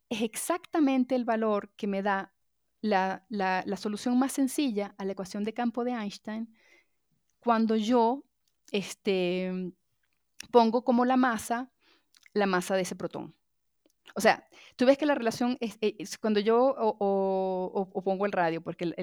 [0.09, 2.33] es exactamente el valor que me da
[2.81, 6.53] la, la, solución más sencilla a la ecuación de campo de Einstein
[7.39, 8.23] cuando yo
[8.71, 9.73] este,
[10.51, 11.71] pongo como la masa
[12.37, 13.35] la masa de ese protón.
[14.15, 14.47] O sea,
[14.77, 18.93] tú ves que la relación es, eh, cuando yo o, pongo el radio, porque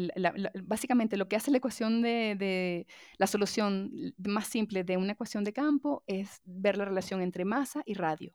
[0.64, 2.86] básicamente lo que hace la ecuación de,
[3.18, 7.82] la solución más simple de una ecuación de campo es ver la relación entre masa
[7.84, 8.32] y radio.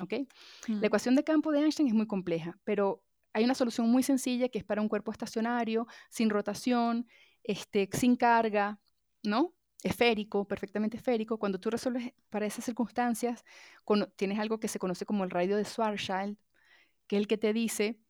[0.00, 0.12] ¿Ok?
[0.68, 0.84] La mm.
[0.84, 3.02] ecuación de campo de Einstein es muy compleja, pero
[3.32, 7.08] hay una solución muy sencilla que es para un cuerpo estacionario, sin rotación,
[7.42, 8.80] este, sin carga,
[9.22, 9.54] ¿no?
[9.84, 13.44] esférico, perfectamente esférico, cuando tú resuelves para esas circunstancias,
[14.16, 16.38] tienes algo que se conoce como el radio de Schwarzschild,
[17.06, 18.00] que es el que te dice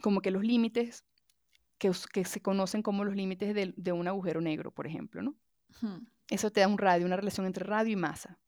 [0.00, 1.04] como que los límites,
[1.78, 5.34] que, que se conocen como los límites de, un agujero negro, por ejemplo, ¿no?
[6.30, 8.38] Eso te da un radio, una relación entre radio y masa.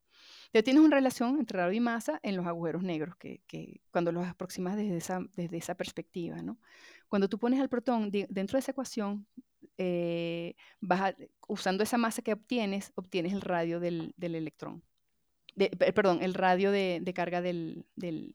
[0.50, 4.26] Pero tienes una relación entre radio y masa en los agujeros negros, que, cuando los
[4.26, 6.58] aproximas desde esa, desde esa perspectiva, ¿no?
[7.08, 9.26] Cuando tú pones al protón dentro de esa ecuación,
[9.76, 10.54] eh,
[11.46, 14.82] usando esa masa que obtienes, obtienes el radio del, electrón.
[15.94, 18.34] perdón, el radio de, carga del, del,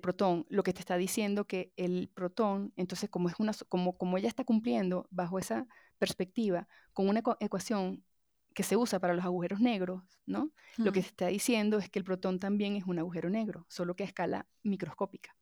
[0.00, 4.18] protón, lo que te está diciendo que el protón, entonces como, es una, como, como
[4.18, 5.66] ella está cumpliendo bajo esa
[5.98, 8.04] perspectiva con una ecuación
[8.54, 10.50] que se usa para los agujeros negros, ¿no?
[10.76, 13.94] Lo que se está diciendo es que el protón también es un agujero negro, solo
[13.94, 15.36] que a escala microscópica.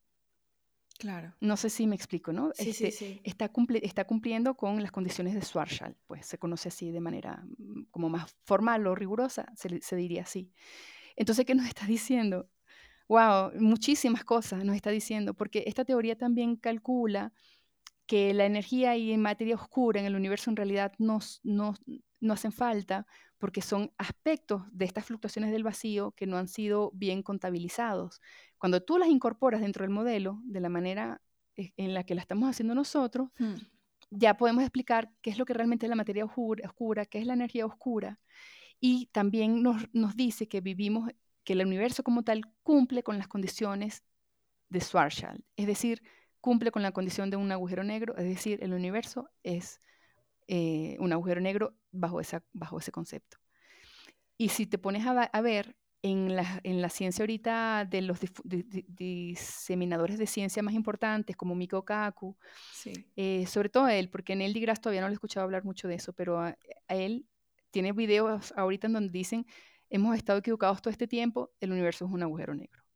[0.99, 1.33] Claro.
[1.41, 2.51] No sé si me explico, ¿no?
[2.55, 3.21] Sí, sí, este, sí.
[3.23, 3.51] Está,
[3.83, 8.09] está, cumpliendo con las condiciones de Schwarzschild, pues se conoce así de manera mm, como
[8.09, 10.51] más formal o rigurosa, se, se diría así.
[11.15, 12.51] Entonces, ¿qué nos está diciendo?
[13.09, 17.33] Wow, muchísimas cosas nos está diciendo, porque esta teoría también calcula
[18.07, 21.75] que la energía y materia oscura en el universo en realidad no, no,
[22.21, 23.07] no hacen falta
[23.39, 28.21] porque son aspectos de estas fluctuaciones del vacío que no han sido bien contabilizados.
[28.59, 31.23] Cuando tú las incorporas dentro del modelo de la manera
[31.57, 33.55] e, en la que la estamos haciendo nosotros, hmm.
[34.11, 37.35] ya podemos explicar qué es lo que realmente es la materia oscura, qué es la
[37.35, 38.19] energía oscura.
[38.81, 41.11] Y también nos, nos dice que vivimos,
[41.45, 44.05] que el universo como tal cumple con las condiciones
[44.69, 46.03] de Schwarzschild, es decir,
[46.41, 49.81] cumple con la condición de un agujero negro, es decir, el universo es
[50.49, 53.37] eh, un agujero negro bajo, esa, bajo ese concepto.
[54.39, 60.17] Y si te pones a, ver en la, en la, ciencia ahorita de los diseminadores
[60.17, 62.37] de ciencia más importantes, como Miko Kaku,
[63.17, 65.87] eh, sobre todo él, porque en Neil deGrasse todavía no le he escuchado hablar mucho
[65.87, 66.57] de eso, pero a,
[66.89, 67.27] él
[67.71, 69.45] tiene videos ahorita en donde dicen,
[69.91, 72.88] hemos estado equivocados todo este tiempo, el universo es un agujero negro.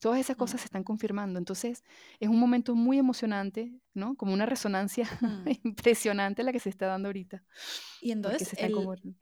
[0.00, 1.38] Todas esas cosas se están confirmando.
[1.38, 1.84] Entonces,
[2.20, 4.16] es un momento muy emocionante, ¿no?
[4.16, 5.08] Como una resonancia
[5.64, 7.44] impresionante la que se está dando ahorita.
[8.00, 8.54] Y entonces,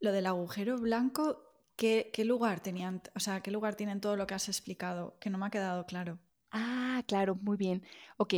[0.01, 1.43] lo del agujero blanco,
[1.77, 3.03] ¿qué, lugar tenían?
[3.15, 5.19] O sea, ¿qué lugar tienen todo lo que has explicado?
[5.21, 6.19] Que no me ha quedado claro.
[6.51, 7.83] Ah, claro, muy bien.
[8.17, 8.35] Ok,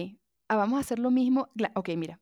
[0.48, 1.50] ah, vamos a hacer lo mismo.
[1.74, 2.20] Ok, mira.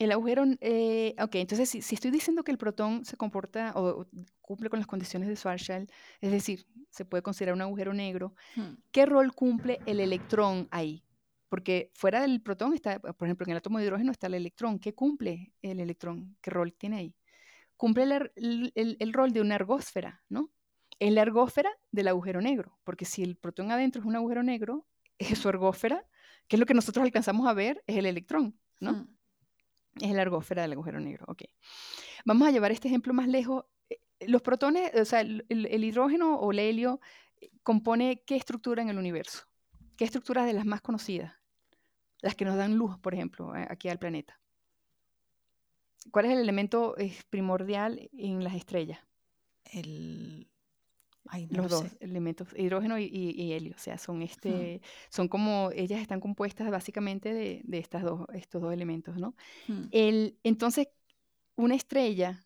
[0.00, 4.06] El agujero, eh, ok, entonces si, estoy diciendo que el protón se comporta o,
[4.40, 5.90] cumple con las condiciones de Schwarzschild,
[6.22, 8.76] es decir, se puede considerar un agujero negro, hmm.
[8.92, 11.04] ¿qué rol cumple el electrón ahí?
[11.50, 14.78] Porque fuera del protón está, por ejemplo, en el átomo de hidrógeno está el electrón.
[14.78, 16.34] ¿Qué cumple el electrón?
[16.40, 17.16] ¿Qué rol tiene ahí?
[17.76, 18.04] Cumple
[18.36, 20.50] el, el rol de una ergósfera, ¿no?
[20.98, 24.86] Es la ergósfera del agujero negro, porque si el protón adentro es un agujero negro,
[25.18, 26.06] es su ergósfera,
[26.48, 28.92] que es lo que nosotros alcanzamos a ver, es el electrón, ¿no?
[28.94, 29.19] Hmm.
[29.96, 31.26] Es la largósfera del agujero negro.
[32.24, 33.64] Vamos a llevar este ejemplo más lejos.
[33.88, 37.00] Eh, los protones, o sea, el, hidrógeno o el helio
[37.40, 39.46] eh, compone qué estructura en el universo,
[39.96, 41.34] qué estructuras de las más conocidas,
[42.20, 44.38] las que nos dan luz, por ejemplo, aquí al planeta.
[46.10, 46.94] ¿Cuál es el elemento
[47.28, 49.00] primordial en las estrellas?
[49.64, 50.49] El
[51.50, 56.70] los dos elementos, hidrógeno y, helio, o sea, son este, son como, ellas están compuestas
[56.70, 59.34] básicamente de, de estas dos, estos dos elementos, ¿no?
[59.90, 60.88] El, entonces,
[61.56, 62.44] una estrella,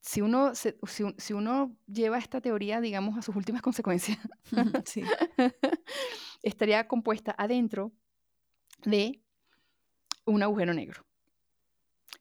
[0.00, 0.74] si uno, si,
[1.18, 4.18] si, uno lleva esta teoría, digamos, a sus últimas consecuencias,
[6.42, 7.92] estaría compuesta adentro
[8.84, 9.22] de
[10.24, 11.04] un agujero negro.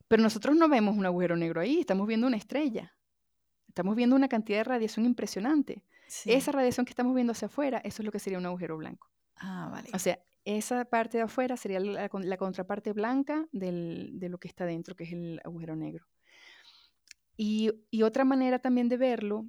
[0.07, 2.96] Pero nosotros no vemos un agujero negro ahí, estamos viendo una estrella.
[3.77, 5.83] Estamos viendo una cantidad de radiación impresionante.
[6.25, 9.07] Esa radiación que estamos viendo hacia afuera, eso es lo que sería un agujero blanco.
[9.35, 9.91] Ah, vale.
[9.93, 14.95] O sea, esa parte de afuera sería la, contraparte blanca de lo que está dentro,
[14.95, 16.07] que es el agujero negro.
[17.35, 17.69] Y,
[18.01, 19.45] otra manera también de verlo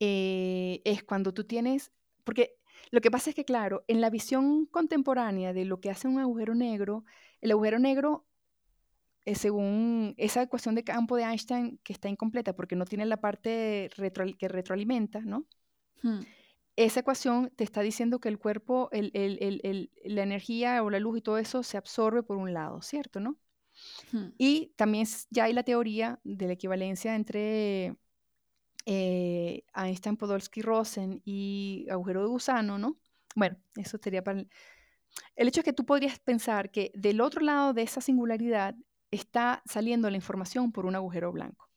[0.00, 1.92] eh, es cuando tú tienes,
[2.24, 2.58] porque
[2.90, 6.18] lo que pasa es que, claro, en la visión contemporánea de lo que hace un
[6.18, 7.06] agujero negro,
[7.40, 8.26] el agujero negro
[9.24, 13.18] eh, según esa ecuación de campo de Einstein que está incompleta porque no tiene la
[13.18, 13.90] parte
[14.38, 15.46] que retroalimenta, ¿no?
[16.02, 16.20] Hmm.
[16.76, 21.36] Esa ecuación te está diciendo que el cuerpo, la energía o la luz y todo
[21.36, 23.20] eso se absorbe por un lado, ¿cierto?
[23.20, 23.36] ¿no?
[24.12, 24.28] Hmm.
[24.38, 27.96] Y también ya hay la teoría de la equivalencia entre
[28.86, 32.98] eh, Einstein, Podolsky, Rosen y agujero de gusano, ¿no?
[33.34, 34.44] Bueno, eso sería para...
[35.36, 38.74] El hecho es que tú podrías pensar que del otro lado de esa singularidad
[39.10, 41.68] está saliendo la información por un agujero blanco.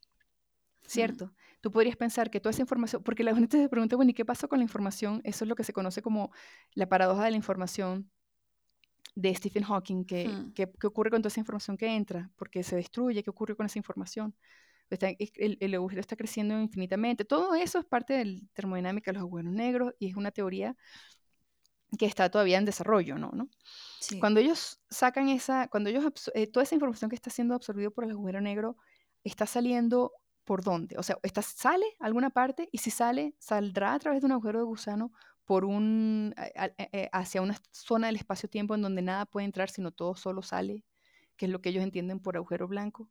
[0.85, 1.34] ¿Cierto?
[1.61, 4.26] Tú podrías pensar que toda esa información, porque la gente se pregunta, bueno, ¿y qué
[4.26, 5.22] pasó con la información?
[5.23, 6.31] Eso es lo que se conoce como
[6.73, 8.11] la paradoja de la información
[9.15, 13.30] de Stephen Hawking, que, ocurre con toda esa información que entra, porque se destruye, ¿qué
[13.30, 14.35] ocurre con esa información?
[14.89, 17.26] el, el, agujero está creciendo infinitamente.
[17.26, 20.76] Todo eso es parte de la termodinámica de los agujeros negros y es una teoría
[21.98, 23.32] que está todavía en desarrollo, ¿no?
[23.34, 23.49] ¿no?
[24.20, 28.03] Cuando ellos sacan esa, cuando ellos, eh, toda esa información que está siendo absorbida por
[28.03, 28.78] el agujero negro
[29.24, 30.11] está saliendo
[30.44, 30.98] por dónde?
[30.98, 34.34] O sea, está, sale a alguna parte y si sale, saldrá a través de un
[34.34, 35.11] agujero de gusano
[35.45, 39.91] por un, eh, eh, hacia una zona del espacio-tiempo en donde nada puede entrar, sino
[39.91, 40.86] todo solo sale,
[41.36, 43.10] que es lo que ellos entienden por agujero blanco.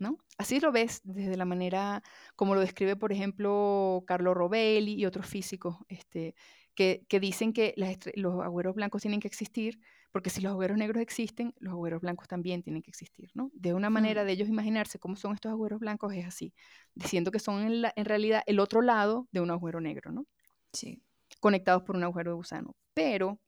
[0.00, 0.16] ¿No?
[0.38, 2.02] Así lo ves desde la manera
[2.36, 6.34] como lo describe, por ejemplo, Carlo Rovelli y otros físicos, este,
[6.74, 7.74] que, dicen que
[8.14, 9.78] los agujeros blancos tienen que existir,
[10.10, 13.50] porque si los agujeros negros existen, los agujeros blancos también tienen que existir, ¿no?
[13.54, 16.54] De una manera de ellos imaginarse cómo son estos agujeros blancos es así,
[16.94, 20.26] diciendo que son en, en realidad el otro lado de un agujero negro, ¿no?
[20.72, 21.02] Sí.
[21.40, 22.76] Conectados por un agujero de gusano.
[22.94, 23.40] Pero,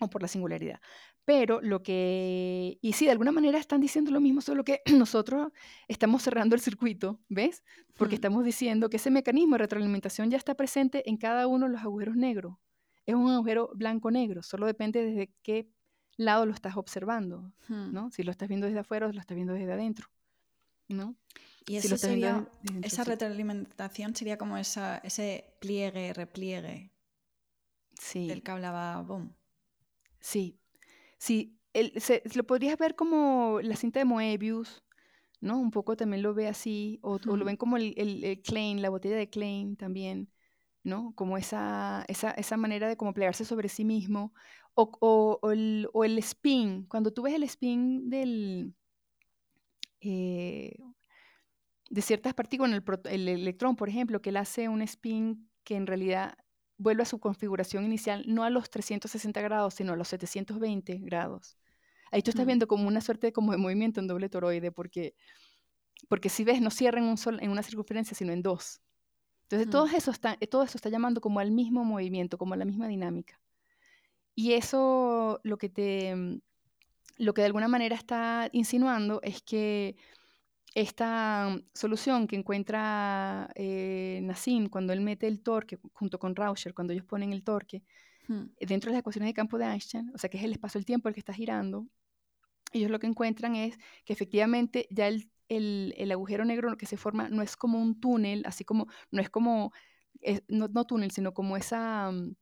[0.00, 0.80] o por la singularidad.
[1.30, 5.52] Pero lo que, y sí, de alguna manera están diciendo lo mismo, solo que nosotros
[5.86, 7.62] estamos cerrando el circuito, ¿ves?
[7.96, 11.72] Porque estamos diciendo que ese mecanismo de retroalimentación ya está presente en cada uno de
[11.72, 12.56] los agujeros negros.
[13.06, 15.70] Es un agujero blanco-negro, solo depende desde qué
[16.16, 18.10] lado lo estás observando, ¿no?
[18.10, 20.08] Si lo estás viendo desde afuera o lo estás viendo desde adentro,
[20.88, 21.14] ¿no?
[21.68, 22.50] Y eso sería,
[22.82, 26.90] esa retroalimentación sería como esa, ese pliegue, repliegue
[28.00, 28.26] sí.
[28.26, 29.32] del que hablaba Bohm.
[30.18, 30.59] Sí,
[31.20, 31.60] Sí,
[31.98, 34.82] se, lo podrías ver como la cinta de Moebius,
[35.40, 35.58] ¿no?
[35.60, 39.16] Un poco también lo ve así, o, lo ven como el, el, Klein, la botella
[39.16, 40.32] de Klein también,
[40.82, 41.14] ¿no?
[41.16, 44.32] Como esa, esa, esa manera de como plegarse sobre sí mismo,
[44.74, 44.90] o,
[45.42, 48.74] o, el, o, el, spin, cuando tú ves el spin del...
[50.00, 50.78] Eh,
[51.90, 55.86] de ciertas partículas, el, el electrón, por ejemplo, que él hace un spin que en
[55.86, 56.38] realidad
[56.80, 61.58] vuelve a su configuración inicial, no a los 360 grados, sino a los 720 grados.
[62.10, 65.14] Ahí tú estás viendo como una suerte de, como de movimiento en doble toroide, porque,
[66.08, 68.80] porque si ves, no cierra en, un sol, en una circunferencia, sino en dos.
[69.42, 72.64] Entonces, todo, eso está, todo eso está llamando como al mismo movimiento, como a la
[72.64, 73.38] misma dinámica.
[74.34, 76.40] Y eso lo que, te,
[77.18, 79.96] lo que de alguna manera está insinuando es que
[80.74, 86.92] esta solución que encuentra eh, Nassim cuando él mete el torque junto con Rauscher, cuando
[86.92, 87.82] ellos ponen el torque
[88.28, 88.44] hmm.
[88.60, 91.14] dentro de las ecuaciones de campo de Einstein, o sea que es el espacio-el-tiempo el
[91.14, 91.86] que está girando,
[92.72, 97.28] ellos lo que encuentran es que efectivamente ya el, el, agujero negro que se forma
[97.28, 99.72] no es como un túnel, así como, no es como,
[100.48, 102.36] no, no, túnel, sino como esa, mm,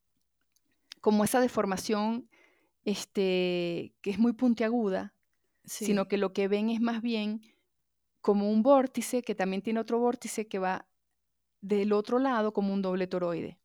[1.01, 2.29] como esa deformación
[2.85, 5.15] este, que es muy puntiaguda,
[5.65, 7.43] sino que lo que ven es más bien
[8.29, 10.87] como un vórtice que también tiene otro vórtice que va
[11.63, 13.59] del otro lado como un doble toroide,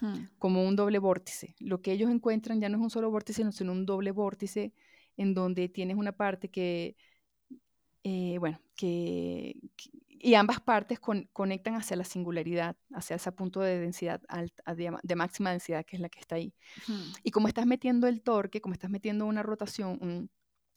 [0.00, 0.26] hmm.
[0.38, 1.56] como un doble vórtice.
[1.58, 4.72] Lo que ellos encuentran ya no es un solo vórtice, sino un doble vórtice
[5.16, 6.94] en donde tienes una parte que,
[8.04, 9.56] eh, bueno, que,
[10.08, 15.50] y ambas partes conectan hacia la singularidad, hacia ese punto de densidad alta, de, máxima
[15.50, 16.54] densidad, que es la que está ahí.
[17.24, 20.30] Y como estás metiendo el torque, como estás metiendo una rotación, un,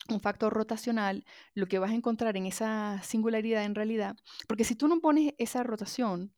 [0.10, 4.16] un factor rotacional, lo que vas a encontrar en esa singularidad en realidad,
[4.48, 6.34] porque si tú no pones esa rotación,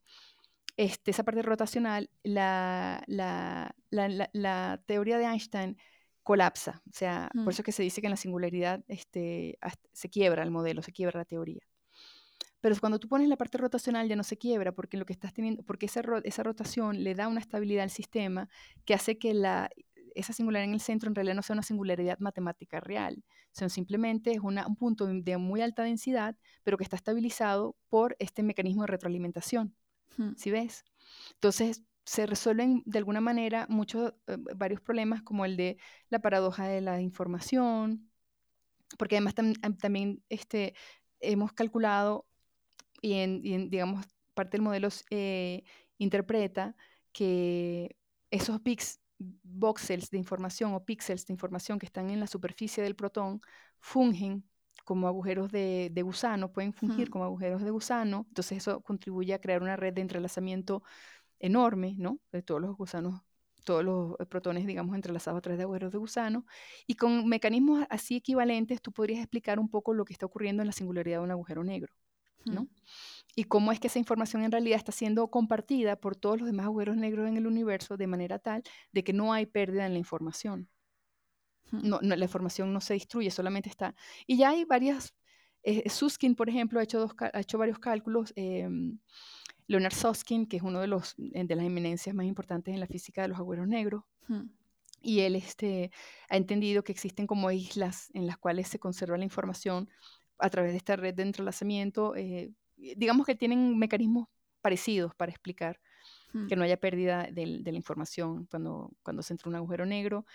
[0.78, 5.78] este, esa parte rotacional, la, la, la, teoría de Einstein
[6.24, 6.82] colapsa.
[6.88, 7.50] O sea, por mm.
[7.50, 9.60] eso es que se dice que en la singularidad este,
[9.92, 11.62] se quiebra el modelo, se quiebra la teoría.
[12.62, 15.34] Pero cuando tú pones la parte rotacional ya no se quiebra porque lo que estás
[15.34, 18.50] teniendo, porque esa, esa rotación le da una estabilidad al sistema
[18.86, 19.70] que hace que la,
[20.16, 24.32] esa singularidad en el centro en realidad no sea una singularidad matemática real, sino simplemente
[24.32, 28.88] es un punto de muy alta densidad, pero que está estabilizado por este mecanismo de
[28.88, 29.76] retroalimentación.
[30.36, 30.84] ¿Sí ves?
[31.36, 35.78] Entonces, se resuelven de alguna manera muchos, eh, varios problemas como el de
[36.10, 38.10] la paradoja de la información,
[38.98, 39.36] porque además
[39.80, 40.74] también este,
[41.20, 42.26] hemos calculado
[43.02, 45.64] y en, digamos, parte del modelo eh,
[45.98, 46.76] interpreta
[47.12, 47.96] que
[48.32, 52.96] esos bits, voxels de información o píxeles de información que están en la superficie del
[52.96, 53.42] protón
[53.80, 54.44] fungen
[54.86, 59.62] como agujeros de, gusano, pueden fungir como agujeros de gusano, entonces eso contribuye a crear
[59.62, 60.82] una red de entrelazamiento
[61.40, 62.20] enorme, ¿no?
[62.32, 63.22] De todos los gusanos,
[63.66, 66.46] todos los protones, digamos, entrelazados a través de agujeros de gusano,
[66.88, 70.68] y con mecanismos así equivalentes tú podrías explicar un poco lo que está ocurriendo en
[70.68, 71.94] la singularidad de un agujero negro,
[72.46, 72.68] ¿no?
[73.36, 76.66] Y cómo es que esa información en realidad está siendo compartida por todos los demás
[76.66, 80.00] agujeros negros en el universo de manera tal de que no hay pérdida en la
[80.00, 80.70] información
[81.72, 83.96] no, la información no se destruye, solamente está.
[84.28, 85.14] Y ya hay varias,
[85.64, 88.34] eh, Suskin, por ejemplo, ha hecho, dos, ha hecho varios cálculos.
[88.36, 89.00] Em,
[89.68, 92.88] Leonard Susskind, que es uno de, los, eh, de las eminencias más importantes en la
[92.88, 94.04] física de los agujeros negros.
[95.02, 95.92] Y él este,
[96.28, 99.90] ha entendido que existen como islas en las cuales se conserva la información
[100.40, 102.16] a través de esta red de entrelazamiento.
[102.16, 104.28] Eh, digamos que tienen mecanismos
[104.62, 105.80] parecidos para explicar
[106.48, 110.26] que no haya pérdida de, la información cuando, cuando se entra un agujero negro.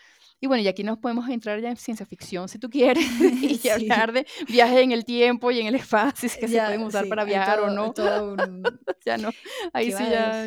[0.41, 3.05] Y bueno, y aquí nos podemos entrar ya en ciencia ficción, si tú quieres,
[3.63, 7.09] y hablar de viajes en el tiempo y en el espacio, que se pueden usar
[7.09, 7.95] para viajar o no.
[9.07, 9.31] ya no,
[9.73, 10.47] ahí sí ya...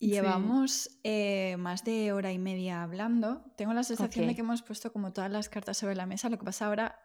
[0.00, 3.44] Llevamos eh, más de hora y media hablando.
[3.56, 6.28] Tengo la sensación de que hemos puesto como todas las cartas sobre la mesa.
[6.28, 6.98] Lo que pasa ahora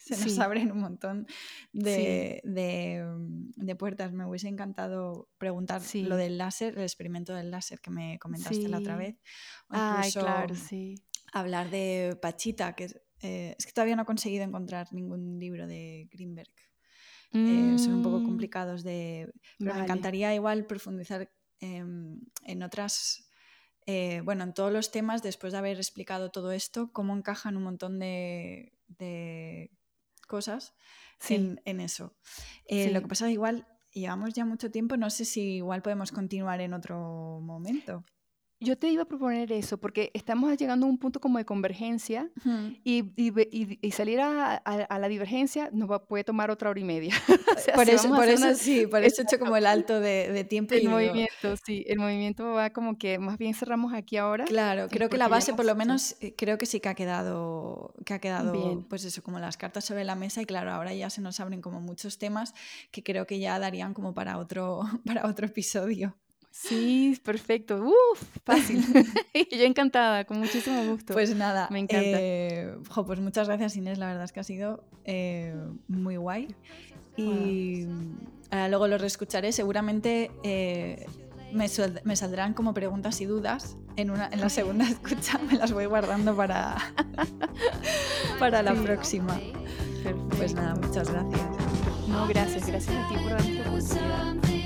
[0.00, 1.26] se nos abren un montón
[1.72, 4.12] de, de, puertas.
[4.12, 8.78] Me hubiese encantado preguntar lo del láser, el experimento del láser que me comentaste la
[8.78, 9.20] otra vez.
[9.68, 10.96] Ay, claro, sí
[11.32, 12.86] hablar de Pachita, que
[13.22, 16.52] eh, es que todavía no he conseguido encontrar ningún libro de Greenberg.
[17.32, 18.24] Eh, son un poco mm.
[18.24, 19.32] complicados de...
[19.58, 23.28] Pero me encantaría igual profundizar en otras...
[23.86, 27.62] Eh, bueno, en todos los temas, después de haber explicado todo esto, cómo encajan un
[27.62, 28.72] montón de,
[30.30, 30.74] cosas
[31.28, 32.14] en, eso.
[32.70, 36.60] Lo que pasa es igual llevamos ya mucho tiempo, no sé si igual podemos continuar
[36.60, 38.04] en otro momento.
[38.62, 42.30] Yo te iba a proponer eso, porque estamos llegando a un punto como de convergencia
[42.84, 44.62] y, y, salir a,
[44.98, 47.14] la divergencia nos va, puede tomar otra hora y media.
[47.74, 50.74] por eso, por eso sí, por eso he hecho como el alto de, tiempo.
[50.74, 54.44] El movimiento, sí, el movimiento va como que más bien cerramos aquí ahora.
[54.44, 57.94] Claro, creo que la base por lo menos, eh, creo que sí que ha quedado,
[58.04, 58.84] que ha quedado bien.
[58.84, 61.62] pues eso, como las cartas sobre la mesa y claro, ahora ya se nos abren
[61.62, 62.52] como muchos temas
[62.90, 66.14] que creo que ya darían como para otro, para otro episodio.
[66.50, 67.82] Sí, perfecto.
[67.82, 68.84] Uf, fácil.
[69.50, 71.12] Yo encantada, con muchísimo gusto.
[71.12, 72.18] Pues nada, me encanta.
[72.20, 75.54] Eh, pues muchas gracias Inés, la verdad es que ha sido eh,
[75.88, 76.48] muy guay.
[77.16, 77.86] Y
[78.50, 81.04] luego lo reescucharé, seguramente eh,
[81.52, 83.76] me, saldrán como preguntas y dudas.
[83.96, 86.76] En, una, en la segunda escucha me las voy guardando para,
[88.38, 89.38] para la próxima.
[90.36, 91.42] Pues nada, muchas gracias.
[92.08, 94.59] No, gracias, gracias a ti por oportunidad.